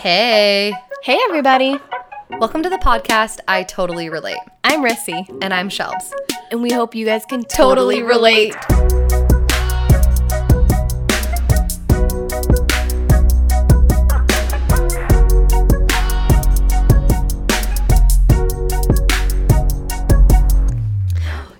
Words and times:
Hey, 0.00 0.72
Hey, 1.02 1.18
everybody. 1.28 1.78
welcome 2.38 2.62
to 2.62 2.68
the 2.70 2.78
podcast 2.78 3.38
I 3.48 3.62
Totally 3.64 4.08
Relate. 4.08 4.38
I'm 4.64 4.82
Rissy, 4.82 5.26
And 5.42 5.52
I'm 5.52 5.68
Shelbs. 5.68 6.12
and 6.50 6.62
we 6.62 6.72
hope 6.72 6.94
you 6.94 7.04
guys 7.04 7.24
can 7.26 7.42
Totally 7.44 8.00
totally 8.00 8.02
relate. 8.02 8.54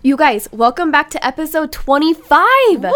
You 0.03 0.17
guys, 0.17 0.49
welcome 0.51 0.91
back 0.91 1.11
to 1.11 1.25
episode 1.25 1.73
25. 1.73 2.91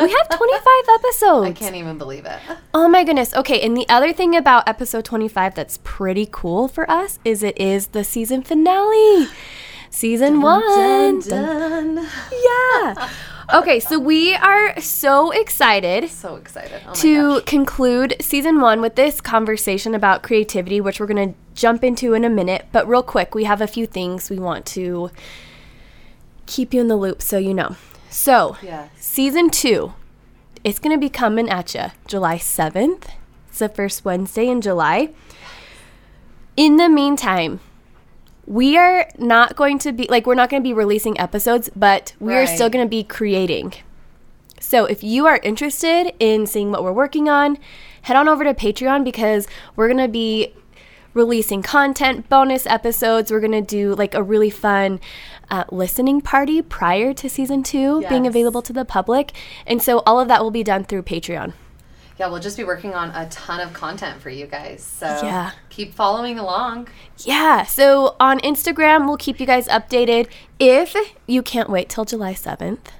We 0.00 0.10
have 0.10 0.28
25 0.28 0.66
episodes. 0.94 1.46
I 1.48 1.52
can't 1.52 1.76
even 1.76 1.98
believe 1.98 2.24
it. 2.26 2.38
Oh 2.74 2.88
my 2.88 3.04
goodness. 3.04 3.34
Okay, 3.34 3.60
and 3.60 3.76
the 3.76 3.86
other 3.90 4.12
thing 4.14 4.34
about 4.34 4.66
episode 4.66 5.04
25 5.04 5.54
that's 5.54 5.78
pretty 5.84 6.26
cool 6.30 6.68
for 6.68 6.90
us 6.90 7.18
is 7.24 7.42
it 7.42 7.58
is 7.60 7.88
the 7.88 8.02
season 8.04 8.42
finale. 8.42 9.28
Season 9.90 10.40
one. 10.40 11.20
Dun- 11.20 11.96
dun. 11.96 12.08
Yeah. 12.32 13.10
Okay, 13.52 13.78
so 13.78 13.98
we 13.98 14.34
are 14.34 14.80
so 14.80 15.30
excited 15.32 16.08
So 16.08 16.36
excited. 16.36 16.80
Oh 16.88 16.94
to 16.94 17.14
gosh. 17.40 17.44
conclude 17.44 18.16
season 18.18 18.62
one 18.62 18.80
with 18.80 18.94
this 18.94 19.20
conversation 19.20 19.94
about 19.94 20.22
creativity, 20.22 20.80
which 20.80 20.98
we're 20.98 21.06
going 21.06 21.34
to 21.34 21.38
jump 21.54 21.84
into 21.84 22.14
in 22.14 22.24
a 22.24 22.30
minute. 22.30 22.68
But 22.72 22.88
real 22.88 23.02
quick, 23.02 23.34
we 23.34 23.44
have 23.44 23.60
a 23.60 23.66
few 23.66 23.86
things 23.86 24.30
we 24.30 24.38
want 24.38 24.64
to 24.66 25.10
keep 26.46 26.72
you 26.72 26.80
in 26.80 26.88
the 26.88 26.96
loop 26.96 27.20
so 27.20 27.36
you 27.36 27.52
know. 27.52 27.76
So, 28.12 28.56
Yes. 28.62 28.90
season 28.96 29.50
two, 29.50 29.94
it's 30.62 30.78
going 30.78 30.94
to 30.94 31.00
be 31.00 31.08
coming 31.08 31.48
at 31.48 31.74
you 31.74 31.86
July 32.06 32.36
7th. 32.36 33.04
It's 33.48 33.58
the 33.58 33.68
first 33.68 34.04
Wednesday 34.04 34.48
in 34.48 34.60
July. 34.60 35.10
In 36.56 36.76
the 36.76 36.88
meantime, 36.88 37.60
we 38.46 38.76
are 38.76 39.08
not 39.18 39.56
going 39.56 39.78
to 39.80 39.92
be 39.92 40.06
like 40.08 40.26
we're 40.26 40.34
not 40.34 40.50
going 40.50 40.62
to 40.62 40.66
be 40.68 40.74
releasing 40.74 41.18
episodes, 41.18 41.70
but 41.74 42.14
we 42.20 42.34
are 42.34 42.46
still 42.46 42.68
going 42.68 42.84
to 42.84 42.88
be 42.90 43.02
creating. 43.02 43.72
So 44.60 44.84
if 44.84 45.02
you 45.02 45.26
are 45.26 45.38
interested 45.42 46.12
in 46.18 46.46
seeing 46.46 46.70
what 46.70 46.84
we're 46.84 46.92
working 46.92 47.28
on, 47.28 47.58
head 48.02 48.16
on 48.16 48.28
over 48.28 48.44
to 48.44 48.52
Patreon 48.54 49.04
because 49.04 49.46
we're 49.74 49.88
going 49.88 49.98
to 49.98 50.08
be 50.08 50.52
releasing 51.14 51.62
content, 51.62 52.28
bonus 52.28 52.66
episodes. 52.66 53.30
We're 53.30 53.40
going 53.40 53.52
to 53.52 53.60
do 53.60 53.94
like 53.94 54.14
a 54.14 54.22
really 54.22 54.50
fun 54.50 55.00
uh, 55.50 55.64
listening 55.70 56.20
party 56.20 56.62
prior 56.62 57.12
to 57.14 57.28
season 57.28 57.62
two 57.62 58.02
being 58.08 58.26
available 58.26 58.62
to 58.62 58.72
the 58.72 58.84
public. 58.84 59.32
And 59.66 59.82
so 59.82 59.98
all 60.06 60.18
of 60.20 60.28
that 60.28 60.42
will 60.42 60.50
be 60.50 60.62
done 60.64 60.84
through 60.84 61.02
Patreon. 61.02 61.52
Yeah, 62.18 62.28
we'll 62.28 62.40
just 62.40 62.56
be 62.56 62.64
working 62.64 62.94
on 62.94 63.10
a 63.10 63.28
ton 63.30 63.58
of 63.60 63.72
content 63.72 64.20
for 64.20 64.30
you 64.30 64.46
guys. 64.46 64.82
So 64.82 65.06
Yeah. 65.06 65.52
keep 65.70 65.94
following 65.94 66.38
along. 66.38 66.88
Yeah. 67.18 67.64
So 67.64 68.16
on 68.20 68.38
Instagram, 68.40 69.06
we'll 69.06 69.16
keep 69.16 69.40
you 69.40 69.46
guys 69.46 69.66
updated. 69.68 70.28
If 70.58 70.94
you 71.26 71.42
can't 71.42 71.68
wait 71.70 71.88
till 71.88 72.04
July 72.04 72.34
7th 72.34 72.90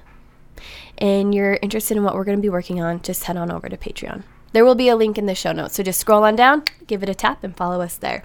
and 0.97 1.33
you're 1.33 1.57
interested 1.61 1.95
in 1.95 2.03
what 2.03 2.15
we're 2.15 2.23
going 2.23 2.37
to 2.37 2.41
be 2.41 2.49
working 2.49 2.81
on, 2.81 3.01
just 3.01 3.23
head 3.25 3.37
on 3.37 3.51
over 3.51 3.69
to 3.69 3.77
Patreon. 3.77 4.23
There 4.53 4.63
will 4.63 4.75
be 4.75 4.87
a 4.87 4.95
link 4.95 5.17
in 5.17 5.25
the 5.25 5.35
show 5.35 5.51
notes. 5.51 5.75
So 5.75 5.83
just 5.83 5.99
scroll 5.99 6.23
on 6.23 6.35
down, 6.35 6.63
give 6.87 7.03
it 7.03 7.09
a 7.09 7.15
tap, 7.15 7.43
and 7.43 7.55
follow 7.55 7.81
us 7.81 7.97
there. 7.97 8.23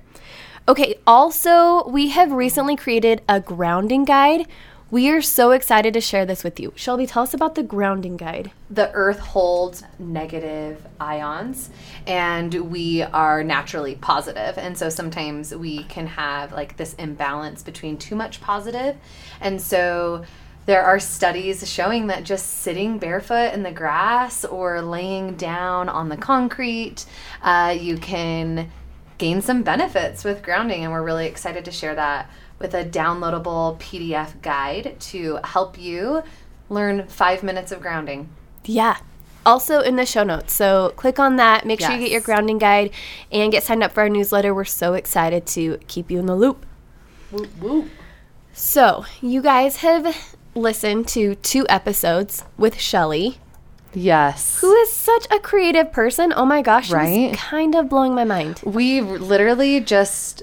Okay. 0.68 0.98
Also, 1.06 1.88
we 1.88 2.08
have 2.08 2.30
recently 2.30 2.76
created 2.76 3.22
a 3.28 3.40
grounding 3.40 4.04
guide. 4.04 4.46
We 4.90 5.10
are 5.10 5.20
so 5.20 5.50
excited 5.50 5.92
to 5.94 6.00
share 6.00 6.24
this 6.24 6.42
with 6.42 6.58
you. 6.58 6.72
Shelby, 6.74 7.06
tell 7.06 7.22
us 7.22 7.34
about 7.34 7.54
the 7.56 7.62
grounding 7.62 8.16
guide. 8.16 8.52
The 8.70 8.90
earth 8.92 9.18
holds 9.18 9.84
negative 9.98 10.86
ions 10.98 11.68
and 12.06 12.54
we 12.54 13.02
are 13.02 13.44
naturally 13.44 13.96
positive. 13.96 14.56
And 14.56 14.78
so 14.78 14.88
sometimes 14.88 15.54
we 15.54 15.84
can 15.84 16.06
have 16.06 16.52
like 16.52 16.78
this 16.78 16.94
imbalance 16.94 17.62
between 17.62 17.98
too 17.98 18.16
much 18.16 18.40
positive. 18.40 18.96
And 19.42 19.60
so 19.60 20.24
there 20.68 20.84
are 20.84 21.00
studies 21.00 21.66
showing 21.66 22.08
that 22.08 22.24
just 22.24 22.46
sitting 22.58 22.98
barefoot 22.98 23.54
in 23.54 23.62
the 23.62 23.72
grass 23.72 24.44
or 24.44 24.82
laying 24.82 25.34
down 25.34 25.88
on 25.88 26.10
the 26.10 26.16
concrete, 26.18 27.06
uh, 27.40 27.74
you 27.80 27.96
can 27.96 28.70
gain 29.16 29.40
some 29.40 29.62
benefits 29.62 30.24
with 30.24 30.42
grounding. 30.42 30.84
And 30.84 30.92
we're 30.92 31.02
really 31.02 31.24
excited 31.24 31.64
to 31.64 31.70
share 31.70 31.94
that 31.94 32.28
with 32.58 32.74
a 32.74 32.84
downloadable 32.84 33.78
PDF 33.78 34.42
guide 34.42 34.96
to 35.00 35.38
help 35.42 35.78
you 35.78 36.22
learn 36.68 37.06
five 37.06 37.42
minutes 37.42 37.72
of 37.72 37.80
grounding. 37.80 38.28
Yeah. 38.66 38.98
Also 39.46 39.80
in 39.80 39.96
the 39.96 40.04
show 40.04 40.22
notes. 40.22 40.52
So 40.52 40.92
click 40.96 41.18
on 41.18 41.36
that. 41.36 41.64
Make 41.64 41.80
sure 41.80 41.92
you 41.92 41.98
get 42.00 42.10
your 42.10 42.20
grounding 42.20 42.58
guide 42.58 42.90
and 43.32 43.50
get 43.50 43.62
signed 43.62 43.82
up 43.82 43.92
for 43.92 44.02
our 44.02 44.10
newsletter. 44.10 44.54
We're 44.54 44.66
so 44.66 44.92
excited 44.92 45.46
to 45.46 45.78
keep 45.86 46.10
you 46.10 46.18
in 46.18 46.26
the 46.26 46.36
loop. 46.36 46.66
Woo, 47.30 47.48
woo. 47.58 47.90
So, 48.52 49.04
you 49.22 49.40
guys 49.40 49.76
have 49.76 50.36
listened 50.58 51.08
to 51.08 51.34
two 51.36 51.66
episodes 51.68 52.44
with 52.56 52.78
Shelly, 52.78 53.38
Yes. 53.94 54.58
who 54.60 54.72
is 54.74 54.92
such 54.92 55.26
a 55.30 55.38
creative 55.38 55.92
person. 55.92 56.32
Oh 56.36 56.44
my 56.44 56.60
gosh, 56.62 56.90
Right? 56.90 57.30
she's 57.30 57.40
kind 57.40 57.74
of 57.74 57.88
blowing 57.88 58.14
my 58.14 58.24
mind. 58.24 58.60
we 58.64 59.00
literally 59.00 59.80
just 59.80 60.42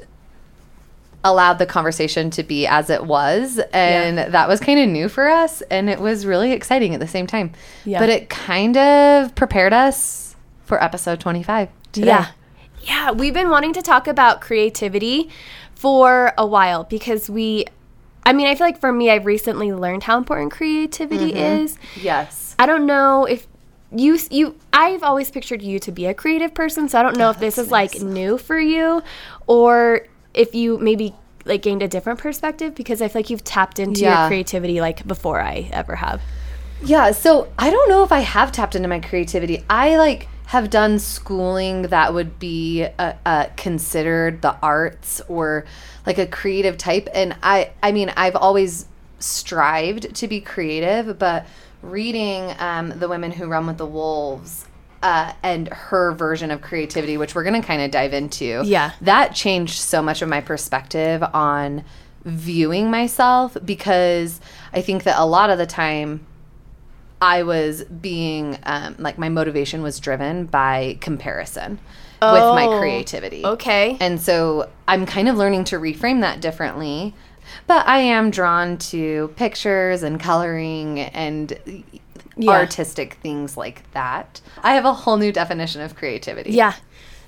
allowed 1.24 1.58
the 1.58 1.66
conversation 1.66 2.30
to 2.30 2.44
be 2.44 2.68
as 2.68 2.90
it 2.92 3.04
was 3.06 3.60
and 3.74 4.18
that 4.20 4.48
was 4.48 4.60
kind 4.60 4.80
of 4.80 4.88
new 4.88 5.10
for 5.10 5.28
us 5.28 5.62
and 5.72 5.90
it 5.90 6.00
was 6.00 6.24
really 6.24 6.52
exciting 6.52 6.94
at 6.94 7.00
the 7.00 7.08
same 7.08 7.26
time 7.26 7.52
Yeah. 7.84 7.98
but 8.00 8.10
it 8.10 8.30
kind 8.30 8.78
of 8.78 9.34
prepared 9.34 9.74
us 9.74 10.36
for 10.66 10.84
episode 10.84 11.20
25 11.20 11.70
today. 11.92 12.08
Yeah. 12.08 12.28
Yeah, 12.84 13.12
we've 13.12 13.34
been 13.34 13.50
wanting 13.50 13.74
to 13.74 13.82
talk 13.82 14.08
about 14.08 14.40
creativity 14.42 15.30
for 15.74 16.32
a 16.38 16.46
while 16.46 16.84
because 16.84 17.28
we 17.28 17.66
I 18.26 18.34
mean, 18.34 18.48
I 18.48 18.56
feel 18.56 18.68
like 18.68 18.80
for 18.80 18.92
me 18.92 19.10
I've 19.10 19.26
recently 19.26 19.72
learned 19.72 20.04
how 20.04 20.18
important 20.18 20.52
creativity 20.52 21.32
mm-hmm. 21.32 21.64
is. 21.64 21.78
yes 21.96 22.56
I 22.58 22.66
don't 22.66 22.86
know 22.86 23.26
if 23.26 23.48
you 23.92 24.18
you 24.32 24.56
I've 24.74 25.04
always 25.04 25.30
pictured 25.32 25.62
you 25.62 25.80
to 25.80 25.92
be 25.92 26.06
a 26.06 26.14
creative 26.14 26.54
person, 26.54 26.90
so 26.90 27.00
I 27.00 27.04
don't 27.04 27.18
know 27.18 27.28
oh, 27.28 27.32
if 27.32 27.40
this 27.40 27.58
is 27.58 27.72
like 27.72 28.02
new 28.02 28.38
for 28.38 28.60
you 28.60 29.04
or 29.48 30.08
if 30.34 30.56
you 30.56 30.78
maybe 30.78 31.16
like 31.46 31.62
gained 31.62 31.84
a 31.84 31.88
different 31.88 32.20
perspective 32.20 32.74
because 32.76 33.02
I 33.02 33.08
feel 33.08 33.20
like 33.20 33.30
you've 33.30 33.44
tapped 33.44 33.80
into 33.80 34.02
Yeah. 34.02 34.22
your 34.22 34.30
creativity 34.30 34.82
like 34.82 35.08
before 35.08 35.40
I 35.42 35.70
ever 35.72 35.96
have. 35.96 36.22
Yeah, 36.84 37.12
so 37.12 37.48
I 37.58 37.70
don't 37.70 37.88
know 37.88 38.04
if 38.04 38.12
I 38.12 38.20
have 38.20 38.52
tapped 38.52 38.76
into 38.76 38.88
my 38.88 39.00
creativity. 39.00 39.64
I 39.70 39.98
like 39.98 40.28
have 40.48 40.70
done 40.70 41.00
schooling 41.00 41.84
that 41.84 42.14
would 42.14 42.40
be 42.40 42.86
uh, 43.00 43.14
uh, 43.26 43.48
considered 43.58 44.42
the 44.42 44.56
arts 44.62 45.22
or 45.28 45.66
like 46.06 46.18
a 46.18 46.28
creative 46.28 46.78
type, 46.78 47.10
and 47.14 47.36
I 47.42 47.72
I 47.82 47.92
mean 47.92 48.12
I've 48.16 48.36
always 48.36 48.88
strived 49.20 50.14
to 50.16 50.28
be 50.28 50.42
creative, 50.42 51.18
but 51.18 51.46
reading 51.82 52.54
um, 52.60 52.90
the 53.00 53.08
women 53.08 53.32
who 53.32 53.48
run 53.48 53.68
with 53.68 53.78
the 53.78 53.86
wolves. 53.86 54.68
Uh, 55.04 55.34
and 55.44 55.68
her 55.68 56.14
version 56.14 56.50
of 56.50 56.64
creativity, 56.64 57.16
which 57.16 57.36
we're 57.36 57.44
going 57.44 57.62
to 57.62 57.68
kind 57.68 57.80
of 57.80 57.92
dive 57.92 58.12
into. 58.12 58.64
Yeah. 58.66 58.90
That 59.02 59.36
changed 59.36 59.76
so 59.76 60.02
much 60.02 60.24
of 60.24 60.30
my 60.30 60.42
perspective 60.42 61.22
on 61.22 61.84
viewing 62.24 62.90
myself 62.90 63.56
because 63.64 64.42
I 64.74 64.82
think 64.82 65.04
that 65.04 65.20
a 65.20 65.26
lot 65.26 65.52
of 65.52 65.60
the 65.60 65.68
time 65.68 66.26
I 67.22 67.44
was 67.44 67.84
being 67.86 68.58
um, 68.64 68.96
like 69.00 69.18
my 69.18 69.30
motivation 69.30 69.82
was 69.82 70.00
driven 70.00 70.46
by 70.46 70.98
comparison 71.02 71.80
with 72.22 72.42
my 72.42 72.66
Oh, 72.68 72.80
creativity. 72.80 73.46
Okay. 73.46 73.98
And 74.00 74.20
so 74.20 74.70
I'm 74.88 75.06
kind 75.06 75.28
of 75.30 75.36
learning 75.38 75.66
to 75.66 75.78
reframe 75.78 76.22
that 76.22 76.42
differently. 76.42 77.14
But 77.68 77.88
I 77.88 78.00
am 78.00 78.32
drawn 78.32 78.78
to 78.90 79.32
pictures 79.36 80.02
and 80.04 80.20
coloring 80.20 81.00
and 81.00 81.58
Yeah. 82.36 82.52
artistic 82.52 83.16
things 83.22 83.56
like 83.56 83.90
that. 83.94 84.42
I 84.64 84.74
have 84.74 84.86
a 84.86 84.94
whole 84.94 85.18
new 85.18 85.32
definition 85.32 85.82
of 85.82 85.96
creativity. 85.96 86.52
Yeah. 86.52 86.74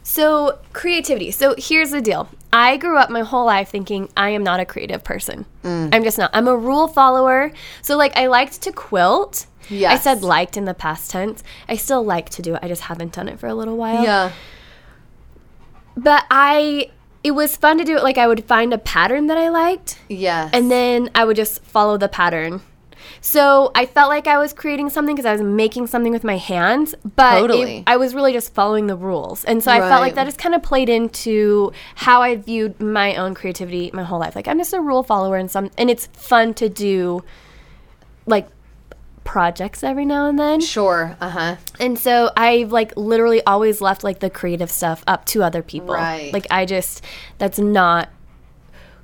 So, 0.04 0.58
creativity. 0.74 1.32
So, 1.32 1.54
here's 1.58 1.92
the 1.92 2.02
deal. 2.02 2.30
I 2.54 2.78
grew 2.78 2.98
up 2.98 3.10
my 3.10 3.22
whole 3.22 3.46
life 3.46 3.70
thinking 3.70 4.10
I 4.16 4.30
am 4.30 4.42
not 4.42 4.60
a 4.62 4.66
creative 4.66 5.04
person. 5.04 5.46
Mm. 5.64 5.94
I'm 5.94 6.04
just 6.04 6.18
not. 6.18 6.30
I'm 6.34 6.48
a 6.48 6.56
rule 6.56 6.88
follower. 6.88 7.52
So, 7.82 7.98
like, 7.98 8.16
I 8.18 8.28
liked 8.28 8.62
to 8.64 8.72
quilt. 8.72 9.46
I 9.70 9.98
said 9.98 10.22
liked 10.24 10.58
in 10.58 10.66
the 10.66 10.74
past 10.74 11.12
tense. 11.12 11.44
I 11.68 11.76
still 11.76 12.04
like 12.04 12.30
to 12.32 12.42
do 12.42 12.56
it. 12.56 12.60
I 12.64 12.68
just 12.68 12.84
haven't 12.84 13.14
done 13.14 13.28
it 13.28 13.40
for 13.40 13.48
a 13.48 13.54
little 13.56 13.78
while. 13.78 14.04
Yeah. 14.04 14.32
But 15.96 16.26
I, 16.30 16.92
it 17.24 17.32
was 17.32 17.58
fun 17.58 17.78
to 17.80 17.84
do 17.84 17.98
it. 17.98 18.04
Like, 18.04 18.18
I 18.18 18.28
would 18.28 18.46
find 18.46 18.74
a 18.74 18.78
pattern 18.78 19.28
that 19.28 19.38
I 19.38 19.50
liked, 19.50 20.00
Yes. 20.10 20.52
and 20.54 20.70
then 20.70 21.10
I 21.16 21.26
would 21.26 21.36
just 21.36 21.64
follow 21.64 21.98
the 21.98 22.08
pattern. 22.08 22.62
So 23.20 23.72
I 23.74 23.86
felt 23.88 24.10
like 24.10 24.28
I 24.28 24.38
was 24.38 24.54
creating 24.54 24.90
something 24.90 25.16
because 25.16 25.26
I 25.26 25.32
was 25.32 25.42
making 25.42 25.88
something 25.88 26.12
with 26.12 26.24
my 26.24 26.38
hands, 26.38 26.94
but 27.16 27.38
it- 27.38 27.42
Totally. 27.42 27.84
I 27.88 27.98
was 27.98 28.14
really 28.14 28.32
just 28.32 28.54
following 28.54 28.88
the 28.88 28.96
rules. 28.96 29.44
And 29.46 29.64
so 29.64 29.72
I 29.72 29.80
felt 29.80 30.02
like 30.02 30.16
that 30.16 30.26
just 30.26 30.38
kind 30.38 30.54
of 30.54 30.62
played 30.62 30.88
into 30.90 31.72
how 31.96 32.22
I 32.22 32.36
viewed 32.36 32.80
my 32.80 33.16
own 33.16 33.34
creativity 33.34 33.90
my 33.94 34.04
whole 34.04 34.20
life. 34.20 34.36
Like 34.36 34.48
I'm 34.48 34.58
just 34.60 34.74
a 34.74 34.80
rule 34.82 35.04
follower 35.04 35.36
and 35.38 35.50
some 35.50 35.72
and 35.78 35.90
it's 35.90 36.08
fun 36.08 36.54
to 36.56 36.70
do 36.70 37.24
like 38.26 38.48
projects 39.28 39.84
every 39.84 40.06
now 40.06 40.26
and 40.28 40.40
then. 40.40 40.62
Sure. 40.62 41.16
Uh 41.20 41.30
huh. 41.30 41.56
And 41.80 42.00
so 42.00 42.32
I've 42.38 42.72
like 42.72 42.96
literally 42.96 43.44
always 43.46 43.82
left 43.82 44.04
like 44.04 44.20
the 44.20 44.30
creative 44.30 44.72
stuff 44.72 45.04
up 45.06 45.26
to 45.26 45.44
other 45.44 45.62
people. 45.62 45.94
Right. 45.94 46.32
Like 46.32 46.48
I 46.50 46.66
just 46.66 47.04
that's 47.38 47.60
not 47.60 48.10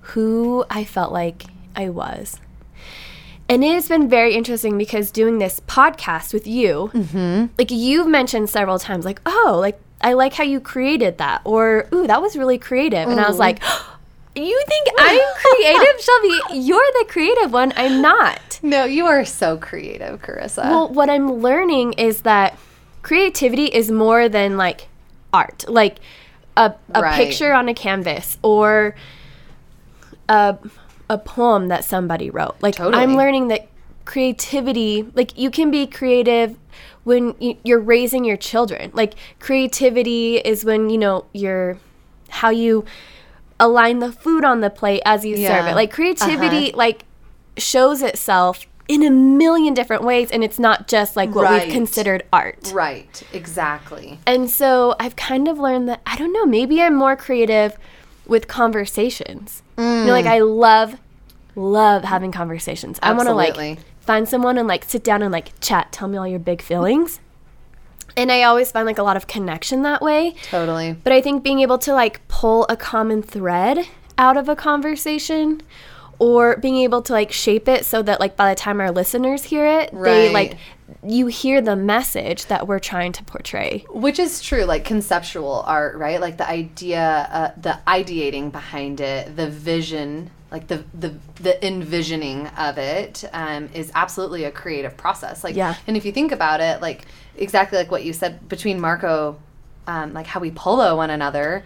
who 0.01 0.65
I 0.69 0.85
felt 0.85 1.11
like 1.11 1.43
I 1.75 1.89
was. 1.89 2.39
And 3.49 3.63
it 3.63 3.73
has 3.73 3.89
been 3.89 4.09
very 4.09 4.33
interesting 4.33 4.77
because 4.77 5.11
doing 5.11 5.37
this 5.37 5.59
podcast 5.67 6.33
with 6.33 6.47
you, 6.47 6.89
like 7.57 7.69
you've 7.69 8.07
mentioned 8.07 8.49
several 8.49 8.79
times, 8.79 9.03
like, 9.03 9.19
oh, 9.25 9.57
like 9.59 9.79
I 9.99 10.13
like 10.13 10.33
how 10.33 10.45
you 10.45 10.61
created 10.61 11.17
that, 11.17 11.41
or 11.43 11.87
ooh, 11.93 12.07
that 12.07 12.21
was 12.21 12.37
really 12.37 12.57
creative. 12.57 13.09
And 13.09 13.19
I 13.19 13.27
was 13.27 13.39
like, 13.39 13.61
you 14.41 14.63
think 14.67 14.87
I'm 14.97 15.21
creative, 15.35 16.01
Shelby? 16.01 16.59
You're 16.65 16.85
the 16.99 17.05
creative 17.09 17.51
one. 17.53 17.73
I'm 17.75 18.01
not. 18.01 18.59
No, 18.63 18.85
you 18.85 19.05
are 19.05 19.25
so 19.25 19.57
creative, 19.57 20.21
Carissa. 20.21 20.63
Well, 20.63 20.89
what 20.89 21.09
I'm 21.09 21.31
learning 21.33 21.93
is 21.93 22.21
that 22.23 22.57
creativity 23.01 23.65
is 23.65 23.91
more 23.91 24.29
than 24.29 24.57
like 24.57 24.87
art, 25.33 25.65
like 25.67 25.97
a, 26.57 26.73
a 26.93 27.01
Right. 27.01 27.15
picture 27.15 27.53
on 27.53 27.67
a 27.67 27.73
canvas 27.73 28.37
or 28.41 28.95
a, 30.29 30.57
a 31.09 31.17
poem 31.17 31.67
that 31.67 31.83
somebody 31.83 32.29
wrote. 32.29 32.55
Like, 32.61 32.75
Totally. 32.75 33.01
I'm 33.03 33.15
learning 33.15 33.49
that 33.49 33.67
creativity, 34.05 35.03
like, 35.15 35.37
you 35.37 35.49
can 35.49 35.71
be 35.71 35.87
creative 35.87 36.57
when 37.03 37.35
you're 37.63 37.79
raising 37.79 38.23
your 38.23 38.37
children. 38.37 38.91
Like, 38.93 39.15
creativity 39.39 40.37
is 40.37 40.63
when, 40.63 40.89
you 40.89 40.97
know, 40.97 41.25
you're 41.33 41.77
how 42.29 42.49
you 42.49 42.85
align 43.59 43.99
the 43.99 44.11
food 44.11 44.43
on 44.43 44.61
the 44.61 44.69
plate 44.69 45.01
as 45.05 45.23
you 45.25 45.35
serve 45.37 45.67
it. 45.67 45.75
Like, 45.75 45.91
creativity, 45.91 46.69
Uh-huh. 46.69 46.77
like, 46.77 47.05
shows 47.57 48.01
itself 48.01 48.65
in 48.87 49.03
a 49.03 49.09
million 49.11 49.73
different 49.73 50.03
ways 50.03 50.29
and 50.31 50.43
it's 50.43 50.59
not 50.59 50.87
just 50.87 51.15
like 51.15 51.33
what 51.33 51.43
Right. 51.45 51.63
we've 51.65 51.73
considered 51.73 52.23
art. 52.33 52.71
right. 52.73 53.23
Exactly. 53.31 54.19
And 54.27 54.49
so 54.49 54.95
I've 54.99 55.15
kind 55.15 55.47
of 55.47 55.57
learned 55.57 55.87
that 55.87 56.01
I 56.05 56.17
don't 56.17 56.33
know, 56.33 56.45
maybe 56.45 56.81
I'm 56.81 56.95
more 56.95 57.15
creative 57.15 57.77
with 58.27 58.47
conversations. 58.49 59.61
You 59.77 59.83
know, 59.83 60.11
like 60.11 60.25
I 60.25 60.39
love 60.39 60.97
love 61.55 62.03
having 62.03 62.31
conversations. 62.31 62.99
I 63.01 63.13
want 63.13 63.27
to 63.29 63.33
like 63.33 63.79
find 64.01 64.27
someone 64.27 64.57
and 64.57 64.67
like 64.67 64.83
sit 64.83 65.03
down 65.03 65.21
and 65.21 65.31
like 65.31 65.57
chat, 65.61 65.91
tell 65.91 66.07
me 66.07 66.17
all 66.17 66.27
your 66.27 66.39
big 66.39 66.61
feelings. 66.61 67.19
And 68.15 68.31
I 68.31 68.43
always 68.43 68.71
find 68.71 68.85
like 68.85 68.97
a 68.97 69.03
lot 69.03 69.17
of 69.17 69.27
connection 69.27 69.83
that 69.83 70.01
way. 70.01 70.35
Totally. 70.49 70.93
But 70.93 71.13
I 71.13 71.21
think 71.21 71.43
being 71.43 71.59
able 71.59 71.77
to 71.79 71.93
like 71.93 72.27
pull 72.27 72.65
a 72.69 72.77
common 72.77 73.21
thread 73.21 73.87
out 74.17 74.37
of 74.37 74.47
a 74.49 74.55
conversation 74.55 75.61
or 76.19 76.57
being 76.57 76.77
able 76.77 77.01
to 77.01 77.13
like 77.13 77.31
shape 77.31 77.67
it 77.67 77.85
so 77.85 78.01
that 78.03 78.19
like 78.19 78.35
by 78.37 78.53
the 78.53 78.55
time 78.55 78.79
our 78.79 78.91
listeners 78.91 79.43
hear 79.43 79.65
it, 79.65 79.91
they 79.91 80.31
like 80.31 80.57
you 81.03 81.27
hear 81.27 81.61
the 81.61 81.75
message 81.75 82.45
that 82.45 82.67
we're 82.67 82.79
trying 82.79 83.11
to 83.13 83.23
portray. 83.23 83.85
Which 83.89 84.19
is 84.19 84.41
true, 84.41 84.63
like 84.63 84.85
conceptual 84.85 85.63
art, 85.65 85.97
right? 85.97 86.21
Like 86.21 86.37
the 86.37 86.47
idea, 86.47 87.27
uh, 87.31 87.51
the 87.59 87.79
ideating 87.87 88.51
behind 88.51 89.01
it, 89.01 89.35
the 89.35 89.49
vision, 89.49 90.29
like 90.53 90.67
the 90.67 90.83
the 90.97 91.13
the 91.41 91.65
envisioning 91.65 92.47
of 92.47 92.77
it, 92.77 93.25
um, 93.33 93.69
is 93.73 93.91
absolutely 93.95 94.45
a 94.45 94.51
creative 94.51 94.95
process. 94.95 95.43
Like, 95.43 95.55
Yeah. 95.55 95.75
and 95.87 95.97
if 95.97 96.05
you 96.05 96.11
think 96.13 96.31
about 96.31 96.61
it, 96.61 96.81
like 96.81 97.05
exactly 97.35 97.77
like 97.77 97.91
what 97.91 98.05
you 98.05 98.13
said 98.13 98.47
between 98.47 98.79
Marco, 98.79 99.37
um, 99.87 100.13
like 100.13 100.27
how 100.27 100.39
we 100.39 100.51
polo 100.51 100.95
one 100.95 101.09
another. 101.09 101.65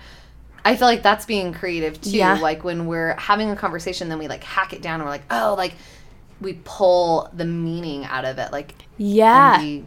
I 0.65 0.75
feel 0.75 0.87
like 0.87 1.03
that's 1.03 1.25
being 1.25 1.53
creative 1.53 2.01
too. 2.01 2.11
Yeah. 2.17 2.39
Like 2.39 2.63
when 2.63 2.87
we're 2.87 3.13
having 3.15 3.49
a 3.51 3.55
conversation, 3.55 4.09
then 4.09 4.19
we 4.19 4.27
like 4.27 4.43
hack 4.43 4.73
it 4.73 4.81
down 4.81 4.95
and 4.95 5.03
we're 5.03 5.11
like, 5.11 5.25
oh, 5.31 5.53
like 5.57 5.73
we 6.41 6.59
pull 6.65 7.29
the 7.33 7.45
meaning 7.45 8.05
out 8.05 8.25
of 8.25 8.37
it, 8.39 8.51
like 8.51 8.73
Yeah. 8.97 9.55
and 9.55 9.63
we 9.63 9.85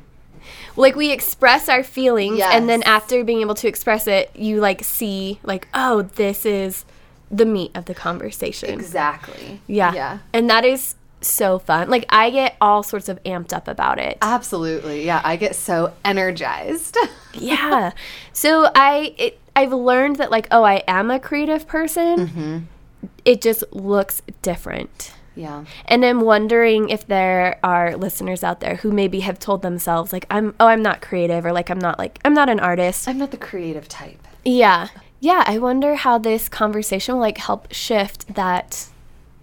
like 0.76 0.94
we 0.97 1.11
express 1.12 1.69
our 1.69 1.82
feelings 1.82 2.41
and 2.43 2.67
then 2.69 2.82
after 2.85 3.25
being 3.25 3.41
able 3.43 3.55
to 3.55 3.69
express 3.69 4.06
it 4.06 4.31
you 4.35 4.58
like 4.58 4.82
see 4.82 5.38
like 5.43 5.69
oh 5.75 6.00
this 6.02 6.47
is 6.47 6.87
the 7.31 7.47
meat 7.47 7.71
of 7.75 7.85
the 7.85 7.94
conversation 7.94 8.71
exactly, 8.71 9.61
yeah 9.67 9.93
yeah. 9.93 10.19
and 10.32 10.49
that 10.50 10.65
is 10.65 10.94
so 11.23 11.59
fun 11.59 11.91
like 11.91 12.06
i 12.09 12.31
get 12.31 12.56
all 12.61 12.82
sorts 12.82 13.09
of 13.09 13.23
amped 13.25 13.53
up 13.53 13.69
about 13.69 13.99
it 13.99 14.17
Absolutely. 14.23 15.05
Yeah, 15.05 15.21
I 15.23 15.37
get 15.37 15.55
so 15.55 15.93
energized. 16.03 16.97
yeah 17.35 17.93
so 18.32 18.71
i 18.75 19.15
it, 19.19 19.38
i've 19.55 19.73
learned 19.73 20.17
that 20.17 20.31
like 20.31 20.49
oh 20.50 20.65
i 20.65 20.82
am 20.88 21.11
a 21.11 21.21
creative 21.21 21.67
person 21.69 22.27
mm-hmm. 22.27 22.59
it 23.25 23.41
just 23.41 23.62
looks 23.71 24.23
different 24.43 25.12
yeah. 25.37 25.65
and 25.85 26.05
i'm 26.05 26.23
wondering 26.23 26.88
if 26.88 27.06
there 27.06 27.61
are 27.62 27.97
listeners 27.97 28.43
out 28.43 28.59
there 28.61 28.76
who 28.76 28.91
maybe 28.91 29.21
have 29.21 29.38
told 29.38 29.62
themselves 29.62 30.12
like 30.12 30.26
i'm 30.29 30.55
oh 30.59 30.67
i'm 30.67 30.83
not 30.83 31.00
creative 31.00 31.47
or 31.47 31.53
like 31.53 31.71
i'm 31.71 31.79
not 31.79 31.99
like 32.00 32.19
i'm 32.25 32.35
not 32.35 32.49
an 32.49 32.59
artist 32.59 33.06
I'm 33.06 33.19
not 33.19 33.31
the 33.31 33.37
creative 33.37 33.88
type. 33.88 34.26
Yeah. 34.44 34.88
Yeah, 35.21 35.45
I 35.47 35.59
wonder 35.59 35.95
how 35.97 36.19
this 36.19 36.49
conversation 36.49 37.15
will 37.15 37.21
like 37.21 37.39
help 37.39 37.73
shift 37.73 38.35
that 38.35 38.87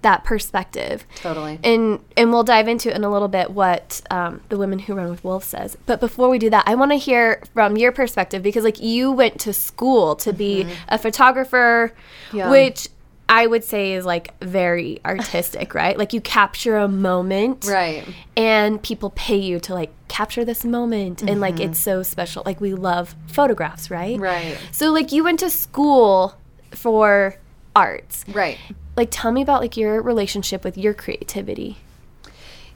that 0.03 0.23
perspective. 0.23 1.05
Totally. 1.15 1.59
And 1.63 1.99
and 2.15 2.31
we'll 2.31 2.43
dive 2.43 2.67
into 2.67 2.89
it 2.89 2.95
in 2.95 3.03
a 3.03 3.09
little 3.11 3.27
bit 3.27 3.51
what 3.51 4.01
um, 4.11 4.41
the 4.49 4.57
women 4.57 4.79
who 4.79 4.93
run 4.93 5.09
with 5.09 5.23
wolves 5.23 5.47
says. 5.47 5.75
But 5.85 5.99
before 5.99 6.29
we 6.29 6.37
do 6.39 6.49
that, 6.51 6.63
I 6.67 6.75
want 6.75 6.91
to 6.91 6.97
hear 6.97 7.41
from 7.53 7.77
your 7.77 7.91
perspective 7.91 8.43
because 8.43 8.63
like 8.63 8.79
you 8.81 9.11
went 9.11 9.39
to 9.41 9.53
school 9.53 10.15
to 10.17 10.31
be 10.33 10.67
a 10.87 10.97
photographer, 10.97 11.93
Mm-hmm. 12.27 12.37
Yeah. 12.37 12.49
which 12.51 12.89
I 13.29 13.45
would 13.45 13.63
say 13.63 13.93
is 13.93 14.05
like 14.05 14.37
very 14.41 14.99
artistic, 15.05 15.73
right? 15.73 15.97
Like 15.97 16.13
you 16.13 16.21
capture 16.21 16.77
a 16.77 16.87
moment, 16.87 17.65
Right. 17.65 18.05
and 18.37 18.81
people 18.81 19.09
pay 19.15 19.35
you 19.37 19.59
to 19.61 19.73
like 19.73 19.91
capture 20.07 20.45
this 20.45 20.63
moment 20.63 21.21
and 21.21 21.41
like 21.41 21.59
it's 21.59 21.77
so 21.79 22.01
special 22.01 22.41
like 22.45 22.61
we 22.61 22.73
love 22.73 23.13
photographs 23.27 23.91
right 23.91 24.13
Mm-hmm. 24.15 24.23
Right. 24.23 24.57
so 24.71 24.91
like 24.93 25.11
you 25.11 25.23
went 25.23 25.39
to 25.41 25.49
school 25.49 26.37
for 26.71 27.35
arts 27.75 28.23
Right. 28.29 28.57
like 28.95 29.09
tell 29.11 29.31
me 29.33 29.41
about 29.41 29.59
like 29.61 29.75
your 29.75 30.01
relationship 30.01 30.63
with 30.63 30.77
your 30.77 30.93
creativity 30.93 31.77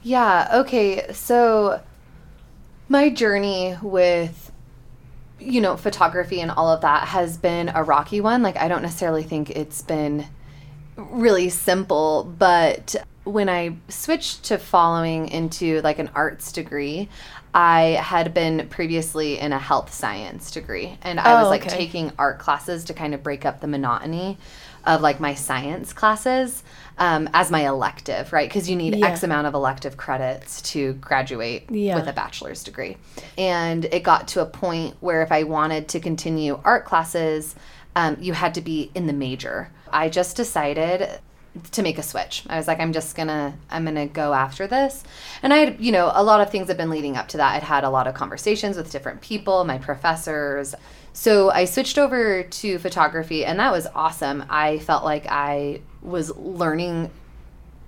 Yeah. 0.02 0.48
Okay. 0.52 1.06
So 1.12 1.80
my 2.88 3.08
journey 3.08 3.76
with 3.82 4.52
you 5.40 5.60
know 5.60 5.76
photography 5.76 6.40
and 6.40 6.50
all 6.50 6.68
of 6.68 6.82
that 6.82 7.08
has 7.08 7.38
been 7.38 7.70
a 7.74 7.82
rocky 7.82 8.20
one. 8.20 8.42
Like 8.42 8.56
I 8.58 8.68
don't 8.68 8.82
necessarily 8.82 9.22
think 9.22 9.50
it's 9.50 9.80
been 9.82 10.26
really 11.10 11.48
simple, 11.48 12.24
but 12.38 12.94
when 13.24 13.48
I 13.48 13.76
switched 13.88 14.44
to 14.44 14.58
following 14.58 15.28
into 15.28 15.80
like 15.82 15.98
an 15.98 16.10
arts 16.14 16.50
degree, 16.52 17.08
I 17.54 17.98
had 18.02 18.34
been 18.34 18.66
previously 18.68 19.38
in 19.38 19.52
a 19.52 19.58
health 19.58 19.92
science 19.92 20.50
degree 20.50 20.96
and 21.02 21.20
I 21.20 21.34
was 21.34 21.46
Oh, 21.46 21.50
like 21.50 21.66
okay. 21.66 21.76
taking 21.76 22.10
art 22.18 22.38
classes 22.38 22.84
to 22.84 22.94
kind 22.94 23.14
of 23.14 23.22
break 23.22 23.44
up 23.44 23.60
the 23.60 23.68
monotony 23.68 24.38
of 24.84 25.00
like 25.02 25.20
my 25.20 25.34
science 25.34 25.92
classes 25.92 26.64
um, 26.98 27.28
as 27.32 27.50
my 27.50 27.66
elective, 27.68 28.32
right? 28.32 28.48
Because 28.48 28.68
you 28.68 28.74
need 28.74 28.96
Yeah. 28.96 29.06
X 29.06 29.22
amount 29.22 29.46
of 29.46 29.54
elective 29.54 29.96
credits 29.96 30.60
to 30.72 30.94
graduate 30.94 31.70
Yeah. 31.70 31.94
with 31.96 32.08
a 32.08 32.12
bachelor's 32.12 32.64
degree. 32.64 32.96
And 33.38 33.84
it 33.84 34.02
got 34.02 34.26
to 34.28 34.40
a 34.40 34.46
point 34.46 34.96
where 35.00 35.22
if 35.22 35.30
I 35.30 35.44
wanted 35.44 35.88
to 35.88 36.00
continue 36.00 36.58
art 36.64 36.84
classes, 36.86 37.54
um, 37.94 38.16
you 38.20 38.32
had 38.32 38.54
to 38.54 38.60
be 38.62 38.90
in 38.94 39.06
the 39.06 39.12
major. 39.12 39.70
I 39.92 40.08
just 40.08 40.36
decided 40.36 41.20
to 41.72 41.82
make 41.82 41.98
a 41.98 42.02
switch. 42.02 42.44
I 42.48 42.56
was 42.56 42.66
like, 42.66 42.80
I'm 42.80 42.92
just 42.92 43.14
gonna, 43.14 43.54
I'm 43.70 43.84
gonna 43.84 44.06
go 44.06 44.32
after 44.32 44.66
this. 44.66 45.04
And 45.42 45.52
I 45.52 45.58
had, 45.58 45.80
you 45.80 45.92
know, 45.92 46.10
a 46.14 46.22
lot 46.22 46.40
of 46.40 46.50
things 46.50 46.68
have 46.68 46.78
been 46.78 46.90
leading 46.90 47.16
up 47.16 47.28
to 47.28 47.36
that. 47.36 47.54
I'd 47.54 47.62
had 47.62 47.84
a 47.84 47.90
lot 47.90 48.06
of 48.06 48.14
conversations 48.14 48.76
with 48.76 48.90
different 48.90 49.20
people, 49.20 49.64
my 49.64 49.78
professors. 49.78 50.74
So 51.12 51.50
I 51.50 51.66
switched 51.66 51.98
over 51.98 52.42
to 52.42 52.78
photography, 52.78 53.44
and 53.44 53.58
that 53.58 53.70
was 53.70 53.86
awesome. 53.94 54.44
I 54.48 54.78
felt 54.78 55.04
like 55.04 55.26
I 55.28 55.82
was 56.00 56.34
learning 56.36 57.10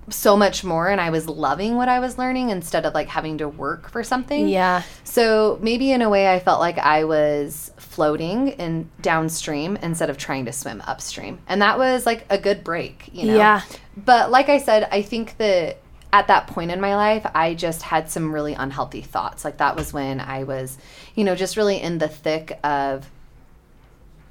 so 0.09 0.37
much 0.37 0.63
more 0.63 0.87
and 0.87 1.01
I 1.01 1.09
was 1.09 1.27
loving 1.27 1.75
what 1.75 1.89
I 1.89 1.99
was 1.99 2.17
learning 2.17 2.51
instead 2.51 2.85
of 2.85 2.93
like 2.93 3.07
having 3.07 3.39
to 3.39 3.47
work 3.47 3.89
for 3.89 4.03
something. 4.03 4.47
yeah 4.47 4.83
So 5.03 5.57
maybe 5.61 5.91
in 5.91 6.01
a 6.01 6.09
way 6.09 6.31
I 6.31 6.39
felt 6.39 6.59
like 6.59 6.77
I 6.77 7.05
was 7.05 7.71
floating 7.77 8.49
in 8.49 8.89
downstream 9.01 9.77
instead 9.77 10.09
of 10.09 10.17
trying 10.17 10.45
to 10.45 10.51
swim 10.51 10.81
upstream. 10.85 11.39
And 11.47 11.61
that 11.61 11.77
was 11.77 12.05
like 12.05 12.25
a 12.29 12.37
good 12.37 12.63
break, 12.63 13.09
you 13.13 13.25
know. 13.25 13.35
Yeah. 13.35 13.61
But 13.97 14.29
like 14.29 14.49
I 14.49 14.59
said, 14.59 14.87
I 14.91 15.01
think 15.01 15.37
that 15.37 15.77
at 16.11 16.27
that 16.27 16.47
point 16.47 16.71
in 16.71 16.79
my 16.79 16.95
life, 16.95 17.25
I 17.33 17.55
just 17.55 17.81
had 17.81 18.09
some 18.09 18.33
really 18.33 18.53
unhealthy 18.53 19.01
thoughts. 19.01 19.43
Like 19.43 19.57
that 19.57 19.75
was 19.75 19.91
when 19.91 20.19
I 20.19 20.43
was, 20.43 20.77
you 21.15 21.23
know, 21.23 21.35
just 21.35 21.57
really 21.57 21.81
in 21.81 21.97
the 21.97 22.07
thick 22.07 22.59
of 22.63 23.09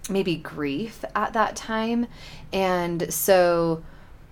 maybe 0.09 0.37
grief 0.37 1.05
at 1.15 1.33
that 1.33 1.57
time. 1.57 2.07
And 2.53 3.13
so 3.13 3.83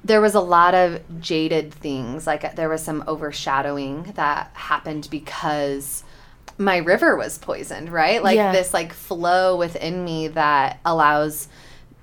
there 0.04 0.20
was 0.20 0.34
a 0.34 0.40
lot 0.40 0.74
of 0.74 1.00
jaded 1.20 1.72
things. 1.72 2.26
Like 2.26 2.56
there 2.56 2.68
was 2.68 2.82
some 2.82 3.04
overshadowing 3.06 4.12
that 4.14 4.50
happened 4.54 5.08
because 5.10 6.02
my 6.58 6.78
river 6.78 7.16
was 7.16 7.38
poisoned, 7.38 7.90
right? 7.90 8.22
Like 8.22 8.36
Yeah. 8.36 8.52
this 8.52 8.74
like 8.74 8.92
flow 8.92 9.56
within 9.56 10.04
me 10.04 10.28
that 10.28 10.80
allows 10.84 11.48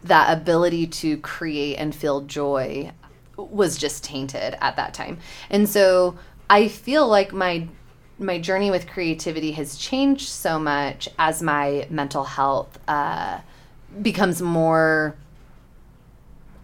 that 0.03 0.35
ability 0.37 0.87
to 0.87 1.17
create 1.17 1.75
and 1.75 1.93
feel 1.93 2.21
joy 2.21 2.91
was 3.35 3.77
just 3.77 4.03
tainted 4.03 4.55
at 4.61 4.75
that 4.77 4.93
time. 4.93 5.19
And 5.49 5.67
so 5.67 6.17
I 6.49 6.67
feel 6.67 7.07
like 7.07 7.33
my 7.33 7.67
my 8.17 8.37
journey 8.37 8.69
with 8.69 8.85
creativity 8.85 9.53
has 9.53 9.77
changed 9.77 10.27
so 10.27 10.59
much 10.59 11.07
as 11.17 11.41
my 11.41 11.87
mental 11.89 12.25
health 12.25 12.77
uh, 12.85 13.39
becomes 14.01 14.41
more 14.41 15.15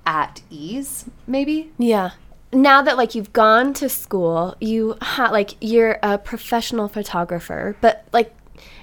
at 0.05 0.41
ease, 0.49 1.05
maybe. 1.27 1.71
Yeah. 1.77 2.11
Now 2.53 2.81
that 2.81 2.97
like 2.97 3.15
you've 3.15 3.33
gone 3.33 3.73
to 3.75 3.89
school, 3.89 4.55
you 4.61 4.97
ha- 5.01 5.31
like 5.31 5.55
you're 5.59 5.99
a 6.01 6.17
professional 6.17 6.87
photographer, 6.87 7.75
but 7.81 8.07
like 8.13 8.33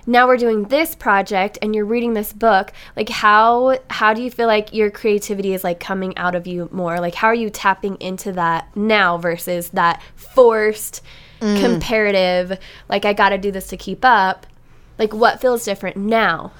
now 0.06 0.26
we're 0.26 0.36
doing 0.36 0.64
this 0.64 0.94
project 0.94 1.58
and 1.62 1.74
you're 1.74 1.84
reading 1.84 2.12
this 2.14 2.32
book, 2.32 2.72
like 2.96 3.08
how 3.08 3.78
how 3.88 4.12
do 4.12 4.22
you 4.22 4.30
feel 4.30 4.46
like 4.46 4.74
your 4.74 4.90
creativity 4.90 5.54
is 5.54 5.62
like 5.64 5.80
coming 5.80 6.16
out 6.18 6.34
of 6.34 6.46
you 6.46 6.68
more? 6.72 6.98
Like 7.00 7.14
how 7.14 7.28
are 7.28 7.34
you 7.34 7.50
tapping 7.50 7.96
into 7.96 8.32
that 8.32 8.74
now 8.76 9.16
versus 9.16 9.70
that 9.70 10.02
forced 10.16 11.02
mm. 11.40 11.60
comparative 11.60 12.58
like 12.88 13.04
I 13.04 13.12
got 13.12 13.30
to 13.30 13.38
do 13.38 13.50
this 13.50 13.68
to 13.68 13.76
keep 13.76 14.04
up? 14.04 14.46
Like 14.98 15.14
what 15.14 15.40
feels 15.40 15.64
different 15.64 15.96
now? 15.96 16.52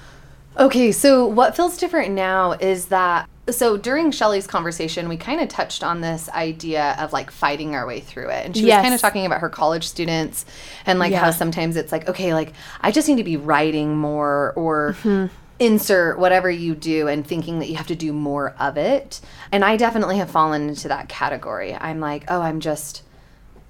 Okay, 0.57 0.91
so 0.91 1.25
what 1.25 1.55
feels 1.55 1.77
different 1.77 2.11
now 2.11 2.53
is 2.53 2.87
that 2.87 3.27
so 3.49 3.75
during 3.77 4.11
Shelly's 4.11 4.47
conversation, 4.47 5.09
we 5.09 5.17
kind 5.17 5.41
of 5.41 5.49
touched 5.49 5.83
on 5.83 6.01
this 6.01 6.29
idea 6.29 6.95
of 6.97 7.11
like 7.11 7.29
fighting 7.29 7.75
our 7.75 7.85
way 7.85 7.99
through 7.99 8.29
it. 8.29 8.45
And 8.45 8.55
she 8.55 8.63
Yes. 8.67 8.77
was 8.77 8.83
kind 8.83 8.93
of 8.95 9.01
talking 9.01 9.25
about 9.25 9.41
her 9.41 9.49
college 9.49 9.85
students 9.87 10.45
and 10.85 10.97
like 10.99 11.13
how 11.13 11.31
sometimes 11.31 11.75
it's 11.75 11.91
like, 11.91 12.07
okay, 12.07 12.33
like 12.33 12.53
I 12.81 12.91
just 12.91 13.07
need 13.09 13.17
to 13.17 13.23
be 13.23 13.35
writing 13.37 13.97
more 13.97 14.53
or 14.55 14.95
Mm-hmm. 15.03 15.33
insert 15.59 16.17
whatever 16.19 16.49
you 16.49 16.73
do 16.75 17.07
and 17.07 17.25
thinking 17.27 17.59
that 17.59 17.67
you 17.69 17.75
have 17.75 17.87
to 17.87 17.95
do 17.95 18.13
more 18.13 18.55
of 18.59 18.77
it. 18.77 19.19
And 19.51 19.63
I 19.65 19.75
definitely 19.77 20.17
have 20.17 20.31
fallen 20.31 20.69
into 20.69 20.87
that 20.87 21.09
category. 21.09 21.73
I'm 21.75 21.99
like, 21.99 22.23
oh, 22.29 22.41
I'm 22.41 22.59
just 22.59 23.03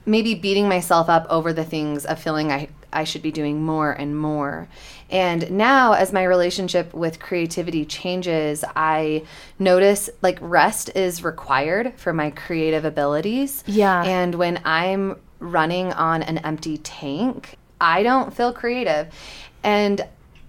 maybe 0.06 0.36
beating 0.36 0.68
myself 0.70 1.10
up 1.10 1.25
over 1.30 1.51
the 1.53 1.63
things 1.65 2.06
of 2.06 2.20
feeling 2.22 2.51
I, 2.51 2.68
I 2.93 3.03
should 3.03 3.21
be 3.21 3.31
doing 3.31 3.63
more 3.63 3.91
and 3.91 4.17
more. 4.17 4.67
And 5.09 5.51
now, 5.51 5.93
as 5.93 6.12
my 6.12 6.23
relationship 6.23 6.93
with 6.93 7.19
creativity 7.19 7.85
changes, 7.85 8.63
I 8.75 9.23
notice 9.59 10.09
like 10.21 10.38
rest 10.41 10.89
is 10.95 11.23
required 11.23 11.93
for 11.97 12.13
my 12.13 12.31
creative 12.31 12.85
abilities. 12.85 13.63
Yeah. 13.67 14.03
And 14.03 14.35
when 14.35 14.62
I'm 14.65 15.17
running 15.39 15.91
on 15.93 16.23
an 16.23 16.39
empty 16.39 16.77
tank, 16.77 17.57
I 17.79 18.03
don't 18.03 18.33
feel 18.35 18.53
creative. 18.53 19.13
And 19.63 20.01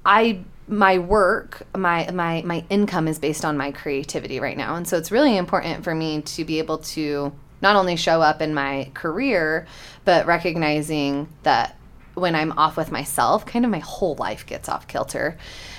I 0.07 0.41
my 0.67 0.99
work, 0.99 1.67
my 1.77 2.11
my 2.11 2.43
my 2.43 2.65
income 2.71 3.09
is 3.09 3.19
based 3.19 3.45
on 3.45 3.57
my 3.57 3.71
creativity 3.71 4.41
right 4.41 4.57
now. 4.57 4.77
And 4.77 4.89
so 4.89 4.97
it's 4.97 5.11
really 5.11 5.37
important 5.37 5.85
for 5.85 5.95
me 5.95 6.23
to 6.23 6.45
be 6.45 6.59
able 6.59 6.79
to 6.79 7.33
not 7.61 7.77
only 7.77 7.97
show 7.97 8.21
up 8.21 8.41
in 8.41 8.55
my 8.55 8.91
career, 8.95 9.67
but 10.05 10.27
recognizing 10.27 11.29
that 11.43 11.77
when 12.15 12.35
I'm 12.35 12.53
off 12.53 12.77
with 12.77 12.93
myself, 12.93 13.45
kind 13.45 13.65
of 13.65 13.71
my 13.71 13.81
whole 13.81 14.15
life 14.17 14.47
gets 14.47 14.69
off 14.69 14.87
kilter. 14.87 15.37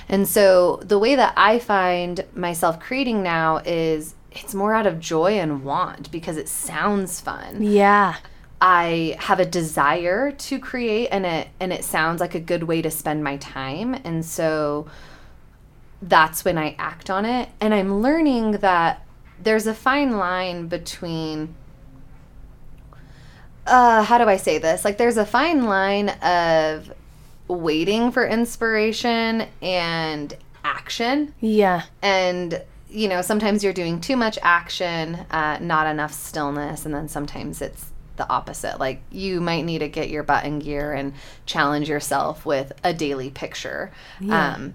And 0.07 0.27
so 0.27 0.77
the 0.83 0.99
way 0.99 1.15
that 1.15 1.33
I 1.35 1.59
find 1.59 2.25
myself 2.35 2.79
creating 2.79 3.23
now 3.23 3.57
is 3.65 4.15
it's 4.31 4.53
more 4.53 4.75
out 4.75 4.85
of 4.85 4.99
joy 4.99 5.39
and 5.39 5.63
want 5.63 6.11
because 6.11 6.37
it 6.37 6.49
sounds 6.49 7.21
fun. 7.21 7.63
Yeah. 7.63 8.15
I 8.61 9.15
have 9.19 9.39
a 9.39 9.45
desire 9.45 10.31
to 10.31 10.59
create 10.59 11.07
and 11.09 11.25
it 11.25 11.49
and 11.59 11.73
it 11.73 11.83
sounds 11.83 12.21
like 12.21 12.35
a 12.35 12.39
good 12.39 12.63
way 12.63 12.81
to 12.81 12.91
spend 12.91 13.23
my 13.23 13.37
time 13.37 13.93
and 14.03 14.25
so 14.25 14.87
that's 16.01 16.45
when 16.45 16.57
I 16.57 16.75
act 16.79 17.09
on 17.09 17.25
it 17.25 17.49
and 17.59 17.73
I'm 17.73 18.01
learning 18.01 18.53
that 18.53 19.05
there's 19.41 19.67
a 19.67 19.73
fine 19.73 20.17
line 20.17 20.67
between 20.67 21.53
uh 23.65 24.03
how 24.03 24.17
do 24.17 24.25
I 24.25 24.37
say 24.37 24.57
this? 24.57 24.85
Like 24.85 24.97
there's 24.97 25.17
a 25.17 25.25
fine 25.25 25.65
line 25.65 26.09
of 26.09 26.91
waiting 27.47 28.11
for 28.11 28.25
inspiration 28.25 29.47
and 29.61 30.35
action 30.63 31.33
Yeah. 31.41 31.83
and 32.01 32.61
you 32.89 33.07
know 33.07 33.21
sometimes 33.21 33.63
you're 33.63 33.73
doing 33.73 34.01
too 34.01 34.15
much 34.17 34.39
action 34.41 35.15
uh, 35.29 35.59
not 35.61 35.85
enough 35.85 36.11
stillness 36.13 36.85
and 36.85 36.95
then 36.95 37.07
sometimes 37.07 37.61
it's 37.61 37.91
the 38.17 38.27
opposite 38.29 38.79
like 38.79 39.01
you 39.11 39.41
might 39.41 39.61
need 39.61 39.79
to 39.79 39.87
get 39.89 40.09
your 40.09 40.23
butt 40.23 40.43
in 40.45 40.57
gear 40.59 40.93
and 40.93 41.13
challenge 41.45 41.87
yourself 41.87 42.45
with 42.47 42.71
a 42.83 42.93
daily 42.93 43.29
picture 43.29 43.91
Yeah. 44.19 44.53
um, 44.55 44.73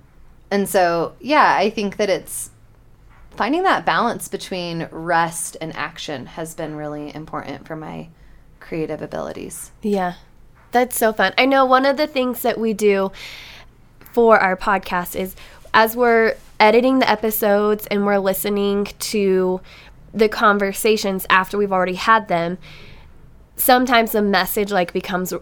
and 0.50 0.68
so 0.68 1.14
yeah 1.20 1.56
i 1.58 1.70
think 1.70 1.96
that 1.96 2.08
it's 2.10 2.50
finding 3.36 3.64
that 3.64 3.84
balance 3.84 4.28
between 4.28 4.86
rest 4.92 5.56
and 5.60 5.74
action 5.74 6.26
has 6.26 6.54
been 6.54 6.76
really 6.76 7.12
important 7.14 7.66
for 7.66 7.74
my 7.74 8.08
creative 8.70 9.02
abilities 9.02 9.72
Yeah. 9.82 10.14
That's 10.70 10.96
so 10.96 11.12
fun. 11.12 11.34
I 11.36 11.44
know 11.44 11.64
one 11.64 11.84
of 11.84 11.96
the 11.96 12.06
things 12.06 12.42
that 12.42 12.56
we 12.56 12.72
do 12.72 13.10
for 14.12 14.38
our 14.38 14.56
podcast 14.56 15.18
is 15.18 15.34
as 15.74 15.96
we're 15.96 16.36
editing 16.60 17.00
the 17.00 17.10
episodes 17.10 17.88
and 17.88 18.06
we're 18.06 18.18
listening 18.18 18.84
to 19.00 19.60
the 20.14 20.28
conversations 20.28 21.26
after 21.28 21.58
we've 21.58 21.72
already 21.72 21.94
had 21.94 22.28
them, 22.28 22.58
sometimes 23.56 24.12
the 24.12 24.22
message 24.22 24.70
like 24.70 24.92
becomes 24.92 25.34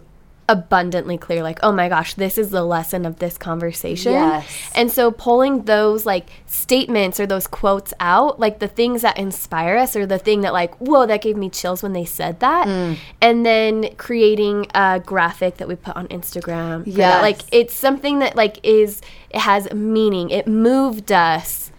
abundantly 0.49 1.17
clear 1.17 1.41
like 1.41 1.59
oh 1.63 1.71
my 1.71 1.87
gosh 1.87 2.15
this 2.15 2.37
is 2.37 2.49
the 2.49 2.63
lesson 2.63 3.05
of 3.05 3.19
this 3.19 3.37
conversation. 3.37 4.11
Yes. 4.11 4.71
and 4.75 4.91
so 4.91 5.11
pulling 5.11 5.63
those 5.63 6.05
like 6.05 6.27
statements 6.45 7.19
or 7.19 7.25
those 7.25 7.47
quotes 7.47 7.93
out 8.01 8.39
like 8.39 8.59
the 8.59 8.67
things 8.67 9.03
that 9.03 9.17
inspire 9.17 9.77
us 9.77 9.95
or 9.95 10.05
the 10.05 10.19
thing 10.19 10.41
that 10.41 10.51
like 10.51 10.75
whoa 10.77 11.05
that 11.05 11.21
gave 11.21 11.37
me 11.37 11.49
chills 11.49 11.81
when 11.81 11.93
they 11.93 12.05
said 12.05 12.41
that. 12.41 12.67
Mm. 12.67 12.97
and 13.21 13.45
then 13.45 13.95
creating 13.95 14.67
a 14.75 14.99
graphic 14.99 15.57
that 15.57 15.67
we 15.67 15.75
put 15.75 15.95
on 15.95 16.07
instagram 16.09 16.83
yeah 16.85 17.21
like 17.21 17.41
it's 17.53 17.75
something 17.75 18.19
that 18.19 18.35
like 18.35 18.59
is 18.63 19.01
it 19.29 19.41
has 19.41 19.71
meaning. 19.73 20.29
It 20.29 20.47
moved 20.47 21.11
us 21.11 21.71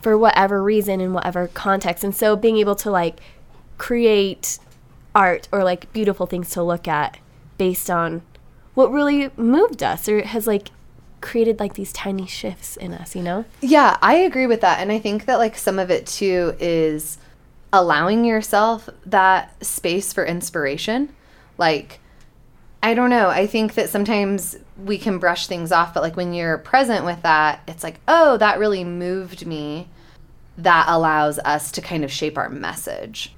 for 0.00 0.16
whatever 0.16 0.62
reason 0.62 1.00
in 1.00 1.12
whatever 1.12 1.48
context. 1.48 2.04
And 2.04 2.14
so 2.14 2.36
being 2.36 2.56
able 2.58 2.76
to 2.76 2.90
like 2.90 3.20
create 3.76 4.58
art 5.14 5.48
or 5.52 5.64
like 5.64 5.92
beautiful 5.92 6.26
things 6.26 6.50
to 6.50 6.62
look 6.62 6.86
at 6.88 7.18
based 7.58 7.90
on 7.90 8.22
what 8.74 8.90
really 8.90 9.30
moved 9.36 9.82
us 9.82 10.08
or 10.08 10.22
has 10.22 10.46
like 10.46 10.70
created 11.20 11.58
like 11.58 11.74
these 11.74 11.92
tiny 11.92 12.26
shifts 12.26 12.76
in 12.76 12.94
us 12.94 13.16
you 13.16 13.22
know 13.22 13.44
Yeah, 13.60 13.98
I 14.00 14.14
agree 14.14 14.46
with 14.46 14.60
that. 14.60 14.80
And 14.80 14.92
I 14.92 14.98
think 15.00 15.24
that 15.26 15.38
like 15.38 15.56
some 15.56 15.78
of 15.78 15.90
it 15.90 16.06
too 16.06 16.54
is 16.60 17.18
allowing 17.72 18.24
yourself 18.24 18.88
that 19.06 19.64
space 19.64 20.12
for 20.12 20.24
inspiration. 20.24 21.14
Like, 21.56 22.00
I 22.82 22.94
don't 22.94 23.10
know. 23.10 23.28
I 23.28 23.46
think 23.46 23.74
that 23.74 23.90
sometimes 23.90 24.56
we 24.82 24.98
can 24.98 25.18
brush 25.18 25.46
things 25.46 25.72
off, 25.72 25.92
but 25.92 26.02
like 26.02 26.16
when 26.16 26.32
you're 26.32 26.58
present 26.58 27.04
with 27.04 27.22
that, 27.22 27.60
it's 27.66 27.82
like, 27.82 28.00
oh, 28.06 28.36
that 28.36 28.58
really 28.58 28.84
moved 28.84 29.46
me. 29.46 29.88
That 30.56 30.86
allows 30.88 31.38
us 31.40 31.70
to 31.72 31.80
kind 31.80 32.04
of 32.04 32.12
shape 32.12 32.38
our 32.38 32.48
message. 32.48 33.34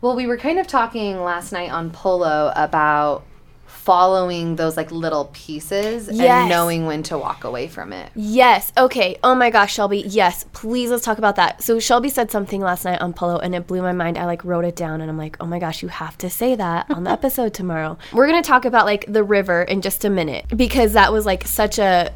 Well, 0.00 0.14
we 0.14 0.26
were 0.26 0.36
kind 0.36 0.58
of 0.58 0.66
talking 0.66 1.20
last 1.20 1.52
night 1.52 1.70
on 1.70 1.90
Polo 1.90 2.52
about 2.54 3.24
following 3.66 4.56
those 4.56 4.76
like 4.76 4.90
little 4.90 5.26
pieces 5.32 6.08
Yes. 6.10 6.40
and 6.42 6.48
knowing 6.48 6.86
when 6.86 7.02
to 7.04 7.18
walk 7.18 7.44
away 7.44 7.68
from 7.68 7.92
it. 7.92 8.10
Yes. 8.14 8.72
Okay. 8.76 9.16
Oh 9.22 9.34
my 9.34 9.50
gosh, 9.50 9.74
Shelby. 9.74 9.98
Yes. 10.06 10.44
Please 10.52 10.90
let's 10.90 11.04
talk 11.04 11.18
about 11.18 11.36
that. 11.36 11.62
So 11.62 11.78
Shelby 11.78 12.08
said 12.08 12.30
something 12.30 12.60
last 12.60 12.84
night 12.84 13.00
on 13.00 13.12
Polo 13.12 13.38
and 13.38 13.54
it 13.54 13.66
blew 13.66 13.82
my 13.82 13.92
mind. 13.92 14.18
I 14.18 14.24
like 14.24 14.44
wrote 14.44 14.64
it 14.64 14.76
down 14.76 15.00
and 15.00 15.10
I'm 15.10 15.18
like, 15.18 15.36
oh 15.40 15.46
my 15.46 15.58
gosh, 15.58 15.82
you 15.82 15.88
have 15.88 16.16
to 16.18 16.30
say 16.30 16.54
that 16.54 16.90
on 16.90 17.04
the 17.04 17.10
episode 17.18 17.54
tomorrow. 17.54 17.98
We're 18.12 18.26
gonna 18.26 18.42
talk 18.42 18.64
about 18.64 18.86
like 18.86 19.04
the 19.06 19.22
river 19.24 19.62
in 19.62 19.82
just 19.82 20.04
a 20.04 20.10
minute 20.10 20.46
because 20.56 20.94
that 20.94 21.12
was 21.12 21.26
like 21.26 21.46
such 21.46 21.78
a 21.78 22.12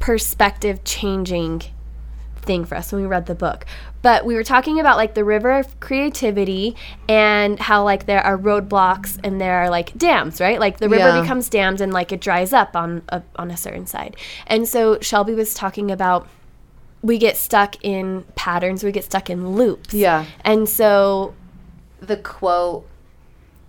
perspective 0.00 0.84
changing 0.84 1.62
thing 2.48 2.64
for 2.64 2.74
us 2.74 2.90
when 2.90 3.00
we 3.02 3.06
read 3.06 3.26
the 3.26 3.34
book. 3.36 3.64
But 4.02 4.24
we 4.26 4.34
were 4.34 4.42
talking 4.42 4.80
about 4.80 4.96
like 4.96 5.14
the 5.14 5.22
river 5.24 5.52
of 5.52 5.78
creativity 5.78 6.74
and 7.08 7.60
how 7.60 7.84
like 7.84 8.06
there 8.06 8.20
are 8.24 8.36
roadblocks 8.36 9.18
and 9.22 9.40
there 9.40 9.58
are 9.62 9.70
like 9.70 9.96
dams, 9.96 10.40
right? 10.40 10.58
Like 10.58 10.78
the 10.78 10.88
river 10.88 11.06
Yeah. 11.08 11.20
becomes 11.20 11.48
dammed 11.48 11.80
and 11.80 11.92
like 11.92 12.10
it 12.10 12.20
dries 12.20 12.52
up 12.52 12.74
on 12.74 13.02
a, 13.10 13.22
on 13.36 13.50
a 13.52 13.56
certain 13.56 13.86
side. 13.86 14.16
And 14.48 14.66
so 14.66 14.98
Shelby 15.00 15.34
was 15.34 15.54
talking 15.54 15.90
about 15.92 16.26
we 17.02 17.18
get 17.18 17.36
stuck 17.36 17.76
in 17.84 18.24
patterns, 18.34 18.82
we 18.82 18.90
get 18.90 19.04
stuck 19.04 19.30
in 19.30 19.50
loops. 19.52 19.94
Yeah. 19.94 20.24
And 20.44 20.68
so 20.68 21.34
the 22.00 22.16
quote 22.16 22.86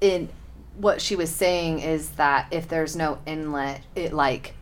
in 0.01 0.29
what 0.77 1.01
she 1.01 1.15
was 1.15 1.29
saying 1.29 1.79
is 1.79 2.11
that 2.11 2.47
if 2.51 2.67
there's 2.69 2.95
no 2.95 3.19
inlet, 3.25 3.81
it 3.95 4.13
like 4.13 4.53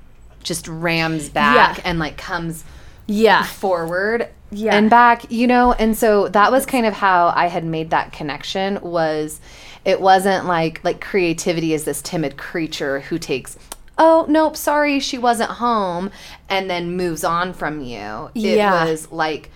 just 0.43 0.67
rams 0.67 1.29
back 1.29 1.77
Yeah. 1.77 1.83
and 1.85 1.99
like 1.99 2.17
comes 2.17 2.63
yeah. 3.07 3.43
forward 3.43 4.29
Yeah. 4.51 4.75
and 4.75 4.89
back, 4.89 5.31
you 5.31 5.47
know? 5.47 5.73
And 5.73 5.97
so 5.97 6.27
that 6.29 6.51
was 6.51 6.65
kind 6.65 6.85
of 6.85 6.93
how 6.93 7.33
I 7.35 7.47
had 7.47 7.65
made 7.65 7.89
that 7.89 8.11
connection 8.13 8.79
was 8.81 9.39
it 9.85 9.99
wasn't 10.01 10.45
like 10.45 10.83
like 10.83 11.01
creativity 11.01 11.73
is 11.73 11.83
this 11.85 12.01
timid 12.01 12.37
creature 12.37 12.99
who 13.01 13.17
takes 13.17 13.57
Oh, 13.99 14.27
nope, 14.29 14.55
sorry, 14.55 14.99
she 14.99 15.17
wasn't 15.17 15.49
home 15.49 16.11
and 16.49 16.69
then 16.69 16.95
moves 16.95 17.23
on 17.23 17.51
from 17.53 17.81
you. 17.81 18.29
It 18.35 18.57
Yeah. 18.57 18.85
was 18.85 19.11
like 19.11 19.49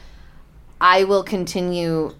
I 0.80 1.04
will 1.04 1.24
continue 1.24 2.16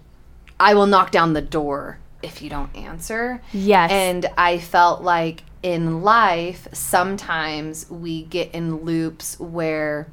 I 0.60 0.74
will 0.74 0.86
knock 0.86 1.10
down 1.10 1.32
the 1.32 1.42
door 1.42 1.98
if 2.22 2.40
you 2.40 2.48
don't 2.48 2.74
answer. 2.76 3.42
Yes. 3.52 3.90
And 3.90 4.26
I 4.38 4.58
felt 4.58 5.02
like 5.02 5.42
in 5.64 6.02
life, 6.02 6.68
sometimes 6.72 7.90
we 7.90 8.22
get 8.24 8.52
in 8.52 8.84
loops 8.84 9.38
where 9.40 10.06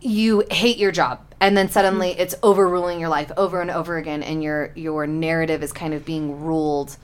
you 0.00 0.44
hate 0.50 0.78
your 0.78 0.92
job 0.92 1.20
and 1.40 1.56
then 1.56 1.68
suddenly 1.68 2.10
it's 2.10 2.34
overruling 2.42 3.00
your 3.00 3.08
life 3.08 3.30
over 3.36 3.60
and 3.60 3.70
over 3.70 3.96
again 3.96 4.22
and 4.22 4.42
your 4.42 4.72
your 4.74 5.06
narrative 5.06 5.62
is 5.62 5.72
kind 5.72 5.94
of 5.94 6.04
being 6.04 6.40
ruled 6.40 6.96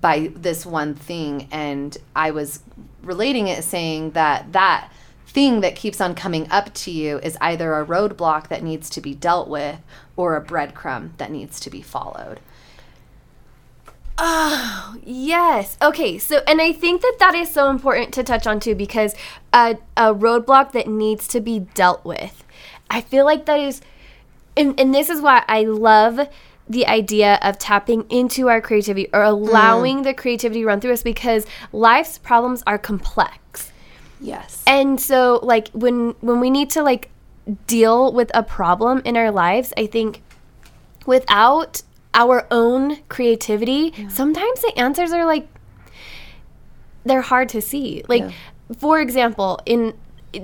by 0.00 0.30
this 0.34 0.64
one 0.64 0.94
thing. 0.94 1.48
And 1.50 1.96
i 2.16 2.30
was 2.30 2.60
relating 3.02 3.48
it 3.48 3.64
saying 3.64 4.12
that 4.12 4.52
that 4.52 4.90
thing 5.26 5.60
that 5.60 5.74
keeps 5.74 6.00
on 6.00 6.14
coming 6.14 6.50
up 6.50 6.72
to 6.74 6.90
you 6.90 7.18
is 7.18 7.36
either 7.40 7.74
a 7.74 7.86
roadblock 7.86 8.48
that 8.48 8.62
needs 8.62 8.90
to 8.90 9.00
be 9.00 9.14
dealt 9.14 9.48
with 9.48 9.78
or 10.16 10.36
a 10.36 10.44
breadcrumb 10.44 11.16
that 11.16 11.30
needs 11.30 11.58
to 11.60 11.70
be 11.70 11.80
followed 11.80 12.38
Oh, 14.18 14.96
yes. 15.04 15.76
Okay, 15.80 16.18
so, 16.18 16.42
and 16.46 16.60
I 16.60 16.72
think 16.72 17.00
that 17.02 17.16
that 17.18 17.34
is 17.34 17.50
so 17.50 17.70
important 17.70 18.12
to 18.14 18.22
touch 18.22 18.46
on 18.46 18.60
too 18.60 18.74
because 18.74 19.14
a, 19.52 19.78
a 19.96 20.14
roadblock 20.14 20.72
that 20.72 20.86
needs 20.86 21.26
to 21.28 21.40
be 21.40 21.60
dealt 21.60 22.04
with. 22.04 22.44
I 22.90 23.00
feel 23.00 23.24
like 23.24 23.46
that 23.46 23.58
is, 23.58 23.80
and, 24.56 24.78
and 24.78 24.94
this 24.94 25.08
is 25.08 25.20
why 25.20 25.44
I 25.48 25.62
love 25.62 26.28
the 26.68 26.86
idea 26.86 27.38
of 27.42 27.58
tapping 27.58 28.04
into 28.10 28.48
our 28.48 28.60
creativity 28.60 29.08
or 29.12 29.22
allowing 29.22 30.00
mm. 30.00 30.04
the 30.04 30.14
creativity 30.14 30.60
to 30.60 30.66
run 30.66 30.80
through 30.80 30.92
us 30.92 31.02
because 31.02 31.46
life's 31.72 32.18
problems 32.18 32.62
are 32.66 32.78
complex. 32.78 33.72
Yes. 34.20 34.62
And 34.66 35.00
so 35.00 35.40
like 35.42 35.68
when 35.70 36.14
when 36.20 36.38
we 36.38 36.50
need 36.50 36.70
to 36.70 36.82
like 36.82 37.10
deal 37.66 38.12
with 38.12 38.30
a 38.34 38.42
problem 38.42 39.02
in 39.04 39.16
our 39.16 39.30
lives, 39.30 39.72
I 39.76 39.86
think 39.86 40.22
without 41.04 41.82
our 42.14 42.46
own 42.50 42.98
creativity, 43.08 43.92
yeah. 43.96 44.08
sometimes 44.08 44.60
the 44.60 44.72
answers 44.76 45.12
are 45.12 45.24
like 45.24 45.48
they're 47.04 47.22
hard 47.22 47.48
to 47.50 47.60
see. 47.60 48.02
Like, 48.08 48.22
yeah. 48.22 48.32
for 48.78 49.00
example, 49.00 49.60
in 49.66 49.94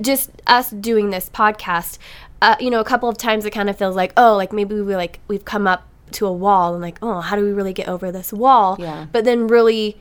just 0.00 0.30
us 0.46 0.70
doing 0.70 1.10
this 1.10 1.28
podcast, 1.30 1.98
uh, 2.42 2.56
you 2.60 2.70
know, 2.70 2.80
a 2.80 2.84
couple 2.84 3.08
of 3.08 3.16
times 3.16 3.44
it 3.44 3.50
kind 3.50 3.70
of 3.70 3.78
feels 3.78 3.96
like, 3.96 4.12
oh, 4.16 4.36
like 4.36 4.52
maybe 4.52 4.80
we 4.80 4.96
like 4.96 5.20
we've 5.28 5.44
come 5.44 5.66
up 5.66 5.86
to 6.12 6.26
a 6.26 6.32
wall 6.32 6.72
and 6.72 6.82
like, 6.82 6.98
oh, 7.02 7.20
how 7.20 7.36
do 7.36 7.44
we 7.44 7.52
really 7.52 7.72
get 7.72 7.88
over 7.88 8.10
this 8.10 8.32
wall? 8.32 8.76
Yeah. 8.78 9.06
But 9.12 9.24
then 9.24 9.46
really, 9.46 10.00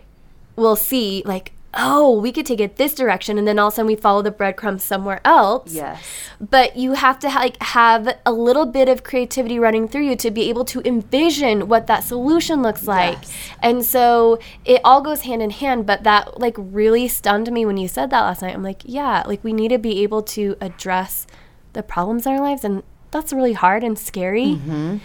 we'll 0.55 0.75
see 0.75 1.21
like, 1.25 1.51
oh, 1.73 2.19
we 2.19 2.31
could 2.31 2.45
take 2.45 2.59
it 2.59 2.77
this 2.77 2.95
direction, 2.95 3.37
and 3.37 3.47
then 3.47 3.59
all 3.59 3.67
of 3.67 3.73
a 3.73 3.75
sudden 3.75 3.87
we 3.87 3.95
follow 3.95 4.21
the 4.21 4.31
breadcrumbs 4.31 4.83
somewhere 4.83 5.21
else. 5.23 5.73
Yes. 5.73 6.01
But 6.39 6.75
you 6.77 6.93
have 6.93 7.19
to 7.19 7.27
like 7.27 7.61
have 7.61 8.17
a 8.25 8.31
little 8.31 8.65
bit 8.65 8.89
of 8.89 9.03
creativity 9.03 9.59
running 9.59 9.87
through 9.87 10.03
you 10.03 10.15
to 10.15 10.31
be 10.31 10.49
able 10.49 10.65
to 10.65 10.81
envision 10.85 11.67
what 11.67 11.87
that 11.87 12.03
solution 12.03 12.61
looks 12.61 12.87
like. 12.87 13.19
Yes. 13.21 13.49
And 13.61 13.85
so 13.85 14.39
it 14.65 14.81
all 14.83 15.01
goes 15.01 15.21
hand 15.21 15.41
in 15.41 15.51
hand. 15.51 15.85
But 15.85 16.03
that 16.03 16.39
like 16.39 16.55
really 16.57 17.07
stunned 17.07 17.51
me 17.51 17.65
when 17.65 17.77
you 17.77 17.87
said 17.87 18.09
that 18.09 18.21
last 18.21 18.41
night. 18.41 18.53
I'm 18.53 18.63
like, 18.63 18.81
yeah, 18.85 19.23
like 19.25 19.43
we 19.43 19.53
need 19.53 19.69
to 19.69 19.77
be 19.77 20.01
able 20.03 20.23
to 20.23 20.55
address 20.61 21.27
the 21.73 21.83
problems 21.83 22.25
in 22.25 22.33
our 22.33 22.41
lives, 22.41 22.63
and 22.63 22.81
that's 23.11 23.31
really 23.31 23.53
hard 23.53 23.83
and 23.83 23.99
scary. 23.99 24.55
Mm-hmm. 24.55 24.97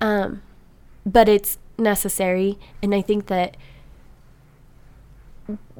Um, 0.00 0.42
but 1.04 1.28
it's 1.28 1.58
necessary, 1.78 2.58
and 2.82 2.94
I 2.94 3.02
think 3.02 3.26
that 3.26 3.56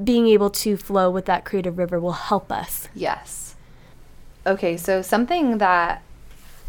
being 0.03 0.27
able 0.29 0.51
to 0.51 0.77
flow 0.77 1.11
with 1.11 1.25
that 1.27 1.45
creative 1.45 1.79
river 1.79 1.99
will 1.99 2.13
help 2.13 2.53
us. 2.53 2.89
Yes. 2.95 3.55
Okay, 4.47 4.77
so 4.77 5.01
something 5.01 5.59
that 5.59 6.03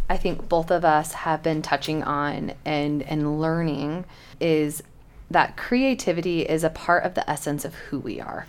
I 0.10 0.18
think 0.18 0.48
both 0.48 0.72
of 0.72 0.86
us 0.86 1.14
have 1.14 1.44
been 1.44 1.62
touching 1.62 2.04
on 2.04 2.54
and 2.64 3.02
and 3.04 3.42
learning 3.42 4.06
is 4.40 4.84
that 5.30 5.58
creativity 5.58 6.42
is 6.42 6.64
a 6.64 6.70
part 6.70 7.04
of 7.04 7.16
the 7.16 7.30
essence 7.30 7.66
of 7.66 7.74
who 7.76 8.00
we 8.00 8.22
are. 8.22 8.46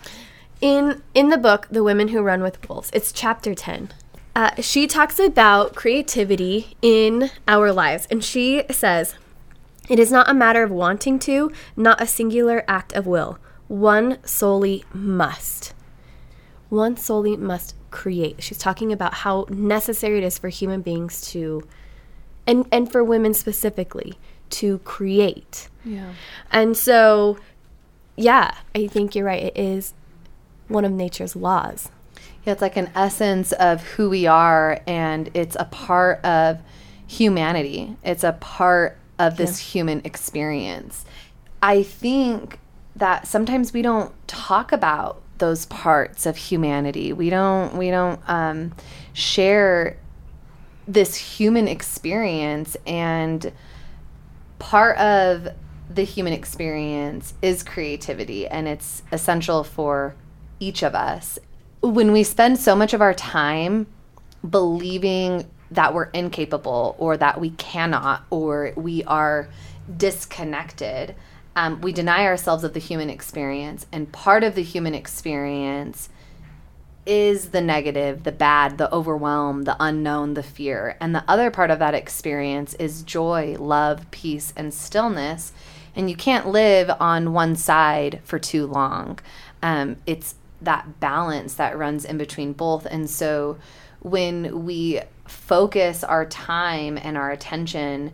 In 0.61 1.01
in 1.13 1.29
the 1.29 1.37
book 1.37 1.67
The 1.69 1.83
Women 1.83 2.09
Who 2.09 2.21
Run 2.21 2.41
with 2.41 2.67
Wolves, 2.69 2.89
it's 2.93 3.11
chapter 3.11 3.53
10. 3.53 3.89
Uh, 4.35 4.51
she 4.61 4.85
talks 4.85 5.19
about 5.19 5.73
creativity 5.73 6.77
in 6.81 7.31
our 7.47 7.71
lives 7.71 8.07
and 8.11 8.23
she 8.23 8.63
says, 8.69 9.15
"It 9.89 9.97
is 9.99 10.11
not 10.11 10.29
a 10.29 10.33
matter 10.33 10.63
of 10.63 10.71
wanting 10.71 11.17
to, 11.19 11.51
not 11.75 11.99
a 11.99 12.07
singular 12.07 12.63
act 12.67 12.93
of 12.93 13.07
will." 13.07 13.39
One 13.67 14.17
solely 14.25 14.83
must. 14.93 15.73
One 16.69 16.97
solely 16.97 17.37
must 17.37 17.75
create. 17.91 18.43
She's 18.43 18.57
talking 18.57 18.91
about 18.91 19.13
how 19.13 19.45
necessary 19.49 20.17
it 20.17 20.23
is 20.23 20.37
for 20.37 20.49
human 20.49 20.81
beings 20.81 21.21
to, 21.31 21.67
and, 22.45 22.67
and 22.71 22.91
for 22.91 23.03
women 23.03 23.33
specifically, 23.33 24.17
to 24.49 24.79
create. 24.79 25.69
Yeah. 25.83 26.13
And 26.51 26.77
so, 26.77 27.37
yeah, 28.15 28.55
I 28.75 28.87
think 28.87 29.15
you're 29.15 29.25
right. 29.25 29.43
It 29.43 29.57
is 29.57 29.93
one 30.67 30.85
of 30.85 30.91
nature's 30.91 31.35
laws. 31.35 31.89
Yeah, 32.45 32.53
it's 32.53 32.61
like 32.61 32.77
an 32.77 32.89
essence 32.95 33.51
of 33.53 33.83
who 33.83 34.09
we 34.09 34.25
are, 34.25 34.81
and 34.87 35.29
it's 35.33 35.57
a 35.59 35.65
part 35.65 36.23
of 36.23 36.59
humanity. 37.05 37.95
It's 38.03 38.23
a 38.23 38.33
part 38.33 38.97
of 39.19 39.37
this 39.37 39.59
yeah. 39.59 39.71
human 39.71 40.01
experience. 40.03 41.05
I 41.61 41.83
think 41.83 42.59
that 42.97 43.27
sometimes 43.27 43.73
we 43.73 43.81
don't 43.81 44.11
talk 44.27 44.71
about 44.71 45.21
those 45.37 45.65
parts 45.67 46.25
of 46.25 46.35
humanity. 46.35 47.13
We 47.13 47.29
don't 47.29 47.75
we 47.77 47.91
don't 47.91 48.19
um, 48.27 48.73
share 49.13 49.97
this 50.87 51.15
human 51.15 51.67
experience 51.67 52.77
and 52.85 53.51
part 54.59 54.97
of 54.97 55.49
the 55.89 56.03
human 56.03 56.33
experience 56.33 57.33
is 57.41 57.63
creativity 57.63 58.47
and 58.47 58.67
it's 58.67 59.03
essential 59.11 59.63
for 59.63 60.15
each 60.59 60.83
of 60.83 60.95
us. 60.95 61.37
When 61.81 62.11
we 62.11 62.23
spend 62.23 62.57
so 62.57 62.75
much 62.75 62.93
of 62.93 63.01
our 63.01 63.13
time 63.13 63.87
believing 64.47 65.49
that 65.71 65.93
we're 65.93 66.05
incapable 66.05 66.95
or 66.97 67.17
that 67.17 67.39
we 67.39 67.51
cannot 67.51 68.25
or 68.29 68.73
we 68.75 69.03
are 69.03 69.49
disconnected, 69.95 71.15
um, 71.57 71.81
we 71.81 71.91
deny 71.91 72.23
ourselves 72.23 72.63
of 72.63 72.73
the 72.73 72.79
human 72.79 73.09
experience. 73.09 73.87
And 73.91 74.11
part 74.11 74.43
of 74.43 74.53
the 74.53 74.61
human 74.61 74.93
experience 74.93 76.07
is 77.07 77.49
the 77.49 77.61
negative, 77.61 78.23
the 78.23 78.31
bad, 78.31 78.77
the 78.77 78.93
overwhelm, 78.93 79.63
the 79.63 79.75
unknown, 79.79 80.35
the 80.35 80.43
fear. 80.43 80.95
And 81.01 81.15
the 81.15 81.23
other 81.27 81.49
part 81.49 81.71
of 81.71 81.79
that 81.79 81.95
experience 81.95 82.75
is 82.75 83.01
joy, 83.01 83.55
love, 83.57 84.09
peace, 84.11 84.53
and 84.55 84.71
stillness. 84.71 85.51
And 85.95 86.11
you 86.11 86.15
can't 86.15 86.47
live 86.47 86.91
on 86.99 87.33
one 87.33 87.55
side 87.55 88.21
for 88.23 88.37
too 88.37 88.67
long. 88.67 89.17
Um, 89.63 89.97
it's 90.05 90.35
that 90.61 90.99
balance 90.99 91.55
that 91.55 91.75
runs 91.75 92.05
in 92.05 92.19
between 92.19 92.53
both. 92.53 92.85
And 92.85 93.09
so 93.09 93.57
when 94.01 94.63
we 94.63 95.01
focus 95.25 96.03
our 96.03 96.25
time 96.27 96.99
and 97.01 97.17
our 97.17 97.31
attention 97.31 98.11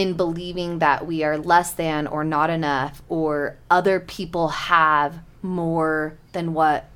in 0.00 0.14
believing 0.14 0.78
that 0.78 1.06
we 1.06 1.22
are 1.22 1.36
less 1.36 1.72
than 1.72 2.06
or 2.06 2.24
not 2.24 2.48
enough 2.48 3.02
or 3.10 3.58
other 3.70 4.00
people 4.00 4.48
have 4.48 5.18
more 5.42 6.16
than 6.32 6.54
what 6.54 6.88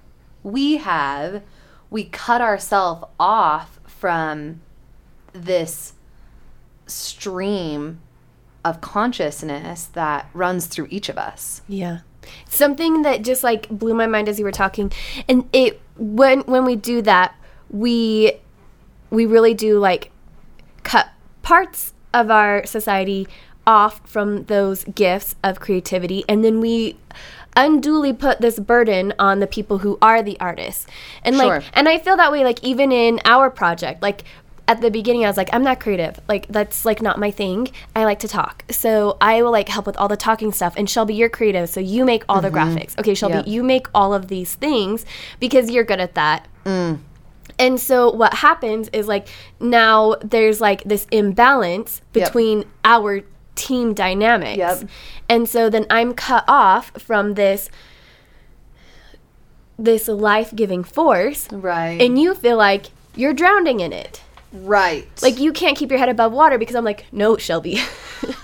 we 0.42 0.78
have, 0.78 1.42
we 1.90 2.04
cut 2.04 2.40
ourselves 2.40 3.04
off 3.20 3.78
from 3.86 4.62
this 5.34 5.92
stream 6.86 8.00
of 8.64 8.80
consciousness 8.80 9.84
that 9.84 10.30
runs 10.32 10.64
through 10.64 10.86
each 10.88 11.10
of 11.10 11.18
us. 11.18 11.60
Yeah. 11.68 11.98
Something 12.48 13.02
that 13.02 13.20
just 13.20 13.44
like 13.44 13.68
blew 13.68 13.92
my 13.92 14.06
mind 14.06 14.30
as 14.30 14.38
you 14.38 14.46
were 14.46 14.50
talking 14.50 14.90
and 15.28 15.46
it 15.52 15.78
when 15.98 16.40
when 16.40 16.64
we 16.64 16.74
do 16.74 17.02
that, 17.02 17.34
we 17.68 18.40
we 19.10 19.26
really 19.26 19.52
do 19.52 19.78
like 19.78 20.10
cut 20.84 21.08
parts 21.42 21.93
of 22.14 22.30
our 22.30 22.64
society 22.64 23.28
off 23.66 24.00
from 24.08 24.44
those 24.44 24.84
gifts 24.84 25.34
of 25.42 25.60
creativity 25.60 26.24
and 26.28 26.44
then 26.44 26.60
we 26.60 26.96
unduly 27.56 28.12
put 28.12 28.40
this 28.40 28.58
burden 28.58 29.12
on 29.18 29.40
the 29.40 29.46
people 29.46 29.78
who 29.78 29.96
are 30.02 30.22
the 30.22 30.38
artists 30.40 30.86
and 31.22 31.38
like 31.38 31.62
sure. 31.62 31.70
and 31.72 31.88
i 31.88 31.98
feel 31.98 32.16
that 32.16 32.30
way 32.32 32.44
like 32.44 32.62
even 32.62 32.92
in 32.92 33.20
our 33.24 33.48
project 33.48 34.02
like 34.02 34.24
at 34.66 34.80
the 34.80 34.90
beginning 34.90 35.24
I 35.24 35.28
was 35.28 35.36
like 35.36 35.50
I'm 35.52 35.62
not 35.62 35.80
creative. 35.80 36.18
Like 36.28 36.46
that's 36.48 36.84
like 36.84 37.02
not 37.02 37.18
my 37.18 37.30
thing. 37.30 37.68
I 37.94 38.04
like 38.04 38.20
to 38.20 38.28
talk. 38.28 38.64
So 38.70 39.16
I 39.20 39.42
will 39.42 39.50
like 39.50 39.68
help 39.68 39.86
with 39.86 39.96
all 39.96 40.08
the 40.08 40.16
talking 40.16 40.52
stuff 40.52 40.74
and 40.76 40.88
Shelby 40.88 41.14
you're 41.14 41.28
creative 41.28 41.68
so 41.68 41.80
you 41.80 42.04
make 42.04 42.24
all 42.28 42.40
mm-hmm. 42.40 42.54
the 42.54 42.58
graphics. 42.58 42.98
Okay, 42.98 43.14
Shelby, 43.14 43.34
yep. 43.36 43.46
you 43.46 43.62
make 43.62 43.86
all 43.94 44.14
of 44.14 44.28
these 44.28 44.54
things 44.54 45.04
because 45.40 45.70
you're 45.70 45.84
good 45.84 46.00
at 46.00 46.14
that. 46.14 46.48
Mm. 46.64 47.00
And 47.58 47.80
so 47.80 48.10
what 48.10 48.34
happens 48.34 48.88
is 48.92 49.06
like 49.06 49.28
now 49.60 50.16
there's 50.22 50.60
like 50.60 50.82
this 50.84 51.06
imbalance 51.10 52.00
between 52.12 52.58
yep. 52.58 52.68
our 52.84 53.22
team 53.54 53.94
dynamics. 53.94 54.58
Yep. 54.58 54.88
And 55.28 55.48
so 55.48 55.70
then 55.70 55.86
I'm 55.90 56.14
cut 56.14 56.44
off 56.48 56.90
from 57.00 57.34
this 57.34 57.70
this 59.76 60.06
life-giving 60.06 60.84
force. 60.84 61.48
Right. 61.50 62.00
And 62.00 62.18
you 62.18 62.34
feel 62.34 62.56
like 62.56 62.86
you're 63.16 63.34
drowning 63.34 63.80
in 63.80 63.92
it. 63.92 64.22
Right. 64.52 65.08
Like 65.20 65.38
you 65.38 65.52
can't 65.52 65.76
keep 65.76 65.90
your 65.90 65.98
head 65.98 66.08
above 66.08 66.32
water 66.32 66.58
because 66.58 66.76
I'm 66.76 66.84
like, 66.84 67.06
"No, 67.12 67.36
Shelby." 67.36 67.80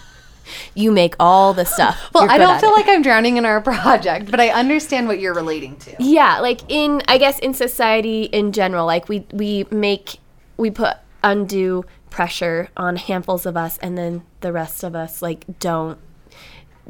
you 0.74 0.90
make 0.92 1.14
all 1.18 1.52
the 1.54 1.64
stuff. 1.64 1.98
Well, 2.14 2.30
I 2.30 2.38
don't 2.38 2.60
feel 2.60 2.70
it. 2.70 2.74
like 2.76 2.88
I'm 2.88 3.02
drowning 3.02 3.36
in 3.36 3.44
our 3.44 3.60
project, 3.72 4.30
but 4.30 4.40
I 4.40 4.48
understand 4.50 5.08
what 5.08 5.18
you're 5.20 5.34
relating 5.34 5.76
to. 5.76 5.96
yeah 5.98 6.38
like 6.40 6.60
in 6.68 7.02
i 7.08 7.18
guess 7.18 7.38
in 7.40 7.52
society 7.54 8.24
in 8.24 8.52
general 8.52 8.86
like 8.86 9.08
we 9.08 9.26
we 9.32 9.64
make 9.70 10.18
we 10.56 10.70
put 10.70 10.96
undue 11.22 11.84
pressure 12.10 12.68
on 12.76 12.96
handfuls 12.96 13.46
of 13.46 13.56
us 13.56 13.78
and 13.78 13.96
then 13.98 14.22
the 14.40 14.52
rest 14.52 14.82
of 14.82 14.94
us 14.94 15.20
like 15.22 15.44
don't 15.58 15.98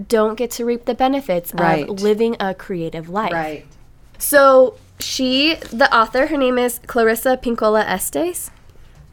don't 0.09 0.37
get 0.37 0.51
to 0.53 0.65
reap 0.65 0.85
the 0.87 0.95
benefits 0.95 1.53
Right. 1.55 1.89
of 1.89 2.01
living 2.03 2.37
a 2.41 2.55
creative 2.55 3.09
life 3.09 3.33
Right. 3.33 3.67
so 4.19 4.77
she 4.99 5.57
the 5.73 5.89
author 5.95 6.27
her 6.29 6.37
name 6.37 6.59
is 6.59 6.81
clarissa 6.87 7.37
Pinkola 7.37 7.85
estes 7.87 8.51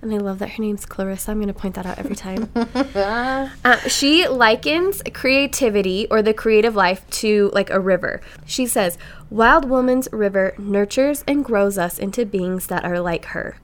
and 0.02 0.14
I 0.14 0.18
love 0.18 0.40
that 0.40 0.52
her 0.52 0.62
name's 0.64 0.86
Clarissa. 0.86 1.32
I'm 1.32 1.38
going 1.38 1.48
to 1.48 1.54
point 1.54 1.76
that 1.76 1.86
out 1.86 1.98
every 1.98 2.16
time. 2.16 2.50
Uh, 3.64 3.78
she 3.88 4.28
likens 4.28 5.02
creativity 5.14 6.08
or 6.10 6.22
the 6.22 6.34
creative 6.34 6.76
life 6.76 7.08
to 7.10 7.50
like 7.54 7.70
a 7.70 7.80
river. 7.80 8.22
She 8.46 8.66
says, 8.66 8.98
Wild 9.30 9.66
Woman's 9.66 10.08
river 10.12 10.54
nurtures 10.58 11.24
and 11.28 11.44
grows 11.44 11.78
us 11.78 12.00
into 12.00 12.26
beings 12.26 12.68
that 12.68 12.86
are 12.86 13.00
like 13.00 13.26
her, 13.26 13.58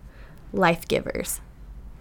life 0.52 0.88
givers. 0.88 1.40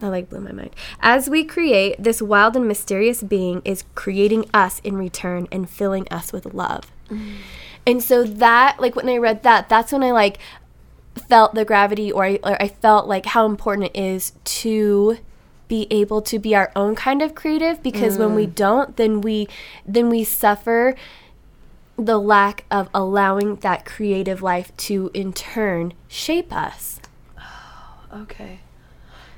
That 0.01 0.09
like 0.09 0.31
blew 0.31 0.41
my 0.41 0.53
mind. 0.53 0.75
As 1.01 1.29
we 1.31 1.45
create, 1.45 2.03
this 2.03 2.21
wild 2.21 2.57
and 2.57 2.67
mysterious 2.67 3.23
being 3.23 3.63
is 3.65 3.85
creating 3.95 4.47
us 4.53 4.81
in 4.81 4.97
return 4.97 5.47
and 5.53 5.69
filling 5.71 6.09
us 6.11 6.33
with 6.33 6.53
love. 6.55 6.91
And 7.87 8.03
so 8.03 8.25
that, 8.25 8.81
like 8.81 8.97
when 8.97 9.09
I 9.09 9.17
read 9.17 9.43
that, 9.43 9.69
that's 9.69 9.93
when 9.93 10.03
I 10.03 10.13
like 10.13 10.39
felt 11.29 11.55
the 11.55 11.65
gravity 11.65 12.11
or 12.11 12.25
I, 12.25 12.39
or 12.43 12.61
I 12.61 12.69
felt 12.69 13.07
like 13.07 13.27
how 13.27 13.47
important 13.47 13.91
it 13.95 13.99
is 13.99 14.33
to 14.45 15.19
be 15.69 15.87
able 15.91 16.21
to 16.23 16.39
be 16.39 16.55
our 16.55 16.71
own 16.77 16.95
kind 16.95 17.23
of 17.23 17.35
creative 17.35 17.83
because 17.83 18.19
when 18.19 18.35
we 18.35 18.47
mm. 18.47 18.55
don't 18.55 18.97
then 18.97 19.23
we 19.23 19.49
then 19.87 20.11
we 20.11 20.23
suffer 20.23 20.95
the 21.97 22.19
lack 22.19 22.65
of 22.71 22.91
allowing 22.93 23.57
that 23.57 23.87
creative 23.87 24.43
life 24.43 24.77
to 24.77 25.11
in 25.15 25.33
turn 25.33 25.95
shape 26.09 26.53
us 26.53 27.01
oh, 27.39 27.99
Okay. 28.15 28.61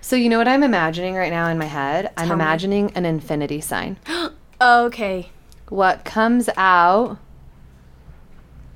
So 0.01 0.17
you 0.17 0.29
know 0.29 0.39
what 0.39 0.49
I'm 0.49 0.63
imagining 0.63 1.15
right 1.15 1.31
now 1.31 1.49
in 1.49 1.57
my 1.57 1.65
head? 1.65 2.13
I'm 2.17 2.27
Tell 2.27 2.37
me. 2.37 2.43
imagining 2.43 2.91
an 2.95 3.07
infinity 3.07 3.61
sign. 3.61 3.97
okay 4.61 5.31
what 5.69 6.05
comes 6.05 6.49
out 6.57 7.19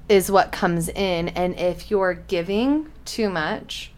is 0.09 0.31
what 0.31 0.53
comes 0.53 0.89
in 0.89 1.29
and 1.29 1.59
if 1.59 1.91
you're 1.91 2.15
giving 2.15 2.91
too 3.05 3.29
much 3.29 3.93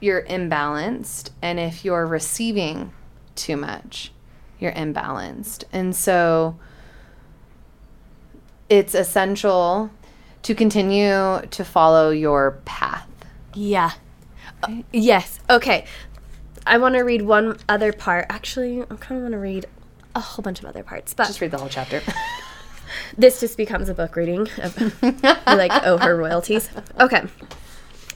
you're 0.00 0.22
imbalanced 0.22 1.30
and 1.42 1.58
if 1.58 1.84
you're 1.84 2.06
receiving 2.06 2.92
too 3.34 3.56
much 3.56 4.12
you're 4.58 4.72
imbalanced. 4.72 5.64
And 5.72 5.94
so 5.94 6.56
it's 8.68 8.94
essential 8.94 9.90
to 10.42 10.54
continue 10.54 11.40
to 11.50 11.64
follow 11.64 12.10
your 12.10 12.52
path. 12.64 13.08
Yeah. 13.54 13.92
Uh, 14.62 14.82
yes. 14.92 15.40
Okay. 15.50 15.86
I 16.66 16.78
want 16.78 16.94
to 16.94 17.02
read 17.02 17.22
one 17.22 17.58
other 17.68 17.92
part. 17.92 18.26
Actually 18.28 18.82
i 18.82 18.84
kind 18.86 19.18
of 19.18 19.22
want 19.22 19.32
to 19.32 19.38
read 19.38 19.66
a 20.14 20.20
whole 20.20 20.42
bunch 20.42 20.60
of 20.60 20.64
other 20.64 20.82
parts 20.82 21.12
but 21.12 21.26
just 21.26 21.42
read 21.42 21.50
the 21.50 21.58
whole 21.58 21.68
chapter 21.68 22.00
this 23.16 23.40
just 23.40 23.56
becomes 23.56 23.88
a 23.88 23.94
book 23.94 24.16
reading 24.16 24.48
of 24.58 24.76
we 25.02 25.10
like 25.46 25.72
owe 25.84 25.98
her 25.98 26.16
royalties. 26.16 26.70
Okay. 27.00 27.24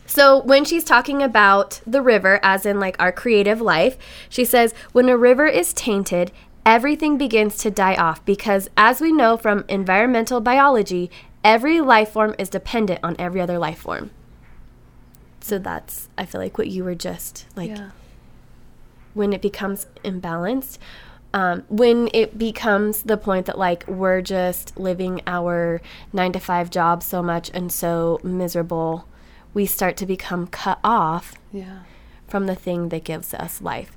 So 0.06 0.42
when 0.42 0.64
she's 0.64 0.84
talking 0.84 1.22
about 1.22 1.80
the 1.86 2.02
river 2.02 2.40
as 2.42 2.66
in 2.66 2.80
like 2.80 2.96
our 2.98 3.12
creative 3.12 3.60
life 3.60 3.96
she 4.28 4.44
says 4.44 4.74
when 4.92 5.08
a 5.08 5.16
river 5.16 5.46
is 5.46 5.72
tainted 5.72 6.32
everything 6.66 7.16
begins 7.16 7.56
to 7.58 7.70
die 7.70 7.94
off 7.94 8.24
because 8.24 8.68
as 8.76 9.00
we 9.00 9.12
know 9.12 9.36
from 9.36 9.64
environmental 9.68 10.40
biology 10.40 11.10
every 11.44 11.80
life 11.80 12.10
form 12.10 12.34
is 12.38 12.48
dependent 12.48 12.98
on 13.02 13.14
every 13.18 13.40
other 13.40 13.58
life 13.58 13.78
form. 13.78 14.10
So 15.40 15.58
that's 15.58 16.08
i 16.18 16.26
feel 16.26 16.40
like 16.40 16.58
what 16.58 16.68
you 16.68 16.84
were 16.84 16.94
just 16.94 17.46
like 17.56 17.70
when 19.14 19.32
it 19.32 19.42
becomes 19.42 19.86
imbalanced 20.04 20.78
um, 21.32 21.64
when 21.68 22.08
it 22.12 22.38
becomes 22.38 23.04
the 23.04 23.16
point 23.16 23.46
that 23.46 23.58
like 23.58 23.86
we're 23.86 24.20
just 24.20 24.76
living 24.78 25.20
our 25.26 25.80
nine 26.12 26.32
to 26.32 26.40
five 26.40 26.70
job 26.70 27.02
so 27.02 27.22
much 27.22 27.50
and 27.54 27.70
so 27.70 28.20
miserable 28.22 29.06
we 29.54 29.66
start 29.66 29.96
to 29.96 30.06
become 30.06 30.46
cut 30.46 30.78
off 30.84 31.34
yeah. 31.52 31.80
from 32.28 32.46
the 32.46 32.54
thing 32.54 32.88
that 32.90 33.04
gives 33.04 33.34
us 33.34 33.60
life. 33.60 33.96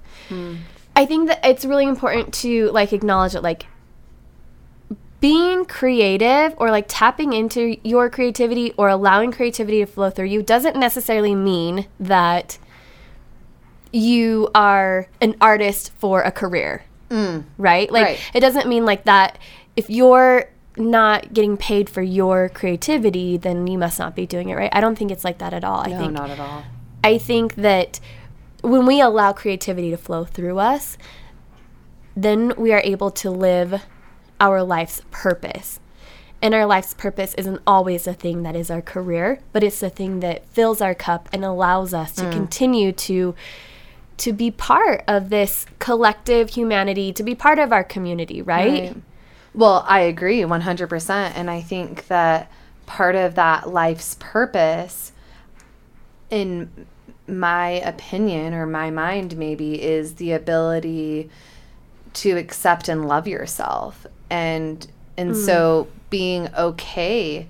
I 0.96 1.06
think 1.06 1.28
that 1.28 1.46
it's 1.46 1.66
really 1.66 1.86
important 1.86 2.34
to 2.36 2.70
like 2.72 2.94
acknowledge 2.94 3.34
that 3.34 3.44
like 3.44 3.68
being 5.20 5.66
creative 5.66 6.54
or 6.58 6.70
like 6.70 6.86
tapping 6.88 7.34
into 7.34 7.78
your 7.84 8.10
creativity 8.10 8.74
or 8.78 8.90
allowing 8.90 9.32
creativity 9.32 9.80
to 9.80 9.86
flow 9.86 10.10
through 10.10 10.26
you 10.26 10.44
doesn't 10.44 10.76
necessarily 10.76 11.34
mean 11.34 11.88
that 11.98 12.58
you 13.94 14.50
are 14.54 15.08
an 15.22 15.34
artist 15.40 15.94
for 15.98 16.22
a 16.24 16.32
career 16.32 16.84
Mm. 17.14 17.44
right? 17.58 17.92
Like 17.92 18.06
Right. 18.06 18.20
it 18.34 18.40
doesn't 18.40 18.68
mean 18.68 18.86
like 18.86 19.04
that 19.06 19.38
if 19.76 19.90
you're 19.90 20.50
not 20.76 21.34
getting 21.34 21.56
paid 21.56 21.88
for 21.90 22.02
your 22.02 22.50
creativity 22.50 23.38
then 23.38 23.68
you 23.68 23.78
must 23.78 24.00
not 24.00 24.16
be 24.16 24.26
doing 24.26 24.50
it 24.50 24.56
right? 24.56 24.72
I 24.74 24.82
don't 24.82 24.98
think 24.98 25.12
it's 25.12 25.24
like 25.24 25.38
that 25.38 25.54
at 25.54 25.64
all. 25.64 25.82
I 25.82 25.92
no 25.92 25.98
think 26.00 26.14
not 26.14 26.30
at 26.30 26.40
all. 26.40 26.64
I 27.04 27.18
think 27.18 27.56
that 27.56 28.00
when 28.62 28.86
we 28.86 29.02
allow 29.02 29.34
creativity 29.34 29.92
to 29.92 29.98
flow 29.98 30.24
through 30.24 30.58
us, 30.58 30.98
then 32.16 32.54
we 32.58 32.72
are 32.72 32.82
able 32.84 33.12
to 33.12 33.30
live 33.30 33.84
our 34.40 34.64
life's 34.64 35.02
purpose. 35.12 35.80
And 36.42 36.54
our 36.54 36.66
life's 36.66 36.94
purpose 36.94 37.34
isn't 37.36 37.62
always 37.66 38.04
the 38.04 38.14
thing 38.14 38.44
that 38.44 38.56
is 38.56 38.70
our 38.70 38.82
career, 38.82 39.40
but 39.54 39.64
it's 39.64 39.80
the 39.80 39.90
thing 39.90 40.20
that 40.22 40.46
fills 40.48 40.82
our 40.82 40.96
cup 40.96 41.30
and 41.32 41.46
allows 41.46 41.94
us 41.94 42.14
to 42.16 42.24
mm. 42.24 42.32
continue 42.32 42.92
to 42.92 43.36
to 44.24 44.32
be 44.32 44.50
part 44.50 45.04
of 45.06 45.30
this 45.30 45.66
collective 45.80 46.52
humanity, 46.52 47.12
to 47.12 47.24
be 47.24 47.36
part 47.36 47.60
of 47.60 47.74
our 47.74 47.84
community, 47.84 48.42
right? 48.42 48.84
Right. 48.84 48.96
Well, 49.54 49.84
I 49.86 50.00
agree 50.00 50.40
100%. 50.40 51.10
And 51.36 51.52
I 51.52 51.60
think 51.60 52.08
that 52.08 52.50
part 52.86 53.16
of 53.16 53.36
that 53.36 53.70
life's 53.70 54.16
purpose, 54.22 55.12
in 56.30 56.88
my 57.28 57.72
opinion 57.72 58.54
or 58.54 58.66
my 58.66 58.90
mind, 58.92 59.36
maybe, 59.36 59.82
is 59.84 60.16
the 60.16 60.32
ability 60.32 61.30
to 62.14 62.38
accept 62.38 62.88
and 62.88 63.06
love 63.06 63.28
yourself. 63.28 64.08
And 64.30 64.88
and 65.18 65.32
mm. 65.32 65.46
so 65.46 65.90
being 66.10 66.48
okay 66.56 67.50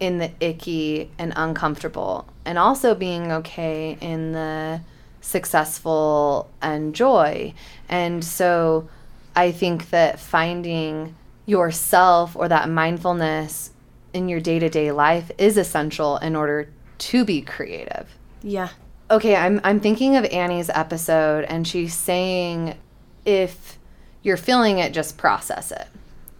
in 0.00 0.18
the 0.18 0.30
icky 0.38 1.10
and 1.18 1.32
uncomfortable 1.34 2.26
and 2.44 2.58
also 2.58 2.94
being 2.94 3.32
okay 3.32 3.96
in 4.02 4.32
the 4.32 4.82
successful 5.24 6.50
and 6.60 6.94
joy. 6.94 7.54
And 7.88 8.22
so 8.24 8.88
I 9.34 9.50
think 9.50 9.90
that 9.90 10.20
finding 10.20 11.16
yourself 11.46 12.36
or 12.36 12.48
that 12.48 12.68
mindfulness 12.68 13.70
in 14.12 14.28
your 14.28 14.40
day-to-day 14.40 14.92
life 14.92 15.30
is 15.38 15.56
essential 15.56 16.18
in 16.18 16.36
order 16.36 16.68
to 16.98 17.24
be 17.24 17.40
creative. 17.40 18.06
Yeah. 18.42 18.68
Okay, 19.10 19.34
I'm 19.34 19.60
I'm 19.64 19.80
thinking 19.80 20.16
of 20.16 20.24
Annie's 20.26 20.70
episode 20.70 21.44
and 21.44 21.66
she's 21.66 21.94
saying 21.94 22.76
if 23.24 23.78
you're 24.22 24.36
feeling 24.36 24.78
it 24.78 24.92
just 24.92 25.16
process 25.18 25.70
it 25.70 25.86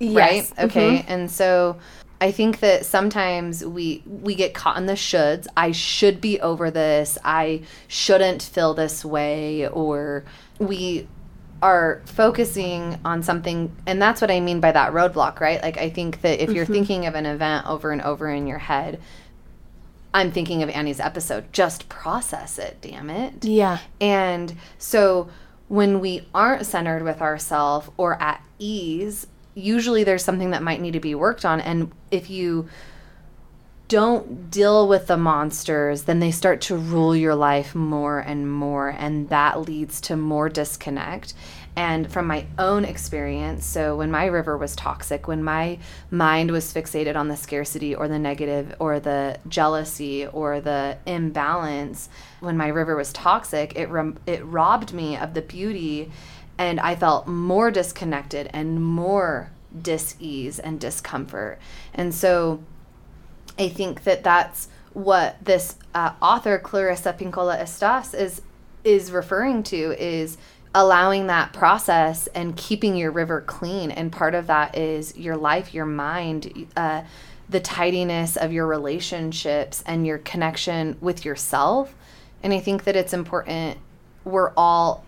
right 0.01 0.35
Yes. 0.35 0.53
okay 0.59 0.99
mm-hmm. 0.99 1.13
and 1.13 1.31
so 1.31 1.77
i 2.25 2.31
think 2.31 2.61
that 2.61 2.87
sometimes 2.87 3.63
we 3.63 4.03
we 4.07 4.35
get 4.35 4.55
caught 4.55 4.79
in 4.79 4.87
the 4.87 4.95
shoulds. 4.95 5.47
I 5.59 5.73
should 5.73 6.23
be 6.23 6.41
over 6.41 6.71
this. 6.71 7.19
I 7.23 7.63
shouldn't 7.87 8.43
feel 8.43 8.73
this 8.73 9.05
way. 9.05 9.69
Or 9.69 10.25
we 10.59 11.07
are 11.61 12.01
focusing 12.07 12.99
on 13.05 13.23
something. 13.23 13.77
And 13.87 14.01
that's 14.01 14.23
what 14.23 14.31
i 14.31 14.41
mean 14.41 14.61
by 14.61 14.73
that 14.73 14.93
roadblock 14.95 15.39
right? 15.39 15.63
Like 15.63 15.77
i 15.77 15.91
think 15.91 16.23
that 16.23 16.43
if 16.43 16.51
you're 16.51 16.65
mm-hmm. 16.65 16.73
thinking 16.73 17.07
of 17.07 17.15
an 17.15 17.27
event 17.27 17.67
over 17.67 17.93
and 17.93 18.01
over 18.01 18.29
in 18.31 18.47
your 18.47 18.59
head 18.59 19.01
i'm 20.15 20.31
thinking 20.33 20.63
of 20.63 20.71
annie's 20.71 21.01
episode. 21.01 21.53
Just 21.53 21.91
process 21.91 22.59
it 22.59 22.79
damn 22.81 23.11
it. 23.11 23.45
Yeah. 23.45 23.79
and 24.01 24.57
so 24.79 25.29
when 25.69 26.01
we 26.01 26.27
aren't 26.35 26.65
centered 26.65 27.03
with 27.03 27.21
ourselves 27.21 27.91
or 27.97 28.21
at 28.23 28.43
ease, 28.59 29.27
usually 29.55 30.05
there's 30.05 30.25
something 30.25 30.51
that 30.51 30.63
might 30.63 30.81
need 30.81 30.93
to 30.93 31.01
be 31.01 31.15
worked 31.15 31.45
on. 31.45 31.61
And 31.61 31.93
if 32.11 32.31
you 32.31 32.69
don't 33.89 34.51
deal 34.51 34.89
with 34.89 35.07
the 35.07 35.17
monsters, 35.17 36.05
then 36.05 36.19
they 36.19 36.31
start 36.31 36.63
to 36.63 36.77
rule 36.77 37.15
your 37.15 37.35
life 37.35 37.75
more 37.75 38.19
and 38.19 38.51
more. 38.51 38.89
And 38.89 39.29
that 39.29 39.61
leads 39.61 40.01
to 40.03 40.17
more 40.17 40.49
disconnect. 40.49 41.35
And 41.77 42.11
from 42.11 42.27
my 42.27 42.47
own 42.57 42.85
experience, 42.85 43.67
so 43.67 43.97
when 43.97 44.11
my 44.11 44.27
river 44.27 44.57
was 44.57 44.77
toxic, 44.77 45.27
when 45.27 45.43
my 45.43 45.79
mind 46.11 46.53
was 46.53 46.73
fixated 46.73 47.17
on 47.17 47.27
the 47.27 47.37
scarcity 47.37 47.97
or 47.97 48.07
the 48.07 48.19
negative 48.19 48.77
or 48.79 49.01
the 49.01 49.39
jealousy 49.49 50.25
or 50.27 50.61
the 50.61 50.97
imbalance, 51.05 52.09
when 52.39 52.57
my 52.57 52.69
river 52.69 52.95
was 52.95 53.13
toxic, 53.13 53.75
it 53.75 53.89
it 54.27 54.45
robbed 54.45 54.93
me 54.93 55.17
of 55.17 55.35
the 55.35 55.43
beauty 55.43 56.13
and 56.59 56.81
I 56.81 56.95
felt 56.95 57.27
more 57.27 57.71
disconnected 57.71 58.49
and 58.53 58.83
more 58.83 59.51
dis-ease 59.81 60.59
and 60.59 60.79
discomfort. 60.79 61.59
And 61.95 62.15
so 62.15 62.63
I 63.59 63.69
think 63.69 64.05
that 64.05 64.23
that's 64.23 64.69
what 64.93 65.37
this 65.45 65.77
uh, 65.95 66.13
author 66.23 66.59
Clarissa 66.59 67.13
Pinkola 67.13 67.59
Estes 67.59 68.15
is 68.15 68.43
is 68.85 69.11
referring 69.11 69.63
to 69.63 69.95
is 69.99 70.37
allowing 70.75 71.27
that 71.29 71.53
process 71.53 72.27
and 72.29 72.57
keeping 72.57 72.97
your 72.97 73.11
river 73.11 73.41
clean 73.41 73.91
and 73.91 74.13
part 74.13 74.35
of 74.35 74.47
that 74.47 74.77
is 74.77 75.17
your 75.17 75.37
life 75.37 75.73
your 75.73 75.87
mind 75.87 76.69
uh, 76.77 77.03
the 77.49 77.61
tidiness 77.61 78.37
of 78.37 78.53
your 78.53 78.67
relationships 78.67 79.83
and 79.87 80.07
your 80.07 80.19
connection 80.19 80.97
with 81.01 81.25
yourself 81.25 81.95
and 82.43 82.53
i 82.53 82.61
think 82.61 82.85
that 82.85 82.97
it's 82.97 83.13
important 83.13 83.79
we're 84.25 84.53
all 84.57 85.04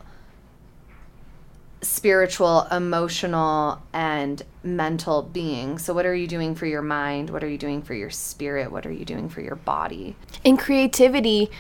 spiritual, 1.83 2.63
emotional, 2.71 3.83
and 3.93 4.43
mental 4.63 5.23
being. 5.23 5.79
So, 5.79 5.95
what 5.95 6.07
are 6.07 6.15
you 6.15 6.27
doing 6.27 6.55
for 6.55 6.67
your 6.67 6.83
mind? 6.83 7.31
What 7.31 7.45
are 7.45 7.49
you 7.49 7.59
doing 7.59 7.83
for 7.83 7.95
your 7.95 8.11
spirit? 8.11 8.73
What 8.73 8.87
are 8.87 8.93
you 8.93 9.05
doing 9.05 9.29
for 9.29 9.41
your 9.41 9.57
body? 9.57 10.17
And 10.45 10.59
creativity 10.59 11.51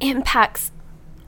impacts 0.00 0.72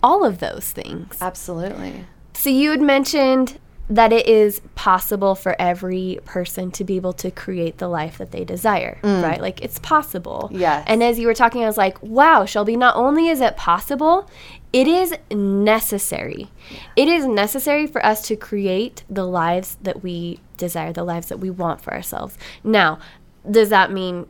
all 0.02 0.24
of 0.24 0.38
those 0.38 0.70
things. 0.72 1.18
Absolutely. 1.20 2.06
So, 2.34 2.50
you 2.50 2.70
had 2.70 2.80
mentioned 2.80 3.58
that 3.88 4.12
it 4.12 4.26
is 4.26 4.60
possible 4.74 5.34
for 5.34 5.54
every 5.60 6.18
person 6.24 6.70
to 6.70 6.84
be 6.84 6.96
able 6.96 7.12
to 7.12 7.30
create 7.30 7.78
the 7.78 7.88
life 7.88 8.18
that 8.18 8.30
they 8.30 8.44
desire, 8.44 8.98
mm. 9.02 9.22
right? 9.22 9.40
Like 9.40 9.60
it's 9.60 9.78
possible. 9.80 10.48
Yes. 10.52 10.84
And 10.86 11.02
as 11.02 11.18
you 11.18 11.26
were 11.26 11.34
talking, 11.34 11.62
I 11.62 11.66
was 11.66 11.76
like, 11.76 12.02
wow, 12.02 12.44
Shelby, 12.44 12.76
not 12.76 12.96
only 12.96 13.28
is 13.28 13.40
it 13.40 13.56
possible, 13.56 14.30
it 14.72 14.88
is 14.88 15.14
necessary. 15.30 16.50
It 16.96 17.08
is 17.08 17.26
necessary 17.26 17.86
for 17.86 18.04
us 18.04 18.22
to 18.28 18.36
create 18.36 19.04
the 19.10 19.26
lives 19.26 19.76
that 19.82 20.02
we 20.02 20.40
desire, 20.56 20.92
the 20.92 21.04
lives 21.04 21.26
that 21.28 21.38
we 21.38 21.50
want 21.50 21.80
for 21.80 21.92
ourselves. 21.92 22.38
Now, 22.64 22.98
does 23.50 23.68
that 23.68 23.90
mean, 23.92 24.26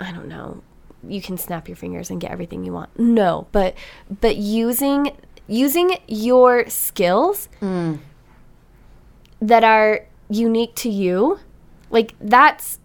I 0.00 0.10
don't 0.10 0.28
know, 0.28 0.62
you 1.06 1.22
can 1.22 1.38
snap 1.38 1.68
your 1.68 1.76
fingers 1.76 2.10
and 2.10 2.20
get 2.20 2.30
everything 2.30 2.64
you 2.64 2.72
want? 2.72 2.98
No, 2.98 3.46
but 3.52 3.76
but 4.20 4.36
using 4.36 5.16
using 5.46 5.96
your 6.08 6.68
skills 6.68 7.48
mm. 7.60 7.98
That 9.40 9.64
are 9.64 10.06
unique 10.28 10.74
to 10.76 10.88
you, 10.88 11.40
like 11.90 12.14
that's 12.20 12.78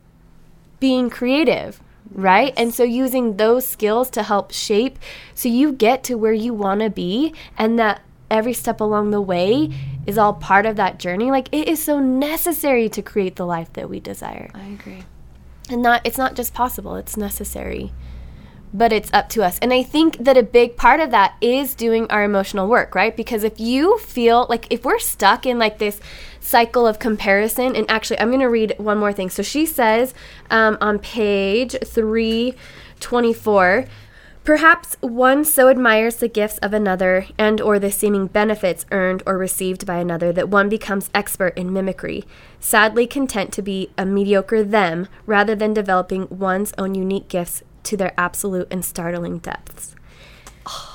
being 0.80 1.10
creative, 1.10 1.82
right? 2.12 2.54
And 2.58 2.74
so 2.74 2.84
using 2.84 3.38
those 3.38 3.68
skills 3.68 4.10
to 4.12 4.24
help 4.24 4.52
shape 4.52 5.00
so 5.34 5.50
you 5.50 5.72
get 5.72 6.04
to 6.06 6.16
where 6.16 6.34
you 6.34 6.54
want 6.54 6.82
to 6.82 6.90
be 6.90 7.34
and 7.58 7.80
that 7.80 8.02
every 8.30 8.54
step 8.54 8.80
along 8.80 9.12
the 9.12 9.22
way 9.22 9.70
is 10.08 10.18
all 10.18 10.34
part 10.34 10.66
of 10.66 10.76
that 10.78 11.00
journey. 11.00 11.30
Like 11.30 11.50
it 11.52 11.68
is 11.68 11.82
so 11.82 12.00
necessary 12.00 12.90
to 12.90 13.02
create 13.02 13.36
the 13.36 13.46
life 13.46 13.72
that 13.74 13.90
we 13.90 14.00
desire. 14.00 14.50
I 14.54 14.66
agree. 14.68 15.04
And 15.70 15.82
not 15.82 16.02
it's 16.04 16.18
not 16.18 16.36
just 16.36 16.54
possible, 16.54 16.96
it's 16.96 17.16
necessary. 17.16 17.94
But 18.74 18.94
it's 18.94 19.12
up 19.12 19.28
to 19.30 19.44
us. 19.44 19.60
And 19.60 19.74
I 19.74 19.84
think 19.84 20.18
that 20.18 20.38
a 20.38 20.44
big 20.44 20.78
part 20.78 21.00
of 21.00 21.12
that 21.12 21.36
is 21.42 21.76
doing 21.76 22.10
our 22.10 22.24
emotional 22.24 22.68
work, 22.68 22.96
right? 22.96 23.16
Because 23.16 23.44
if 23.44 23.60
you 23.60 23.98
feel 23.98 24.48
like 24.50 24.68
if 24.70 24.86
we're 24.86 25.00
stuck 25.00 25.46
in 25.46 25.60
like 25.60 25.78
this 25.78 26.00
cycle 26.40 26.88
of 26.88 26.98
comparison, 26.98 27.76
and 27.76 27.90
actually, 27.90 28.20
I'm 28.20 28.30
going 28.30 28.40
to 28.40 28.48
read 28.48 28.76
one 28.78 28.98
more 28.98 29.14
thing. 29.14 29.30
So 29.30 29.44
she 29.44 29.66
says 29.66 30.14
um, 30.50 30.78
on 30.80 31.00
page 31.00 31.76
324 31.86 33.86
Perhaps 34.44 34.98
one 35.02 35.46
so 35.46 35.70
admires 35.70 36.16
the 36.16 36.28
gifts 36.28 36.58
of 36.60 36.74
another 36.74 37.28
and 37.38 37.62
or 37.62 37.78
the 37.78 37.92
seeming 37.92 38.26
benefits 38.26 38.88
earned 38.92 39.22
or 39.28 39.38
received 39.38 39.86
by 39.86 39.98
another 39.98 40.34
that 40.34 40.50
one 40.50 40.68
becomes 40.68 41.12
expert 41.14 41.56
in 41.56 41.72
mimicry, 41.72 42.24
sadly 42.60 43.06
content 43.06 43.54
to 43.54 43.62
be 43.62 43.92
a 44.00 44.06
mediocre 44.06 44.64
them 44.64 45.08
rather 45.28 45.54
than 45.54 45.76
developing 45.76 46.28
one's 46.32 46.74
own 46.80 46.96
unique 46.96 47.28
gifts 47.28 47.62
to 47.84 47.98
their 47.98 48.14
absolute 48.18 48.68
and 48.72 48.84
startling 48.84 49.40
depths. 49.40 49.96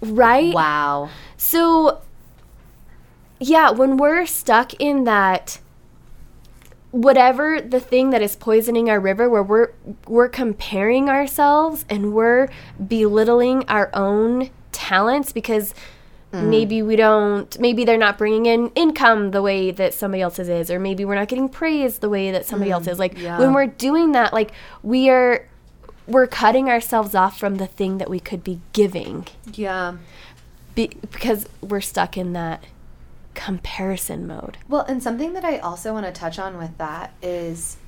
Right? 0.00 0.52
Wow. 0.52 1.08
So, 1.38 2.02
yeah, 3.40 3.70
when 3.70 3.96
we're 3.96 4.26
stuck 4.26 4.74
in 4.74 5.04
that, 5.04 5.60
whatever 6.90 7.60
the 7.60 7.80
thing 7.80 8.10
that 8.10 8.22
is 8.22 8.36
poisoning 8.36 8.90
our 8.90 9.00
river, 9.00 9.30
where 9.30 9.42
we're 9.42 9.72
we're 10.06 10.28
comparing 10.28 11.08
ourselves 11.08 11.84
and 11.88 12.12
we're 12.12 12.48
belittling 12.86 13.64
our 13.66 13.90
own 13.94 14.50
talents 14.70 15.32
because 15.32 15.74
mm. 16.32 16.48
maybe 16.48 16.82
we 16.82 16.96
don't, 16.96 17.58
maybe 17.58 17.84
they're 17.84 17.96
not 17.96 18.18
bringing 18.18 18.46
in 18.46 18.68
income 18.74 19.30
the 19.30 19.42
way 19.42 19.70
that 19.70 19.94
somebody 19.94 20.22
else's 20.22 20.48
is, 20.48 20.70
or 20.70 20.78
maybe 20.78 21.04
we're 21.04 21.14
not 21.14 21.28
getting 21.28 21.48
praise 21.48 21.98
the 21.98 22.08
way 22.08 22.30
that 22.30 22.44
somebody 22.44 22.70
mm. 22.70 22.74
else 22.74 22.86
is. 22.86 22.98
Like 22.98 23.18
yeah. 23.18 23.38
when 23.38 23.52
we're 23.54 23.66
doing 23.66 24.12
that, 24.12 24.32
like 24.32 24.52
we 24.82 25.08
are. 25.08 25.48
We're 26.06 26.26
cutting 26.26 26.68
ourselves 26.68 27.14
off 27.14 27.38
from 27.38 27.56
the 27.56 27.66
thing 27.66 27.98
that 27.98 28.10
we 28.10 28.20
could 28.20 28.44
be 28.44 28.60
giving 28.72 29.26
Yeah. 29.52 29.96
be, 30.74 30.88
because 31.10 31.46
we're 31.60 31.80
stuck 31.80 32.16
in 32.16 32.32
that 32.34 32.64
comparison 33.34 34.26
mode. 34.26 34.58
Well, 34.68 34.82
and 34.82 35.02
something 35.02 35.32
that 35.32 35.44
I 35.44 35.58
also 35.58 35.92
want 35.92 36.06
to 36.06 36.12
touch 36.12 36.38
on 36.38 36.56
with 36.58 36.76
that 36.78 37.12
is 37.22 37.78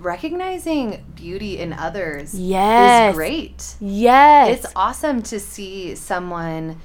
recognizing 0.00 1.04
beauty 1.14 1.58
in 1.58 1.72
others 1.72 2.34
Yes. 2.34 3.10
is 3.10 3.16
great. 3.16 3.74
Yes. 3.80 4.64
It's 4.64 4.72
awesome 4.74 5.22
to 5.22 5.38
see 5.38 5.94
someone 5.94 6.80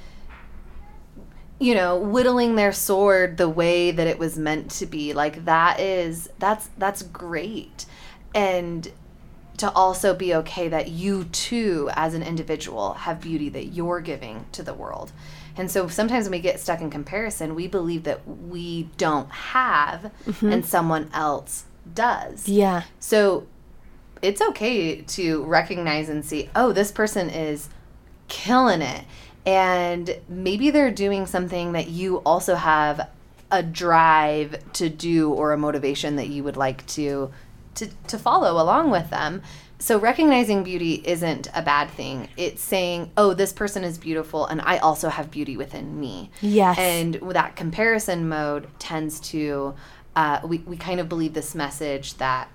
you 1.62 1.76
know 1.76 1.98
whittling 2.00 2.56
their 2.56 2.72
sword 2.72 3.36
the 3.36 3.50
way 3.50 3.91
that 3.91 4.08
it 4.08 4.17
was 4.17 4.38
meant 4.38 4.72
to 4.72 4.86
be 4.86 5.12
like 5.12 5.43
that 5.43 5.78
is 5.78 6.30
that's 6.39 6.69
that's 6.78 7.02
great 7.02 7.86
and 8.34 8.89
to 9.60 9.72
also 9.72 10.13
be 10.13 10.34
okay 10.34 10.67
that 10.67 10.89
you 10.89 11.24
too 11.26 11.89
as 11.93 12.13
an 12.13 12.24
individual 12.24 12.93
have 12.93 13.22
beauty 13.22 13.50
that 13.50 13.65
you're 13.67 14.02
giving 14.02 14.45
to 14.52 14.63
the 14.63 14.74
world 14.74 15.12
and 15.58 15.69
so 15.69 15.88
sometimes 15.88 16.26
when 16.26 16.32
we 16.32 16.39
get 16.39 16.60
stuck 16.60 16.82
in 16.82 16.89
comparison 16.89 17.56
we 17.56 17.67
believe 17.67 18.04
that 18.04 18.28
we 18.28 18.84
don't 18.98 19.30
have 19.32 20.12
mm-hmm. 20.26 20.52
and 20.52 20.65
someone 20.65 21.10
else 21.13 21.65
does 21.93 22.48
yeah. 22.48 22.84
so 23.00 23.45
it's 24.22 24.41
okay 24.41 25.02
to 25.02 25.43
recognize 25.43 26.10
and 26.10 26.26
see, 26.26 26.50
oh, 26.56 26.72
this 26.72 26.91
person 26.91 27.30
is 27.30 27.69
killing 28.28 28.82
it. 28.82 29.06
And 29.45 30.17
maybe 30.28 30.69
they're 30.69 30.91
doing 30.91 31.26
something 31.26 31.72
that 31.72 31.88
you 31.88 32.17
also 32.17 32.56
have 32.56 33.10
a 33.52 33.63
drive 33.63 34.58
to 34.74 34.89
do 34.89 35.32
or 35.32 35.54
a 35.54 35.58
motivation 35.58 36.17
that 36.17 36.28
you 36.28 36.43
would 36.43 36.58
like 36.58 36.86
to 36.88 37.32
to, 37.75 37.88
to 38.08 38.17
follow 38.17 38.62
along 38.62 38.91
with 38.91 39.10
them. 39.10 39.41
So 39.82 39.97
recognizing 39.97 40.63
beauty 40.63 41.01
isn't 41.05 41.47
a 41.55 41.62
bad 41.62 41.89
thing. 41.89 42.27
It's 42.36 42.62
saying, 42.62 43.12
"Oh, 43.15 43.34
this 43.34 43.53
person 43.53 43.86
is 43.86 43.97
beautiful 43.97 44.45
and 44.45 44.60
I 44.62 44.77
also 44.77 45.08
have 45.08 45.32
beauty 45.32 45.55
within 45.55 45.97
me." 45.99 46.32
Yes. 46.41 46.77
And 46.77 47.15
that 47.32 47.55
comparison 47.55 48.27
mode 48.27 48.67
tends 48.77 49.21
to 49.32 49.75
uh, 50.15 50.41
we, 50.43 50.58
we 50.60 50.75
kind 50.75 50.99
of 50.99 51.08
believe 51.08 51.34
this 51.34 51.55
message 51.55 52.15
that 52.15 52.49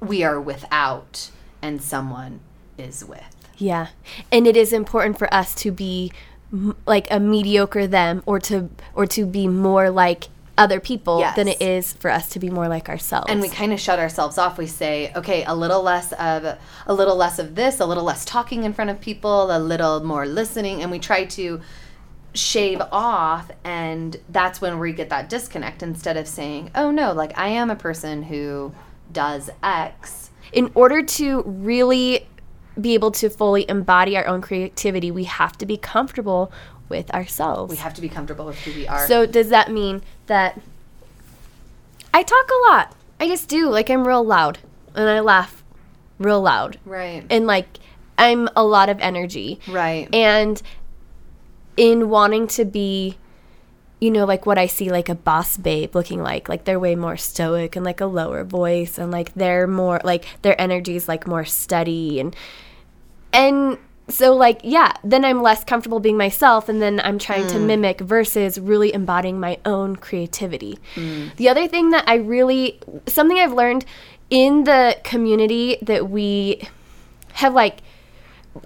we 0.00 0.22
are 0.24 0.40
without 0.40 1.30
and 1.60 1.82
someone 1.82 2.40
is 2.78 3.04
with. 3.04 3.22
Yeah. 3.58 3.88
And 4.32 4.46
it 4.46 4.56
is 4.56 4.72
important 4.72 5.18
for 5.18 5.32
us 5.32 5.54
to 5.56 5.70
be 5.70 6.12
m- 6.52 6.76
like 6.86 7.06
a 7.10 7.20
mediocre 7.20 7.86
them 7.86 8.22
or 8.26 8.38
to 8.40 8.70
or 8.94 9.06
to 9.06 9.26
be 9.26 9.46
more 9.46 9.90
like 9.90 10.28
other 10.56 10.80
people 10.80 11.20
than 11.34 11.48
it 11.48 11.60
is 11.60 11.92
for 11.94 12.10
us 12.10 12.28
to 12.30 12.38
be 12.38 12.50
more 12.50 12.68
like 12.68 12.88
ourselves. 12.88 13.26
And 13.28 13.40
we 13.40 13.48
kind 13.48 13.72
of 13.72 13.80
shut 13.80 13.98
ourselves 13.98 14.38
off. 14.38 14.56
We 14.58 14.66
say, 14.66 15.12
okay, 15.16 15.44
a 15.44 15.54
little 15.54 15.82
less 15.82 16.12
of 16.12 16.44
a 16.44 16.94
little 16.94 17.16
less 17.16 17.38
of 17.38 17.54
this, 17.54 17.80
a 17.80 17.86
little 17.86 18.04
less 18.04 18.24
talking 18.24 18.64
in 18.64 18.72
front 18.72 18.90
of 18.90 19.00
people, 19.00 19.54
a 19.54 19.58
little 19.58 20.04
more 20.04 20.26
listening, 20.26 20.82
and 20.82 20.90
we 20.90 20.98
try 20.98 21.24
to 21.24 21.60
shave 22.36 22.82
off 22.90 23.48
and 23.62 24.16
that's 24.28 24.60
when 24.60 24.76
we 24.80 24.92
get 24.92 25.08
that 25.08 25.28
disconnect 25.28 25.82
instead 25.82 26.16
of 26.16 26.26
saying, 26.26 26.70
"Oh 26.74 26.90
no, 26.90 27.12
like 27.12 27.36
I 27.38 27.48
am 27.48 27.70
a 27.70 27.76
person 27.76 28.24
who 28.24 28.72
does 29.12 29.50
X." 29.62 30.24
in 30.54 30.70
order 30.74 31.02
to 31.02 31.42
really 31.42 32.26
be 32.80 32.94
able 32.94 33.10
to 33.10 33.28
fully 33.28 33.68
embody 33.68 34.16
our 34.16 34.26
own 34.26 34.40
creativity, 34.40 35.10
we 35.10 35.24
have 35.24 35.56
to 35.58 35.66
be 35.66 35.76
comfortable 35.76 36.50
with 36.88 37.10
ourselves. 37.12 37.70
We 37.70 37.76
have 37.76 37.94
to 37.94 38.00
be 38.00 38.08
comfortable 38.08 38.46
with 38.46 38.58
who 38.58 38.72
we 38.72 38.86
are. 38.86 39.06
So 39.06 39.26
does 39.26 39.48
that 39.48 39.70
mean 39.70 40.02
that 40.26 40.60
I 42.12 42.22
talk 42.22 42.48
a 42.50 42.70
lot? 42.70 42.94
I 43.20 43.28
just 43.28 43.48
do. 43.48 43.68
Like 43.68 43.90
I'm 43.90 44.06
real 44.06 44.24
loud 44.24 44.58
and 44.94 45.08
I 45.08 45.20
laugh 45.20 45.62
real 46.18 46.40
loud. 46.40 46.78
right. 46.84 47.24
And 47.30 47.46
like 47.46 47.66
I'm 48.16 48.48
a 48.54 48.64
lot 48.64 48.88
of 48.88 49.00
energy. 49.00 49.60
right. 49.68 50.08
And 50.14 50.60
in 51.76 52.08
wanting 52.08 52.46
to 52.46 52.64
be 52.64 53.16
you 54.00 54.10
know 54.10 54.24
like 54.24 54.46
what 54.46 54.58
I 54.58 54.66
see 54.66 54.90
like 54.90 55.08
a 55.08 55.14
boss 55.14 55.56
babe 55.56 55.94
looking 55.94 56.22
like 56.22 56.48
like 56.48 56.64
they're 56.64 56.78
way 56.78 56.94
more 56.94 57.16
stoic 57.16 57.74
and 57.74 57.84
like 57.84 58.00
a 58.00 58.06
lower 58.06 58.44
voice 58.44 58.98
and 58.98 59.10
like 59.10 59.34
they're 59.34 59.66
more 59.66 60.00
like 60.04 60.24
their 60.42 60.60
energy 60.60 60.94
is 60.94 61.08
like 61.08 61.26
more 61.26 61.44
steady 61.44 62.20
and 62.20 62.36
and 63.32 63.78
so 64.08 64.34
like 64.34 64.60
yeah 64.62 64.92
then 65.02 65.24
i'm 65.24 65.40
less 65.42 65.64
comfortable 65.64 65.98
being 65.98 66.16
myself 66.16 66.68
and 66.68 66.80
then 66.82 67.00
i'm 67.00 67.18
trying 67.18 67.44
Mm. 67.44 67.52
to 67.52 67.58
mimic 67.58 68.00
versus 68.00 68.58
really 68.60 68.92
embodying 68.92 69.40
my 69.40 69.58
own 69.64 69.96
creativity 69.96 70.78
Mm. 70.94 71.34
the 71.36 71.48
other 71.48 71.66
thing 71.66 71.90
that 71.90 72.04
i 72.06 72.16
really 72.16 72.78
something 73.06 73.38
i've 73.38 73.52
learned 73.54 73.84
in 74.30 74.64
the 74.64 74.98
community 75.04 75.78
that 75.82 76.10
we 76.10 76.68
have 77.34 77.54
like 77.54 77.78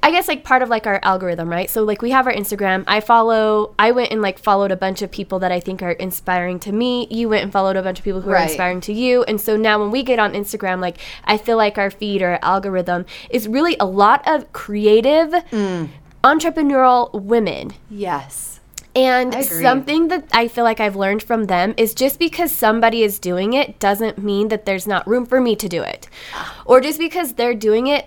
I 0.02 0.10
guess 0.10 0.28
like 0.28 0.44
part 0.44 0.62
of 0.62 0.68
like 0.68 0.86
our 0.86 1.00
algorithm, 1.02 1.48
right? 1.48 1.68
So 1.70 1.82
like 1.82 2.02
we 2.02 2.10
have 2.10 2.26
our 2.26 2.32
Instagram. 2.32 2.84
I 2.86 3.00
follow 3.00 3.74
I 3.78 3.90
went 3.90 4.10
and 4.12 4.20
like 4.20 4.38
followed 4.38 4.70
a 4.70 4.76
bunch 4.76 5.02
of 5.02 5.10
people 5.10 5.38
that 5.38 5.50
I 5.50 5.60
think 5.60 5.82
are 5.82 5.92
inspiring 5.92 6.58
to 6.60 6.72
me. 6.72 7.06
You 7.10 7.28
went 7.28 7.42
and 7.44 7.52
followed 7.52 7.76
a 7.76 7.82
bunch 7.82 7.98
of 7.98 8.04
people 8.04 8.20
who 8.20 8.30
are 8.30 8.36
inspiring 8.42 8.80
to 8.82 8.92
you. 8.92 9.22
And 9.24 9.40
so 9.40 9.56
now 9.56 9.78
when 9.80 9.90
we 9.90 10.02
get 10.02 10.18
on 10.18 10.32
Instagram, 10.34 10.80
like 10.80 10.98
I 11.24 11.38
feel 11.38 11.56
like 11.56 11.78
our 11.78 11.90
feed 11.90 12.22
or 12.22 12.32
our 12.32 12.38
algorithm 12.42 13.06
is 13.30 13.48
really 13.48 13.76
a 13.80 13.86
lot 13.86 14.26
of 14.28 14.52
creative 14.52 15.30
Mm. 15.50 15.88
entrepreneurial 16.22 17.12
women. 17.22 17.72
Yes. 17.90 18.60
And 18.96 19.44
something 19.44 20.08
that 20.08 20.24
I 20.32 20.48
feel 20.48 20.64
like 20.64 20.80
I've 20.80 20.96
learned 20.96 21.22
from 21.22 21.44
them 21.44 21.74
is 21.76 21.94
just 21.94 22.18
because 22.18 22.50
somebody 22.50 23.02
is 23.02 23.18
doing 23.20 23.52
it 23.52 23.78
doesn't 23.78 24.18
mean 24.18 24.48
that 24.48 24.66
there's 24.66 24.86
not 24.88 25.06
room 25.06 25.24
for 25.24 25.40
me 25.40 25.54
to 25.56 25.68
do 25.68 25.82
it. 25.82 26.08
Or 26.64 26.80
just 26.80 26.98
because 26.98 27.34
they're 27.34 27.54
doing 27.54 27.86
it, 27.86 28.06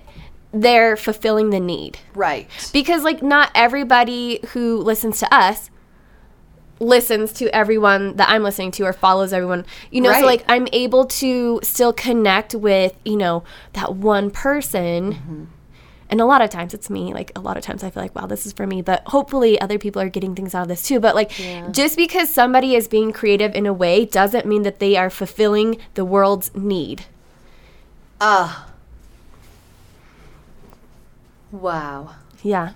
they're 0.54 0.98
fulfilling 0.98 1.50
the 1.50 1.60
need. 1.60 2.00
Right. 2.14 2.48
Because, 2.74 3.04
like, 3.04 3.22
not 3.24 3.52
everybody 3.56 4.40
who 4.50 4.78
listens 4.78 5.20
to 5.20 5.34
us 5.34 5.70
listens 6.80 7.32
to 7.34 7.48
everyone 7.56 8.16
that 8.16 8.28
I'm 8.28 8.42
listening 8.42 8.72
to 8.72 8.84
or 8.84 8.94
follows 8.94 9.34
everyone. 9.34 9.66
You 9.92 10.02
know, 10.02 10.10
Right. 10.10 10.22
so 10.22 10.26
like 10.26 10.44
I'm 10.48 10.68
able 10.74 11.06
to 11.06 11.60
still 11.62 11.94
connect 11.94 12.56
with, 12.56 12.96
you 13.06 13.16
know, 13.18 13.44
that 13.74 13.96
one 13.96 14.32
person. 14.32 15.14
Mm-hmm. 15.14 15.44
And 16.10 16.20
a 16.20 16.26
lot 16.26 16.42
of 16.42 16.50
times 16.50 16.74
it's 16.74 16.90
me. 16.90 17.14
Like 17.14 17.32
a 17.36 17.40
lot 17.40 17.56
of 17.56 17.64
times 17.64 17.84
I 17.84 17.92
feel 17.92 18.02
like, 18.02 18.16
wow, 18.16 18.26
this 18.26 18.48
is 18.48 18.52
for 18.52 18.66
me. 18.66 18.82
But 18.82 19.04
hopefully 19.06 19.62
other 19.62 19.78
people 19.78 20.02
are 20.02 20.10
getting 20.10 20.34
things 20.36 20.56
out 20.56 20.64
of 20.64 20.68
this 20.70 20.82
too. 20.82 21.00
But 21.00 21.14
like 21.14 21.32
just 21.72 21.96
because 21.96 22.34
somebody 22.34 22.76
is 22.76 22.88
being 22.88 23.14
creative 23.14 23.54
in 23.54 23.68
a 23.68 23.74
way 23.74 24.06
doesn't 24.06 24.48
mean 24.48 24.64
that 24.64 24.80
they 24.80 24.98
are 24.98 25.12
fulfilling 25.12 25.78
the 25.94 26.04
world's 26.04 26.54
need. 26.56 27.06
Ah. 28.20 28.71
Wow. 31.52 32.16
Yeah. 32.44 32.74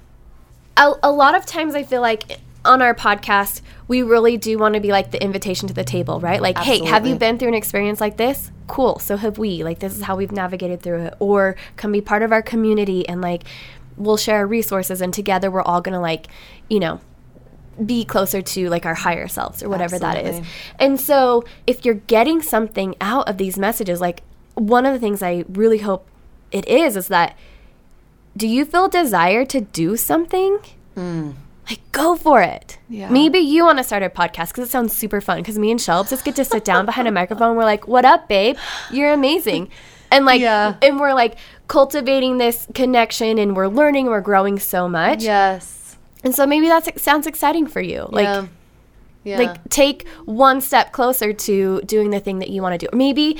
A, 0.77 0.93
a 1.03 1.11
lot 1.11 1.35
of 1.35 1.45
times 1.45 1.75
I 1.75 1.83
feel 1.83 2.01
like 2.01 2.39
on 2.65 2.81
our 2.81 2.93
podcast, 2.93 3.61
we 3.87 4.01
really 4.01 4.37
do 4.37 4.57
want 4.57 4.73
to 4.75 4.81
be 4.81 4.89
like 4.89 5.11
the 5.11 5.21
invitation 5.23 5.67
to 5.67 5.73
the 5.73 5.83
table, 5.83 6.19
right? 6.19 6.41
Like, 6.41 6.57
hey, 6.57 6.83
have 6.85 7.05
you 7.05 7.15
been 7.15 7.37
through 7.37 7.49
an 7.49 7.53
experience 7.53 8.01
like 8.01 8.17
this? 8.17 8.51
Cool. 8.67 8.99
So 8.99 9.17
have 9.17 9.37
we. 9.37 9.63
Like, 9.63 9.79
this 9.79 9.95
is 9.95 10.01
how 10.01 10.15
we've 10.15 10.31
navigated 10.31 10.81
through 10.81 11.03
it. 11.03 11.13
Or 11.19 11.55
come 11.77 11.91
be 11.91 12.01
part 12.01 12.23
of 12.23 12.31
our 12.31 12.41
community 12.41 13.07
and 13.07 13.21
like 13.21 13.43
we'll 13.97 14.17
share 14.17 14.37
our 14.37 14.47
resources 14.47 15.01
and 15.01 15.13
together 15.13 15.49
we're 15.49 15.61
all 15.61 15.81
going 15.81 15.93
to 15.93 15.99
like, 15.99 16.27
you 16.69 16.79
know, 16.79 16.99
be 17.83 18.05
closer 18.05 18.41
to 18.41 18.69
like 18.69 18.85
our 18.85 18.95
higher 18.95 19.27
selves 19.27 19.61
or 19.61 19.69
whatever 19.69 19.99
that 19.99 20.25
is. 20.25 20.45
And 20.79 20.99
so 20.99 21.43
if 21.67 21.85
you're 21.85 21.95
getting 21.95 22.41
something 22.41 22.95
out 23.01 23.27
of 23.29 23.37
these 23.37 23.57
messages, 23.57 24.01
like 24.01 24.23
one 24.55 24.85
of 24.85 24.93
the 24.93 24.99
things 24.99 25.21
I 25.21 25.45
really 25.49 25.79
hope 25.79 26.07
it 26.51 26.67
is 26.67 26.95
is 26.95 27.09
that 27.09 27.37
do 28.37 28.47
you 28.47 28.65
feel 28.65 28.87
desire 28.87 29.45
to 29.45 29.61
do 29.61 29.95
something? 29.97 30.59
Hmm. 30.95 31.31
Like 31.69 31.79
go 31.91 32.15
for 32.15 32.41
it. 32.41 32.77
Yeah. 32.89 33.09
Maybe 33.09 33.39
you 33.39 33.63
want 33.65 33.79
to 33.79 33.83
start 33.83 34.03
a 34.03 34.09
podcast 34.09 34.49
because 34.49 34.67
it 34.67 34.71
sounds 34.71 34.95
super 34.95 35.19
fun. 35.19 35.37
Because 35.39 35.57
me 35.57 35.71
and 35.71 35.79
Shelbs 35.79 36.09
just 36.11 36.23
get 36.23 36.35
to 36.35 36.45
sit 36.45 36.63
down 36.63 36.85
behind 36.85 37.07
a 37.07 37.11
microphone. 37.11 37.55
We're 37.55 37.63
like, 37.63 37.87
"What 37.87 38.05
up, 38.05 38.27
babe? 38.29 38.55
You're 38.91 39.11
amazing," 39.13 39.69
and 40.11 40.25
like, 40.25 40.41
Yeah. 40.41 40.75
and 40.83 40.99
we're 40.99 41.13
like 41.15 41.37
cultivating 41.67 42.37
this 42.37 42.67
connection, 42.75 43.39
and 43.39 43.55
we're 43.55 43.67
learning, 43.67 44.05
we're 44.07 44.21
growing 44.21 44.59
so 44.59 44.87
much. 44.87 45.23
Yes. 45.23 45.97
And 46.23 46.35
so 46.35 46.45
maybe 46.45 46.67
that 46.67 46.99
sounds 46.99 47.25
exciting 47.25 47.65
for 47.67 47.81
you. 47.81 48.07
Like, 48.11 48.25
yeah. 48.25 48.45
Yeah. 49.23 49.37
like 49.39 49.69
take 49.69 50.07
one 50.25 50.61
step 50.61 50.91
closer 50.91 51.33
to 51.33 51.81
doing 51.81 52.11
the 52.11 52.19
thing 52.19 52.37
that 52.39 52.49
you 52.49 52.61
want 52.61 52.79
to 52.79 52.87
do. 52.87 52.95
Maybe, 52.95 53.37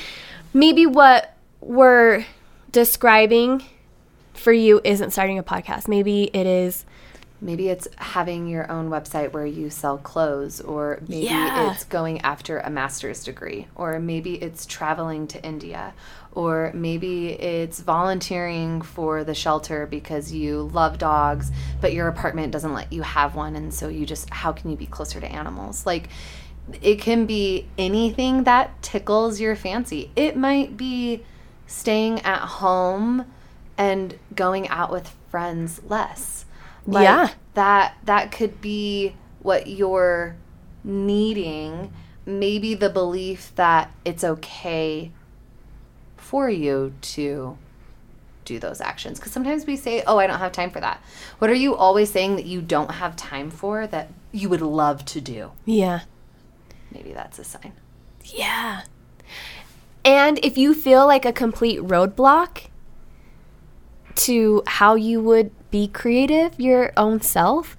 maybe 0.51 0.88
what 0.88 1.36
we're 1.62 2.25
describing 2.71 3.63
for 4.36 4.54
you 4.54 4.82
isn't 4.84 5.12
starting 5.12 5.39
a 5.39 5.43
podcast. 5.43 5.88
Maybe 5.88 6.24
it 6.34 6.45
is. 6.45 6.86
Maybe 7.41 7.67
it's 7.67 7.88
having 7.98 8.48
your 8.48 8.71
own 8.71 8.89
website 8.89 9.34
where 9.34 9.45
you 9.45 9.69
sell 9.69 9.98
clothes, 9.98 10.62
or 10.62 11.00
maybe 11.08 11.26
Yeah. 11.26 11.71
it's 11.74 11.84
going 11.84 12.21
after 12.21 12.60
a 12.60 12.69
master's 12.69 13.24
degree, 13.26 13.67
or 13.76 14.00
maybe 14.00 14.36
it's 14.36 14.65
traveling 14.65 15.28
to 15.28 15.43
India, 15.43 15.93
or 16.32 16.71
maybe 16.74 17.34
it's 17.34 17.82
volunteering 17.82 18.82
for 18.82 19.24
the 19.26 19.36
shelter 19.36 19.86
because 19.86 20.32
you 20.32 20.69
love 20.74 20.98
dogs, 20.98 21.52
but 21.82 21.93
your 21.93 22.08
apartment 22.08 22.54
doesn't 22.54 22.74
let 22.74 22.91
you 22.91 23.02
have 23.02 23.36
one. 23.36 23.56
And 23.56 23.74
so 23.74 23.89
you 23.89 24.06
just, 24.06 24.30
how 24.30 24.54
can 24.54 24.71
you 24.71 24.78
be 24.78 24.86
closer 24.86 25.19
to 25.19 25.28
animals? 25.28 25.86
Like, 25.86 26.08
it 26.82 27.00
can 27.02 27.26
be 27.26 27.67
anything 27.78 28.45
that 28.45 28.82
tickles 28.82 29.39
your 29.41 29.56
fancy. 29.58 30.10
It 30.15 30.36
might 30.38 30.78
be 30.78 31.24
staying 31.67 32.21
at 32.21 32.39
home 32.39 33.26
and 33.78 34.18
going 34.36 34.68
out 34.70 34.92
with 34.92 35.14
friends 35.30 35.82
less. 35.88 36.46
Like, 36.86 37.04
Yeah. 37.04 37.30
That 37.56 37.96
that 38.06 38.32
could 38.32 38.60
be 38.62 39.16
what 39.42 39.68
you're 39.68 40.36
needing. 40.84 41.92
Maybe 42.26 42.74
the 42.74 42.90
belief 42.90 43.54
that 43.56 43.92
it's 44.04 44.24
okay 44.24 45.12
for 46.18 46.50
you 46.50 46.94
to 47.02 47.58
do 48.46 48.60
those 48.60 48.80
actions 48.82 49.20
because 49.20 49.32
sometimes 49.32 49.66
we 49.66 49.76
say 49.76 50.04
oh 50.06 50.20
i 50.20 50.28
don't 50.28 50.38
have 50.38 50.52
time 50.52 50.70
for 50.70 50.80
that 50.80 51.02
what 51.40 51.50
are 51.50 51.56
you 51.56 51.76
always 51.76 52.12
saying 52.12 52.36
that 52.36 52.46
you 52.46 52.62
don't 52.62 52.92
have 52.92 53.16
time 53.16 53.50
for 53.50 53.88
that 53.88 54.08
you 54.32 54.48
would 54.50 54.62
love 54.62 55.04
to 55.04 55.20
do 55.20 55.52
Yeah. 55.66 56.02
maybe 56.92 57.12
that's 57.12 57.40
a 57.40 57.44
sign 57.44 57.74
Yeah. 58.24 58.82
And 60.04 60.40
if 60.44 60.58
you 60.60 60.76
feel 60.76 61.08
like 61.08 61.26
a 61.26 61.34
complete 61.34 61.80
roadblock 61.80 62.68
to 64.15 64.63
how 64.67 64.95
you 64.95 65.21
would 65.21 65.51
be 65.71 65.88
creative, 65.88 66.60
your 66.60 66.91
own 66.95 67.21
self, 67.21 67.75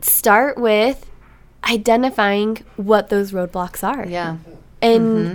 start 0.00 0.56
with 0.58 1.10
identifying 1.68 2.58
what 2.76 3.08
those 3.08 3.32
roadblocks 3.32 3.82
are. 3.82 4.06
yeah 4.06 4.36
And 4.80 5.02
mm-hmm. 5.02 5.34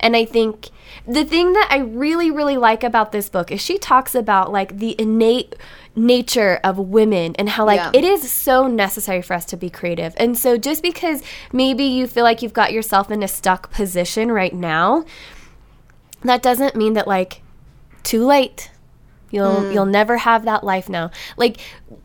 and 0.00 0.16
I 0.16 0.24
think 0.24 0.68
the 1.06 1.24
thing 1.24 1.52
that 1.54 1.68
I 1.70 1.78
really 1.78 2.30
really 2.30 2.56
like 2.58 2.84
about 2.84 3.12
this 3.12 3.28
book 3.28 3.50
is 3.50 3.60
she 3.60 3.78
talks 3.78 4.14
about 4.14 4.52
like 4.52 4.78
the 4.78 4.94
innate 5.00 5.56
nature 5.96 6.58
of 6.64 6.78
women 6.78 7.34
and 7.38 7.48
how 7.50 7.64
like 7.66 7.76
Yeah. 7.76 7.90
it 7.94 8.04
is 8.04 8.30
so 8.30 8.66
necessary 8.66 9.22
for 9.22 9.34
us 9.34 9.44
to 9.46 9.56
be 9.56 9.70
creative. 9.70 10.14
And 10.16 10.36
so 10.36 10.56
just 10.56 10.82
because 10.82 11.22
maybe 11.52 11.84
you 11.84 12.06
feel 12.06 12.24
like 12.24 12.42
you've 12.42 12.52
got 12.52 12.72
yourself 12.72 13.10
in 13.10 13.22
a 13.22 13.28
stuck 13.28 13.70
position 13.70 14.30
right 14.32 14.54
now, 14.54 15.04
that 16.22 16.42
doesn't 16.42 16.76
mean 16.76 16.94
that 16.94 17.06
like 17.08 17.42
too 18.02 18.24
late. 18.24 18.70
You'll 19.32 19.56
mm. 19.56 19.74
you'll 19.74 19.86
never 19.86 20.18
have 20.18 20.44
that 20.44 20.62
life 20.62 20.88
now. 20.88 21.10
Like 21.36 21.58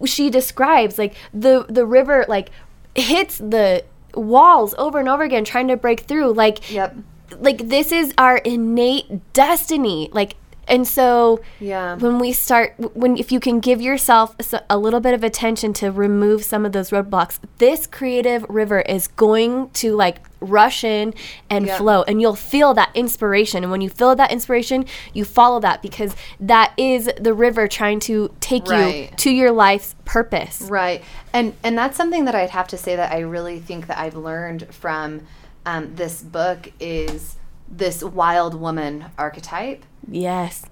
she 0.06 0.32
describes 0.32 0.98
like 0.98 1.14
the 1.34 1.66
the 1.70 1.86
river 1.86 2.26
like 2.28 2.50
hits 2.96 3.38
the 3.38 3.84
walls 4.16 4.74
over 4.80 5.00
and 5.00 5.08
over 5.08 5.24
again 5.24 5.44
trying 5.44 5.68
to 5.68 5.78
break 5.78 6.02
through. 6.02 6.34
Like 6.34 6.72
yep. 6.72 6.96
like 7.40 7.70
this 7.70 7.92
is 7.92 8.14
our 8.18 8.38
innate 8.38 9.34
destiny. 9.34 10.10
Like 10.12 10.38
and 10.68 10.88
so 10.88 11.42
yeah. 11.60 11.96
when 11.96 12.20
we 12.20 12.32
start 12.32 12.74
when 12.96 13.18
if 13.18 13.32
you 13.32 13.40
can 13.40 13.60
give 13.60 13.82
yourself 13.82 14.36
a 14.70 14.78
little 14.78 15.00
bit 15.00 15.14
of 15.14 15.24
attention 15.24 15.74
to 15.74 15.92
remove 15.92 16.44
some 16.44 16.66
of 16.66 16.72
those 16.72 16.90
roadblocks 16.90 17.40
this 17.58 17.88
creative 17.88 18.46
river 18.50 18.82
is 18.82 19.08
going 19.08 19.70
to 19.72 19.96
like 19.96 20.20
rush 20.40 20.84
in 20.84 21.14
and 21.50 21.70
flow 21.72 22.04
and 22.04 22.22
you'll 22.22 22.36
feel 22.36 22.74
that 22.74 22.92
inspiration. 22.94 23.64
And 23.64 23.72
when 23.72 23.82
you 23.82 23.90
feel 23.90 24.16
that 24.16 24.32
inspiration 24.32 24.86
you 25.14 25.26
follow 25.26 25.60
that 25.62 25.82
because 25.82 26.16
that 26.40 26.74
is 26.78 27.10
the 27.20 27.34
river 27.34 27.68
trying 27.68 28.00
to 28.02 28.34
take 28.40 28.68
you 28.70 29.08
to 29.18 29.32
your 29.32 29.52
life's 29.52 29.96
purpose. 30.06 30.62
Right. 30.62 31.04
And 31.34 31.56
and 31.64 31.78
that's 31.78 31.98
something 31.98 32.26
that 32.26 32.36
I'd 32.36 32.52
have 32.52 32.68
to 32.70 32.78
say 32.78 32.96
that 32.96 33.12
I 33.12 33.20
really 33.20 33.60
think 33.60 33.88
that 33.88 33.98
I've 33.98 34.16
learned 34.16 34.74
from 34.74 35.22
um, 35.66 35.96
this 35.96 36.22
book 36.22 36.72
is 36.80 37.36
this 37.70 38.04
wild 38.04 38.56
woman 38.56 39.06
archetype 39.18 39.84
yes 40.10 40.66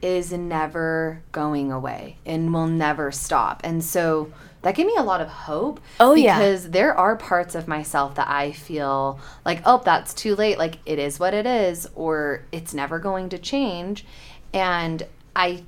is 0.00 0.32
never 0.32 1.22
going 1.30 1.70
away 1.70 2.16
and 2.26 2.52
will 2.52 2.66
never 2.66 3.12
stop. 3.12 3.60
And 3.62 3.84
so 3.84 4.32
that 4.62 4.74
gave 4.74 4.86
me 4.86 4.96
a 4.96 5.02
lot 5.02 5.20
of 5.20 5.28
hope. 5.28 5.78
Oh, 6.00 6.14
yeah. 6.14 6.38
Because 6.38 6.70
there 6.70 6.92
are 6.92 7.14
parts 7.14 7.54
of 7.54 7.68
myself 7.68 8.16
that 8.16 8.28
I 8.28 8.50
feel 8.50 9.20
like, 9.44 9.62
oh, 9.64 9.80
that's 9.84 10.12
too 10.12 10.34
late. 10.34 10.58
Like 10.58 10.78
it 10.86 10.98
is 10.98 11.20
what 11.20 11.34
it 11.34 11.46
is, 11.46 11.88
or 11.94 12.42
it's 12.50 12.74
never 12.74 12.98
going 12.98 13.28
to 13.28 13.38
change. 13.38 14.04
And 14.52 15.06
I 15.36 15.62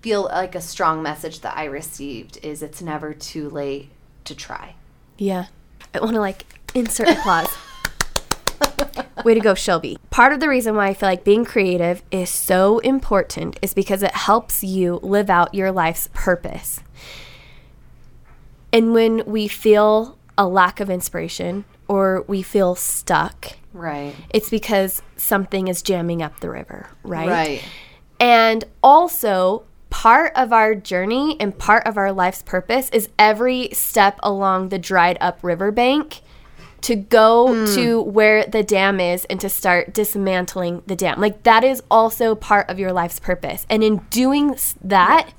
feel 0.00 0.22
like 0.22 0.54
a 0.54 0.60
strong 0.60 1.02
message 1.02 1.40
that 1.40 1.56
I 1.56 1.64
received 1.64 2.38
is 2.42 2.62
it's 2.62 2.82
never 2.82 3.12
too 3.12 3.50
late 3.50 3.90
to 4.24 4.34
try. 4.36 4.74
yeah 5.18 5.46
i 5.94 6.00
want 6.00 6.14
to 6.14 6.20
like 6.20 6.44
insert 6.74 7.08
applause 7.08 7.48
Way 9.24 9.34
to 9.34 9.40
go, 9.40 9.54
Shelby. 9.54 9.98
Part 10.10 10.32
of 10.32 10.40
the 10.40 10.48
reason 10.48 10.74
why 10.74 10.88
I 10.88 10.94
feel 10.94 11.08
like 11.08 11.22
being 11.24 11.44
creative 11.44 12.02
is 12.10 12.28
so 12.30 12.78
important 12.80 13.58
is 13.62 13.72
because 13.74 14.02
it 14.02 14.14
helps 14.14 14.64
you 14.64 14.98
live 15.02 15.30
out 15.30 15.54
your 15.54 15.70
life's 15.70 16.08
purpose. 16.12 16.80
And 18.72 18.92
when 18.92 19.22
we 19.26 19.48
feel 19.48 20.18
a 20.36 20.46
lack 20.46 20.80
of 20.80 20.88
inspiration 20.90 21.64
or 21.88 22.24
we 22.26 22.42
feel 22.42 22.74
stuck, 22.74 23.52
Right. 23.72 24.14
it's 24.30 24.50
because 24.50 25.02
something 25.16 25.68
is 25.68 25.82
jamming 25.82 26.22
up 26.22 26.40
the 26.40 26.50
river, 26.50 26.88
right? 27.02 27.28
Right. 27.28 27.64
And 28.18 28.64
also, 28.82 29.64
part 29.90 30.32
of 30.36 30.52
our 30.52 30.74
journey 30.74 31.36
and 31.38 31.56
part 31.56 31.86
of 31.86 31.96
our 31.98 32.12
life's 32.12 32.42
purpose 32.42 32.88
is 32.90 33.08
every 33.18 33.68
step 33.72 34.18
along 34.22 34.70
the 34.70 34.78
dried 34.78 35.18
up 35.20 35.38
riverbank 35.42 36.22
to 36.82 36.96
go 36.96 37.54
hmm. 37.54 37.74
to 37.74 38.02
where 38.02 38.44
the 38.44 38.62
dam 38.62 39.00
is 39.00 39.24
and 39.26 39.40
to 39.40 39.48
start 39.48 39.94
dismantling 39.94 40.82
the 40.86 40.96
dam. 40.96 41.20
Like, 41.20 41.44
that 41.44 41.64
is 41.64 41.82
also 41.90 42.34
part 42.34 42.68
of 42.68 42.78
your 42.78 42.92
life's 42.92 43.20
purpose. 43.20 43.66
And 43.70 43.82
in 43.82 43.98
doing 44.10 44.56
that, 44.82 45.32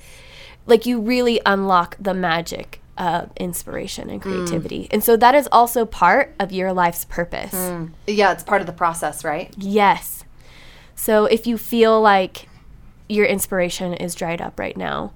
like, 0.66 0.86
you 0.86 1.00
really 1.00 1.42
unlock 1.46 1.98
the 2.00 2.14
magic 2.14 2.82
of 2.98 3.32
inspiration 3.38 4.10
and 4.10 4.24
hmm. 4.24 4.30
creativity. 4.30 4.88
And 4.92 5.04
so, 5.04 5.18
that 5.18 5.36
is 5.36 5.48
also 5.52 5.86
part 5.86 6.34
of 6.40 6.52
your 6.52 6.74
life's 6.74 7.06
purpose. 7.06 7.52
Hmm. 7.52 7.88
Yeah, 8.08 8.32
it's 8.32 8.44
part 8.44 8.62
of 8.62 8.68
the 8.68 8.74
process, 8.74 9.24
right? 9.24 9.54
Yes. 9.58 10.24
So 10.96 11.26
if 11.26 11.48
you 11.48 11.58
feel 11.58 12.02
like 12.02 12.48
your 13.10 13.26
inspiration 13.26 13.94
is 13.94 14.16
dried 14.16 14.42
up 14.42 14.60
right 14.60 14.78
now, 14.78 15.12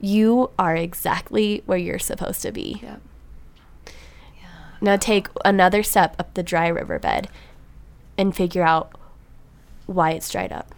you 0.00 0.50
are 0.58 0.76
exactly 0.76 1.62
where 1.66 1.78
you're 1.78 1.98
supposed 1.98 2.42
to 2.42 2.52
be. 2.52 2.80
Yep. 2.82 3.00
Now 4.84 4.96
take 4.96 5.28
another 5.46 5.82
step 5.82 6.14
up 6.18 6.34
the 6.34 6.42
dry 6.42 6.68
riverbed 6.68 7.28
and 8.18 8.36
figure 8.36 8.62
out 8.62 8.92
why 9.86 10.10
it's 10.10 10.28
dried 10.30 10.52
up. 10.52 10.74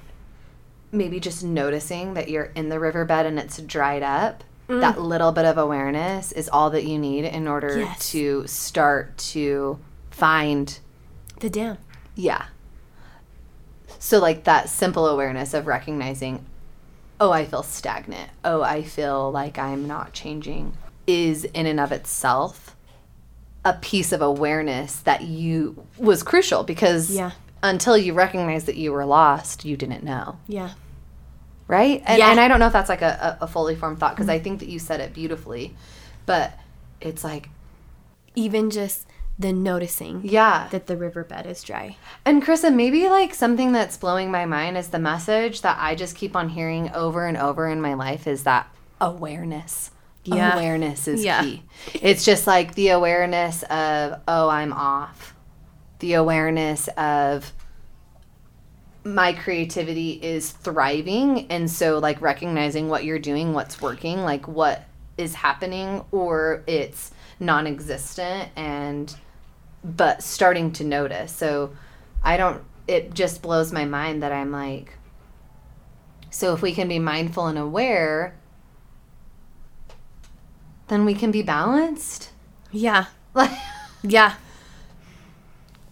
Maybe 0.92 1.18
just 1.18 1.42
noticing 1.42 2.14
that 2.14 2.28
you're 2.28 2.52
in 2.54 2.68
the 2.68 2.78
riverbed 2.78 3.26
and 3.26 3.36
it's 3.36 3.59
dried 3.59 4.04
up. 4.04 4.44
Mm. 4.68 4.80
That 4.80 5.00
little 5.00 5.32
bit 5.32 5.44
of 5.44 5.59
awareness 5.59 6.30
is 6.30 6.48
all 6.48 6.70
that 6.70 6.84
you 6.84 7.00
need 7.00 7.24
in 7.24 7.48
order 7.48 7.78
Yes. 7.80 8.11
to 8.12 8.46
start 8.46 9.18
to 9.34 9.80
find 10.12 10.78
The 11.40 11.50
dam. 11.50 11.78
Yeah. 12.14 12.44
So, 13.98 14.20
like 14.20 14.44
that 14.44 14.68
simple 14.68 15.09
awareness 15.09 15.52
of 15.52 15.66
recognizing, 15.66 16.46
oh, 17.18 17.32
I 17.32 17.44
feel 17.44 17.64
stagnant. 17.64 18.30
Oh, 18.44 18.62
I 18.62 18.84
feel 18.84 19.32
like 19.32 19.59
I'm 19.59 19.88
not 19.88 20.12
changing 20.12 20.74
is 21.09 21.42
in 21.46 21.66
and 21.66 21.80
of 21.80 21.90
itself 21.90 22.75
a 23.66 23.72
piece 23.72 24.12
of 24.12 24.22
awareness 24.22 25.00
that 25.00 25.22
you 25.22 25.84
was 25.98 26.22
crucial 26.22 26.62
because 26.62 27.10
Yeah. 27.10 27.32
until 27.64 27.98
you 27.98 28.14
recognized 28.14 28.66
that 28.66 28.76
you 28.76 28.92
were 28.92 29.04
lost, 29.04 29.64
you 29.64 29.76
didn't 29.76 30.04
know. 30.04 30.36
Yeah. 30.46 30.70
Right? 31.66 32.00
And, 32.06 32.18
Yeah. 32.18 32.30
and 32.30 32.38
I 32.38 32.46
don't 32.46 32.60
know 32.60 32.68
if 32.68 32.72
that's 32.72 32.88
like 32.88 33.02
a, 33.02 33.36
a, 33.40 33.48
fully 33.48 33.74
formed 33.74 33.98
thought 33.98 34.14
because 34.14 34.28
I 34.28 34.36
mm-hmm. 34.36 34.44
think 34.44 34.60
that 34.60 34.68
you 34.68 34.78
said 34.78 35.00
it 35.00 35.12
beautifully, 35.12 35.74
but 36.26 36.52
it's 37.00 37.24
like, 37.24 37.48
Even 38.36 38.70
just 38.70 39.04
the 39.36 39.52
noticing 39.52 40.20
yeah. 40.22 40.68
that 40.70 40.86
the 40.86 40.96
riverbed 40.96 41.44
is 41.44 41.64
dry. 41.64 41.96
And 42.24 42.44
Krista, 42.44 42.72
maybe 42.72 43.08
like 43.08 43.34
something 43.34 43.72
that's 43.72 43.96
blowing 43.96 44.30
my 44.30 44.46
mind 44.46 44.78
is 44.78 44.88
the 44.88 45.00
message 45.00 45.62
that 45.62 45.76
I 45.80 45.96
just 45.96 46.14
keep 46.14 46.36
on 46.36 46.50
hearing 46.50 46.92
over 46.92 47.26
and 47.26 47.36
over 47.36 47.66
in 47.68 47.80
my 47.80 47.94
life 47.94 48.28
is 48.28 48.44
that 48.44 48.68
awareness. 49.00 49.90
Yeah. 50.26 50.54
Awareness 50.54 51.08
is 51.08 51.24
Yeah. 51.24 51.42
key. 51.42 51.62
It's 51.94 52.24
just 52.24 52.46
like 52.46 52.74
the 52.74 52.88
awareness 52.88 53.62
of, 53.64 54.20
oh, 54.26 54.48
I'm 54.48 54.72
off. 54.72 55.34
The 56.00 56.14
awareness 56.14 56.88
of 56.96 57.52
my 59.04 59.32
creativity 59.32 60.12
is 60.12 60.50
thriving. 60.50 61.46
And 61.50 61.70
so, 61.70 61.98
like, 61.98 62.20
recognizing 62.20 62.88
what 62.88 63.04
you're 63.04 63.18
doing, 63.18 63.54
what's 63.54 63.80
working, 63.80 64.22
like, 64.22 64.48
what 64.48 64.84
is 65.16 65.34
happening, 65.34 66.04
or 66.12 66.62
it's 66.66 67.12
non 67.38 67.66
existent 67.66 68.50
and 68.56 69.14
but 69.84 70.22
starting 70.22 70.72
to 70.72 70.84
notice. 70.84 71.30
So 71.32 71.72
I 72.24 72.36
don't, 72.36 72.62
it 72.88 73.14
just 73.14 73.40
blows 73.40 73.72
my 73.72 73.84
mind 73.84 74.22
that 74.22 74.32
I'm 74.32 74.50
like, 74.50 74.94
so 76.30 76.52
if 76.52 76.60
we 76.60 76.72
can 76.74 76.88
be 76.88 76.98
mindful 76.98 77.46
and 77.46 77.56
aware, 77.58 78.34
then 80.89 81.05
we 81.05 81.14
can 81.14 81.30
be 81.30 81.43
balanced. 81.43 82.30
Yeah. 82.70 83.07
Like, 83.34 83.51
Yeah. 84.03 84.34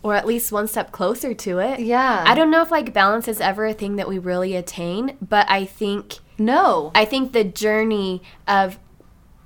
Or 0.03 0.15
at 0.15 0.27
least 0.27 0.53
one 0.53 0.69
step 0.69 0.93
closer 0.93 1.33
to 1.33 1.59
it. 1.61 1.81
yeah. 1.81 2.25
I 2.27 2.35
don't 2.35 2.51
know 2.51 2.61
if 2.61 2.71
like 2.71 2.93
balance 2.93 3.27
is 3.27 3.41
ever 3.41 3.65
a 3.65 3.73
thing 3.73 3.97
that 3.97 4.07
we 4.09 4.19
really 4.19 4.55
attain, 4.55 5.17
but 5.23 5.51
I 5.51 5.65
think 5.65 6.19
no. 6.37 6.93
I 6.95 7.05
think 7.07 7.33
the 7.33 7.43
journey 7.45 8.23
of 8.47 8.79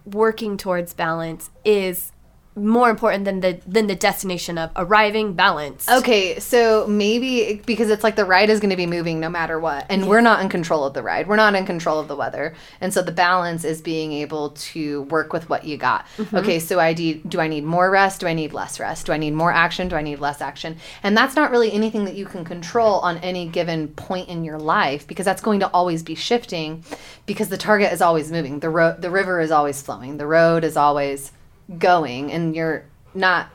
working 0.05 0.57
towards 0.57 0.95
balance 0.95 1.51
is 1.65 2.11
more 2.59 2.91
important 2.91 3.25
than 3.25 3.41
the 3.41 3.61
than 3.67 3.87
the 3.87 3.95
destination 3.95 4.59
of 4.59 4.71
arriving 4.77 5.35
balance. 5.35 5.89
Okay, 5.89 6.39
so 6.39 6.87
maybe 6.87 7.63
because 7.65 7.91
it's 7.91 8.05
like 8.05 8.17
the 8.17 8.25
ride 8.25 8.51
is 8.51 8.61
going 8.61 8.71
to 8.71 8.77
be 8.77 8.87
moving 8.87 9.21
no 9.21 9.29
matter 9.29 9.59
what, 9.59 9.87
and 9.89 10.09
we're 10.09 10.21
not 10.21 10.41
in 10.41 10.49
control 10.49 10.85
of 10.85 10.95
the 10.95 11.03
ride. 11.03 11.29
We're 11.29 11.37
not 11.37 11.55
in 11.55 11.67
control 11.67 11.99
of 11.99 12.09
the 12.09 12.17
weather, 12.17 12.55
and 12.81 12.93
so 12.93 13.03
the 13.03 13.13
balance 13.13 13.65
is 13.65 13.81
being 13.81 14.13
able 14.13 14.51
to 14.51 15.03
work 15.03 15.33
with 15.33 15.49
what 15.49 15.65
you 15.65 15.77
got. 15.77 16.07
Mm-hmm. 16.17 16.37
Okay, 16.37 16.59
so 16.59 16.79
I 16.79 16.93
de- 16.93 17.15
do 17.15 17.41
I 17.41 17.49
need 17.49 17.65
more 17.65 17.91
rest? 17.91 18.21
Do 18.21 18.27
I 18.27 18.35
need 18.35 18.53
less 18.53 18.81
rest? 18.81 19.07
Do 19.07 19.13
I 19.13 19.17
need 19.17 19.35
more 19.35 19.53
action? 19.53 19.89
Do 19.89 19.97
I 19.97 20.03
need 20.03 20.19
less 20.19 20.41
action? 20.41 20.77
And 21.03 21.17
that's 21.17 21.37
not 21.37 21.51
really 21.51 21.73
anything 21.73 22.05
that 22.05 22.15
you 22.15 22.27
can 22.27 22.45
control 22.45 23.01
on 23.01 23.19
any 23.19 23.49
given 23.49 23.89
point 23.89 24.29
in 24.29 24.45
your 24.45 24.59
life 24.59 25.07
because 25.07 25.25
that's 25.25 25.43
going 25.43 25.61
to 25.61 25.69
always 25.69 26.03
be 26.03 26.15
shifting, 26.15 26.85
because 27.27 27.49
the 27.49 27.57
target 27.57 27.93
is 27.93 28.01
always 28.01 28.31
moving. 28.31 28.61
The 28.61 28.71
road, 28.71 29.03
the 29.03 29.11
river 29.11 29.41
is 29.41 29.51
always 29.51 29.81
flowing. 29.83 30.17
The 30.17 30.27
road 30.27 30.65
is 30.65 30.77
always 30.77 31.33
going, 31.79 32.33
and 32.33 32.55
you're 32.57 32.85
not 33.15 33.49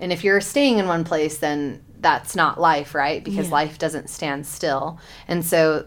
and 0.00 0.12
if 0.12 0.24
you're 0.24 0.40
staying 0.40 0.78
in 0.78 0.88
one 0.88 1.04
place, 1.04 1.38
then 1.38 1.80
that's 2.00 2.34
not 2.34 2.60
life, 2.60 2.92
right? 2.92 3.22
Because 3.22 3.46
Yeah. 3.46 3.52
life 3.52 3.78
doesn't 3.78 4.10
stand 4.10 4.46
still. 4.46 4.98
And 5.28 5.44
so 5.44 5.86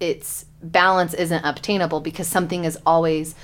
it's 0.00 0.46
balance 0.62 1.12
isn't 1.12 1.44
obtainable 1.44 2.00
because 2.00 2.26
something 2.28 2.64
is 2.64 2.78
always 2.86 3.34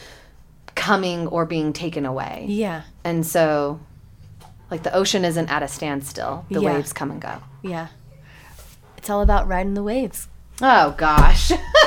coming 0.74 1.26
or 1.26 1.44
being 1.44 1.74
taken 1.74 2.06
away. 2.06 2.46
Yeah. 2.48 2.82
And 3.04 3.26
so 3.26 3.80
like 4.70 4.82
the 4.82 4.94
ocean 4.94 5.26
isn't 5.26 5.50
at 5.50 5.62
a 5.62 5.68
standstill. 5.68 6.46
The 6.50 6.60
Yeah. 6.62 6.74
waves 6.76 6.94
come 6.94 7.10
and 7.10 7.20
go. 7.20 7.42
Yeah. 7.60 7.88
It's 8.96 9.10
all 9.10 9.20
about 9.20 9.46
riding 9.46 9.74
the 9.74 9.82
waves. 9.82 10.28
Oh 10.62 10.92
gosh. 10.96 11.52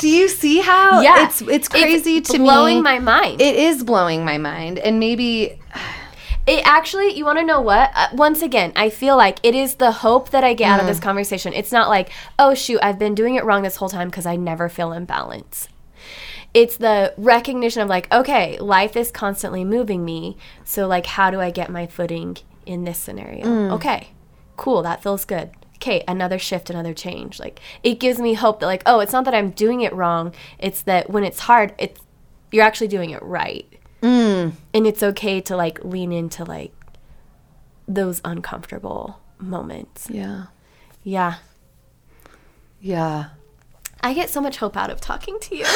Do 0.00 0.08
you 0.08 0.28
see 0.28 0.60
how 0.60 1.00
Yeah. 1.00 1.24
it's 1.26 1.40
it's 1.42 1.68
crazy 1.68 2.20
to 2.20 2.32
blowing 2.38 2.42
me. 2.42 2.46
Blowing 2.46 2.82
my 2.82 2.98
mind. 2.98 3.40
it 3.40 3.54
is 3.56 3.84
blowing 3.84 4.24
my 4.24 4.38
mind 4.38 4.78
and 4.78 4.98
maybe 4.98 5.58
It 6.46 6.66
actually, 6.66 7.12
you 7.16 7.24
want 7.24 7.38
to 7.38 7.44
know 7.44 7.60
what? 7.60 7.90
Uh, 7.94 8.08
once 8.14 8.40
again, 8.42 8.72
I 8.74 8.88
feel 8.90 9.16
like 9.16 9.38
it 9.44 9.54
is 9.54 9.74
the 9.76 9.92
hope 9.92 10.30
that 10.30 10.42
I 10.42 10.54
get 10.54 10.68
out 10.70 10.80
of 10.80 10.86
this 10.86 10.98
conversation. 10.98 11.52
It's 11.52 11.70
not 11.70 11.88
like, 11.88 12.10
oh, 12.38 12.54
shoot, 12.54 12.80
I've 12.82 12.98
been 12.98 13.14
doing 13.14 13.34
it 13.36 13.44
wrong 13.44 13.62
this 13.62 13.76
whole 13.76 13.90
time 13.90 14.08
because 14.08 14.26
I 14.26 14.34
never 14.36 14.68
feel 14.68 14.90
in 14.90 15.04
balance. 15.04 15.68
It's 16.52 16.76
the 16.78 17.14
recognition 17.18 17.82
of, 17.82 17.88
like, 17.88 18.10
okay, 18.12 18.58
life 18.58 18.96
is 18.96 19.12
constantly 19.12 19.64
moving 19.64 20.04
me. 20.04 20.38
So, 20.64 20.88
like, 20.88 21.06
how 21.06 21.30
do 21.30 21.40
I 21.40 21.50
get 21.52 21.70
my 21.70 21.86
footing 21.86 22.38
in 22.66 22.82
this 22.84 22.98
scenario? 22.98 23.74
Okay, 23.74 24.08
cool, 24.56 24.82
that 24.82 25.02
feels 25.02 25.24
good. 25.24 25.50
Okay, 25.80 26.04
another 26.06 26.38
shift, 26.38 26.70
another 26.70 26.92
change. 26.92 27.40
Like, 27.40 27.60
it 27.82 28.00
gives 28.00 28.18
me 28.18 28.34
hope 28.34 28.60
that, 28.60 28.66
like, 28.66 28.82
oh, 28.84 29.00
it's 29.00 29.12
not 29.12 29.24
that 29.24 29.34
I'm 29.34 29.50
doing 29.50 29.80
it 29.80 29.92
wrong. 29.94 30.34
It's 30.58 30.82
that 30.82 31.08
when 31.10 31.24
it's 31.24 31.40
hard, 31.40 31.74
it's 31.78 32.00
you're 32.52 32.64
actually 32.64 32.88
doing 32.88 33.10
it 33.10 33.22
right 33.22 33.80
mm. 34.02 34.52
and 34.74 34.86
it's 34.86 35.02
okay 35.02 35.40
to 35.40 35.56
like 35.56 35.82
lean 35.84 36.12
into 36.12 36.44
like 36.44 36.72
those 37.86 38.20
uncomfortable 38.24 39.20
moments. 39.38 40.08
yeah. 40.10 40.46
Yeah. 41.02 41.36
Yeah. 42.80 43.30
I 44.02 44.14
get 44.14 44.30
so 44.30 44.40
much 44.40 44.58
hope 44.58 44.76
out 44.76 44.90
of 44.90 45.00
talking 45.00 45.38
to 45.40 45.56
you. 45.56 45.66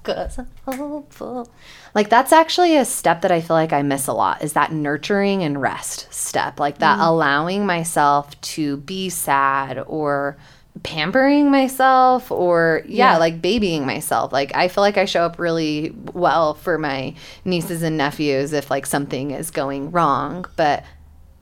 Cause 0.03 0.39
I'm 0.39 0.77
hopeful. 0.77 1.49
Like 1.93 2.09
that's 2.09 2.31
actually 2.31 2.75
a 2.75 2.85
step 2.85 3.21
that 3.21 3.31
I 3.31 3.41
feel 3.41 3.55
like 3.55 3.73
I 3.73 3.83
miss 3.83 4.07
a 4.07 4.13
lot 4.13 4.43
is 4.43 4.53
that 4.53 4.71
nurturing 4.71 5.43
and 5.43 5.61
rest 5.61 6.11
step. 6.11 6.59
Like 6.59 6.79
that 6.79 6.97
mm. 6.99 7.05
allowing 7.07 7.65
myself 7.65 8.39
to 8.41 8.77
be 8.77 9.09
sad 9.09 9.77
or 9.85 10.37
pampering 10.83 11.51
myself 11.51 12.31
or 12.31 12.81
yeah, 12.87 13.13
Yeah. 13.13 13.17
like 13.17 13.41
babying 13.41 13.85
myself. 13.85 14.31
Like 14.31 14.55
I 14.55 14.69
feel 14.69 14.81
like 14.81 14.97
I 14.97 15.05
show 15.05 15.21
up 15.23 15.37
really 15.37 15.93
well 16.13 16.53
for 16.55 16.77
my 16.77 17.13
nieces 17.45 17.83
and 17.83 17.97
nephews 17.97 18.53
if 18.53 18.71
like 18.71 18.85
something 18.85 19.31
is 19.31 19.51
going 19.51 19.91
wrong, 19.91 20.45
but 20.55 20.83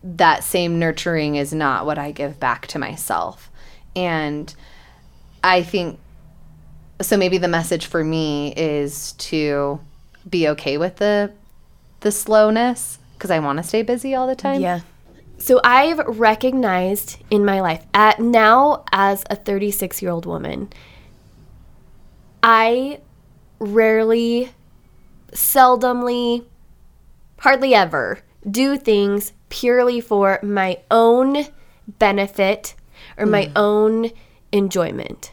that 0.02 0.44
same 0.44 0.78
nurturing 0.78 1.36
is 1.36 1.52
not 1.52 1.86
what 1.86 1.98
I 1.98 2.10
give 2.10 2.40
back 2.40 2.66
to 2.68 2.78
myself. 2.78 3.50
And 3.94 4.54
I 5.42 5.62
think 5.62 5.98
so 7.00 7.16
maybe 7.16 7.38
the 7.38 7.48
message 7.48 7.86
for 7.86 8.04
me 8.04 8.52
is 8.56 9.12
to 9.12 9.80
be 10.28 10.48
okay 10.48 10.76
with 10.78 10.96
the 10.96 11.32
the 12.00 12.12
slowness 12.12 12.98
because 13.14 13.30
I 13.30 13.38
want 13.38 13.58
to 13.58 13.62
stay 13.62 13.82
busy 13.82 14.14
all 14.14 14.26
the 14.26 14.34
time. 14.34 14.60
Yeah. 14.60 14.80
So 15.38 15.60
I've 15.64 15.98
recognized 16.18 17.18
in 17.30 17.44
my 17.44 17.60
life 17.60 17.86
at 17.94 18.20
now 18.20 18.84
as 18.92 19.24
a 19.30 19.36
36 19.36 20.02
year 20.02 20.10
old 20.10 20.26
woman, 20.26 20.70
I 22.42 23.00
rarely, 23.58 24.50
seldomly, 25.32 26.44
hardly 27.38 27.74
ever 27.74 28.20
do 28.50 28.76
things 28.78 29.32
purely 29.50 30.00
for 30.00 30.38
my 30.42 30.78
own 30.90 31.46
benefit 31.86 32.74
or 33.18 33.26
my 33.26 33.46
mm. 33.46 33.52
own 33.56 34.10
enjoyment. 34.52 35.32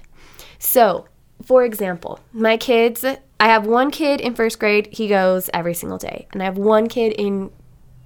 So, 0.59 1.07
for 1.47 1.63
example, 1.63 2.19
my 2.33 2.57
kids, 2.57 3.05
I 3.05 3.47
have 3.47 3.65
one 3.65 3.89
kid 3.89 4.19
in 4.19 4.35
first 4.35 4.59
grade, 4.59 4.89
he 4.91 5.07
goes 5.07 5.49
every 5.53 5.73
single 5.73 5.97
day. 5.97 6.27
And 6.33 6.41
I 6.41 6.45
have 6.45 6.57
one 6.57 6.89
kid 6.89 7.13
in 7.13 7.51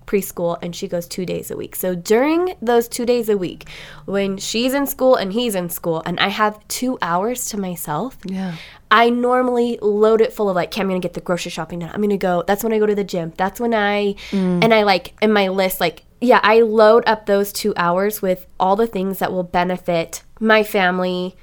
preschool 0.05 0.59
and 0.61 0.75
she 0.75 0.87
goes 0.87 1.07
two 1.07 1.25
days 1.25 1.49
a 1.49 1.57
week. 1.57 1.75
So 1.75 1.95
during 1.95 2.53
those 2.61 2.87
two 2.87 3.03
days 3.03 3.29
a 3.29 3.37
week, 3.37 3.67
when 4.05 4.37
she's 4.37 4.75
in 4.75 4.85
school 4.85 5.15
and 5.15 5.33
he's 5.33 5.55
in 5.55 5.69
school, 5.69 6.03
and 6.05 6.19
I 6.19 6.27
have 6.27 6.59
two 6.67 6.99
hours 7.01 7.47
to 7.47 7.57
myself, 7.57 8.15
Yeah. 8.25 8.57
I 8.91 9.09
normally 9.09 9.79
load 9.81 10.21
it 10.21 10.33
full 10.33 10.49
of 10.49 10.55
like, 10.55 10.69
okay, 10.69 10.81
I'm 10.81 10.87
gonna 10.87 10.99
get 10.99 11.13
the 11.15 11.21
grocery 11.21 11.49
shopping 11.49 11.79
done. 11.79 11.89
I'm 11.91 12.01
gonna 12.01 12.17
go. 12.17 12.43
That's 12.45 12.63
when 12.63 12.73
I 12.73 12.77
go 12.77 12.85
to 12.85 12.93
the 12.93 13.05
gym. 13.05 13.33
That's 13.37 13.59
when 13.59 13.73
I 13.73 14.15
mm. 14.29 14.63
and 14.63 14.71
I 14.71 14.83
like 14.83 15.15
in 15.19 15.33
my 15.33 15.47
list 15.47 15.79
like 15.79 16.03
yeah, 16.19 16.41
I 16.43 16.61
load 16.61 17.05
up 17.07 17.25
those 17.25 17.51
two 17.51 17.73
hours 17.75 18.21
with 18.21 18.45
all 18.59 18.75
the 18.75 18.85
things 18.85 19.17
that 19.17 19.31
will 19.31 19.43
benefit 19.43 20.21
my 20.39 20.61
family, 20.61 21.35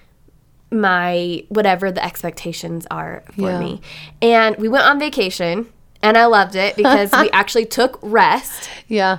my 0.71 1.45
whatever 1.49 1.91
the 1.91 2.05
expectations 2.05 2.87
are 2.91 3.23
for 3.35 3.41
Yeah. 3.51 3.61
me. 3.61 3.81
And 4.21 4.57
we 4.57 4.69
went 4.69 4.85
on 4.85 4.99
vacation 4.99 5.67
and 6.03 6.17
I 6.17 6.27
loved 6.27 6.55
it 6.57 6.77
because 6.77 7.11
we 7.13 7.31
actually 7.33 7.67
took 7.67 7.99
rest. 8.03 8.69
Yeah. 8.87 9.19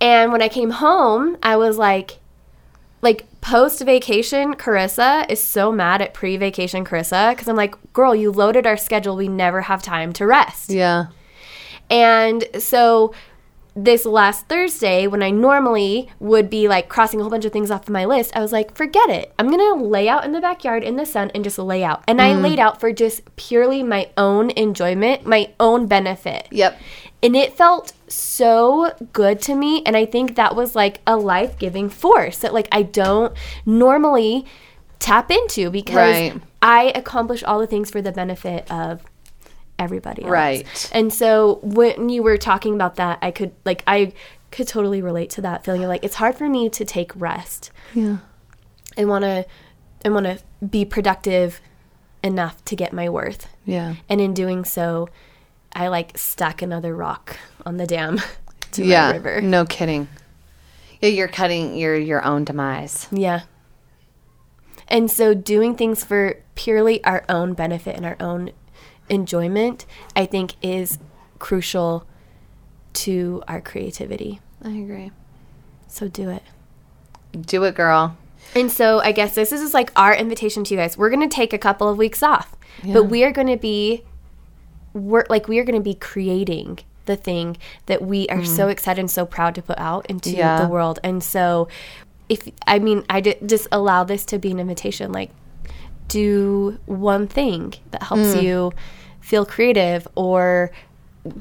And 0.00 0.32
when 0.32 0.42
I 0.42 0.48
came 0.48 0.70
home, 0.70 1.36
I 1.42 1.56
was 1.56 1.78
like, 1.78 2.18
like 3.02 3.26
post 3.40 3.80
vacation, 3.82 4.54
Carissa 4.54 5.30
is 5.30 5.40
so 5.42 5.70
mad 5.70 6.02
at 6.02 6.12
pre 6.14 6.36
vacation 6.36 6.84
Carissa 6.84 7.30
because 7.32 7.48
I'm 7.48 7.56
like, 7.56 7.74
girl, 7.92 8.14
you 8.14 8.32
loaded 8.32 8.66
our 8.66 8.76
schedule. 8.76 9.14
We 9.16 9.28
never 9.28 9.60
have 9.62 9.82
time 9.82 10.12
to 10.14 10.26
rest. 10.26 10.70
Yeah. 10.70 11.06
And 11.90 12.44
so 12.58 13.14
this 13.76 14.04
last 14.04 14.48
Thursday, 14.48 15.06
when 15.06 15.22
I 15.22 15.30
normally 15.30 16.08
would 16.20 16.48
be 16.48 16.68
like 16.68 16.88
crossing 16.88 17.20
a 17.20 17.22
whole 17.22 17.30
bunch 17.30 17.44
of 17.44 17.52
things 17.52 17.70
off 17.70 17.82
of 17.82 17.90
my 17.90 18.04
list, 18.04 18.34
I 18.36 18.40
was 18.40 18.52
like, 18.52 18.76
forget 18.76 19.10
it. 19.10 19.34
I'm 19.38 19.48
going 19.48 19.58
to 19.58 19.84
lay 19.84 20.08
out 20.08 20.24
in 20.24 20.32
the 20.32 20.40
backyard 20.40 20.84
in 20.84 20.96
the 20.96 21.06
sun 21.06 21.30
and 21.34 21.42
just 21.42 21.58
lay 21.58 21.82
out. 21.82 22.04
And 22.06 22.22
I 22.22 22.30
mm. 22.34 22.42
laid 22.42 22.58
out 22.58 22.80
for 22.80 22.92
just 22.92 23.34
purely 23.36 23.82
my 23.82 24.10
own 24.16 24.50
enjoyment, 24.50 25.26
my 25.26 25.52
own 25.58 25.86
benefit. 25.86 26.46
Yep. 26.50 26.80
And 27.22 27.34
it 27.34 27.56
felt 27.56 27.94
so 28.06 28.94
good 29.12 29.40
to 29.42 29.54
me. 29.54 29.82
And 29.84 29.96
I 29.96 30.06
think 30.06 30.36
that 30.36 30.54
was 30.54 30.76
like 30.76 31.00
a 31.06 31.16
life 31.16 31.58
giving 31.58 31.88
force 31.88 32.38
that, 32.38 32.54
like, 32.54 32.68
I 32.70 32.82
don't 32.82 33.34
normally 33.66 34.46
tap 34.98 35.30
into 35.30 35.70
because 35.70 35.96
Right. 35.96 36.40
I 36.62 36.92
accomplish 36.94 37.42
all 37.42 37.58
the 37.58 37.66
things 37.66 37.90
for 37.90 38.00
the 38.00 38.12
benefit 38.12 38.70
of 38.70 39.02
everybody 39.78 40.22
else. 40.22 40.30
Right. 40.30 40.90
And 40.92 41.12
so 41.12 41.58
when 41.62 42.08
you 42.08 42.22
were 42.22 42.36
talking 42.36 42.74
about 42.74 42.96
that, 42.96 43.18
I 43.22 43.30
could, 43.30 43.52
like, 43.64 43.82
I 43.86 44.12
could 44.50 44.68
totally 44.68 45.02
relate 45.02 45.30
to 45.30 45.40
that 45.42 45.64
feeling 45.64 45.82
of 45.82 45.88
like, 45.88 46.04
it's 46.04 46.14
hard 46.16 46.36
for 46.36 46.48
me 46.48 46.68
to 46.70 46.84
take 46.84 47.12
rest. 47.16 47.70
Yeah. 47.92 48.18
I 48.96 49.04
want 49.04 49.24
to, 49.24 49.46
I 50.04 50.08
want 50.10 50.26
to 50.26 50.38
be 50.64 50.84
productive 50.84 51.60
enough 52.22 52.64
to 52.64 52.76
get 52.76 52.92
my 52.92 53.08
worth. 53.08 53.48
Yeah. 53.64 53.96
And 54.08 54.20
in 54.20 54.34
doing 54.34 54.64
so, 54.64 55.08
I 55.72 55.88
like 55.88 56.16
stack 56.16 56.62
another 56.62 56.94
rock 56.94 57.36
on 57.66 57.76
the 57.76 57.86
dam 57.86 58.20
to 58.72 58.84
yeah. 58.84 59.10
my 59.10 59.16
river. 59.16 59.40
No 59.40 59.64
kidding. 59.64 60.08
Yeah, 61.00 61.10
you're 61.10 61.28
cutting 61.28 61.76
your 61.76 61.96
your 61.96 62.24
own 62.24 62.44
demise. 62.44 63.08
Yeah. 63.10 63.42
And 64.88 65.10
so 65.10 65.34
doing 65.34 65.76
things 65.76 66.04
for 66.04 66.36
purely 66.54 67.02
our 67.04 67.24
own 67.28 67.54
benefit 67.54 67.96
and 67.96 68.06
our 68.06 68.16
own 68.20 68.52
enjoyment, 69.08 69.86
I 70.16 70.26
think 70.26 70.54
is 70.62 70.98
crucial 71.38 72.06
to 72.94 73.42
our 73.48 73.60
creativity. 73.60 74.40
I 74.62 74.70
agree. 74.70 75.10
So 75.88 76.08
do 76.08 76.30
it. 76.30 76.42
Do 77.38 77.64
it, 77.64 77.74
girl. 77.74 78.16
And 78.54 78.70
so 78.70 79.00
I 79.00 79.12
guess 79.12 79.34
this 79.34 79.52
is 79.52 79.74
like 79.74 79.90
our 79.96 80.14
invitation 80.14 80.64
to 80.64 80.74
you 80.74 80.80
guys. 80.80 80.96
We're 80.96 81.10
going 81.10 81.28
to 81.28 81.34
take 81.34 81.52
a 81.52 81.58
couple 81.58 81.88
of 81.88 81.98
weeks 81.98 82.22
off, 82.22 82.56
but 82.84 83.04
we 83.04 83.24
are 83.24 83.32
going 83.32 83.48
to 83.48 83.56
be 83.56 84.04
we're 84.92 85.24
like 85.28 85.48
we 85.48 85.58
are 85.58 85.64
going 85.64 85.78
to 85.78 85.82
be 85.82 85.94
creating 85.94 86.78
the 87.06 87.16
thing 87.16 87.56
that 87.86 88.00
we 88.00 88.28
are 88.28 88.44
so 88.44 88.68
mm. 88.68 88.70
excited 88.70 89.00
and 89.00 89.10
so 89.10 89.26
proud 89.26 89.54
to 89.56 89.62
put 89.62 89.78
out 89.78 90.06
into 90.06 90.30
Yeah. 90.30 90.62
the 90.62 90.68
world. 90.68 91.00
And 91.02 91.22
so 91.22 91.68
if 92.28 92.48
I 92.66 92.78
mean 92.78 93.04
I 93.10 93.20
just 93.20 93.68
allow 93.72 94.04
this 94.04 94.24
to 94.26 94.38
be 94.38 94.50
an 94.50 94.60
invitation 94.60 95.12
like 95.12 95.30
do 96.08 96.78
one 96.86 97.26
thing 97.26 97.74
that 97.90 98.02
helps 98.02 98.34
hmm. 98.34 98.40
you 98.40 98.72
feel 99.20 99.46
creative 99.46 100.06
or 100.14 100.70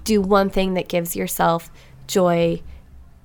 do 0.04 0.22
one 0.22 0.50
thing 0.50 0.74
that 0.76 0.88
gives 0.88 1.16
yourself 1.16 1.70
joy 2.08 2.62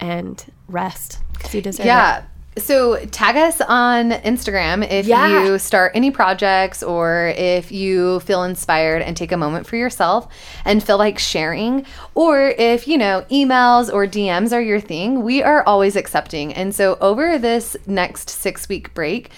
and 0.00 0.52
rest 0.68 1.20
because 1.32 1.54
you 1.54 1.62
deserve 1.62 1.86
it. 1.86 1.88
Yeah. 1.88 2.24
So 2.56 2.96
tag 3.06 3.36
us 3.36 3.60
on 3.60 4.10
Instagram 4.10 4.88
if 4.90 5.06
Yeah. 5.06 5.44
you 5.44 5.58
start 5.58 5.92
any 5.94 6.10
projects 6.10 6.82
or 6.82 7.32
if 7.36 7.70
you 7.70 8.18
feel 8.20 8.42
inspired 8.42 9.00
and 9.02 9.16
take 9.16 9.30
a 9.30 9.36
moment 9.36 9.66
for 9.66 9.76
yourself 9.76 10.26
and 10.64 10.82
feel 10.82 10.98
like 10.98 11.20
sharing 11.20 11.86
or 12.16 12.48
if, 12.58 12.88
you 12.88 12.98
know, 12.98 13.24
emails 13.30 13.92
or 13.92 14.06
DMs 14.06 14.52
are 14.52 14.60
your 14.60 14.80
thing, 14.80 15.22
we 15.22 15.40
are 15.42 15.62
always 15.64 15.94
accepting. 15.94 16.52
And 16.52 16.74
so 16.74 16.98
over 17.00 17.38
this 17.38 17.76
next 17.86 18.28
6-week 18.28 18.92
break, 18.92 19.30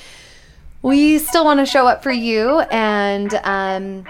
we 0.83 1.18
still 1.18 1.45
want 1.45 1.61
to 1.61 1.66
show 1.66 1.87
up 1.87 2.03
for 2.03 2.11
you 2.11 2.61
and 2.70 3.35
um 3.45 4.05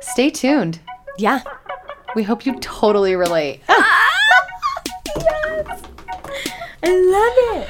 stay 0.00 0.30
tuned. 0.30 0.80
Yeah. 1.18 1.40
We 2.16 2.22
hope 2.22 2.46
you 2.46 2.58
totally 2.60 3.14
relate. 3.14 3.62
I 6.82 6.88
love 6.88 7.62
it. 7.62 7.68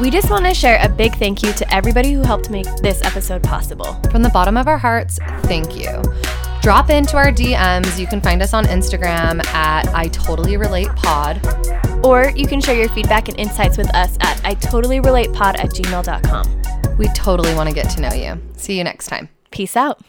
We 0.00 0.10
just 0.10 0.30
want 0.30 0.44
to 0.46 0.54
share 0.54 0.78
a 0.80 0.88
big 0.88 1.14
thank 1.16 1.42
you 1.42 1.52
to 1.54 1.74
everybody 1.74 2.12
who 2.12 2.22
helped 2.22 2.50
make 2.50 2.66
this 2.82 3.02
episode 3.02 3.42
possible. 3.42 3.94
From 4.10 4.22
the 4.22 4.30
bottom 4.30 4.56
of 4.56 4.68
our 4.68 4.78
hearts, 4.78 5.18
thank 5.42 5.74
you. 5.74 6.02
Drop 6.60 6.90
into 6.90 7.16
our 7.16 7.32
DMs. 7.32 7.98
You 7.98 8.06
can 8.06 8.20
find 8.20 8.42
us 8.42 8.52
on 8.52 8.64
Instagram 8.66 9.44
at 9.46 9.88
I 9.94 10.08
Totally 10.08 10.56
Relate 10.56 10.88
Pod. 10.96 11.40
Or 12.04 12.30
you 12.30 12.46
can 12.46 12.60
share 12.60 12.76
your 12.76 12.88
feedback 12.90 13.28
and 13.28 13.38
insights 13.38 13.78
with 13.78 13.92
us 13.94 14.16
at 14.20 14.40
I 14.44 14.54
totally 14.54 15.00
relate 15.00 15.32
pod 15.32 15.56
at 15.56 15.70
gmail.com. 15.70 16.96
We 16.96 17.08
totally 17.08 17.54
want 17.54 17.68
to 17.68 17.74
get 17.74 17.90
to 17.90 18.00
know 18.00 18.12
you. 18.12 18.40
See 18.56 18.76
you 18.76 18.84
next 18.84 19.06
time. 19.06 19.28
Peace 19.50 19.76
out. 19.76 20.00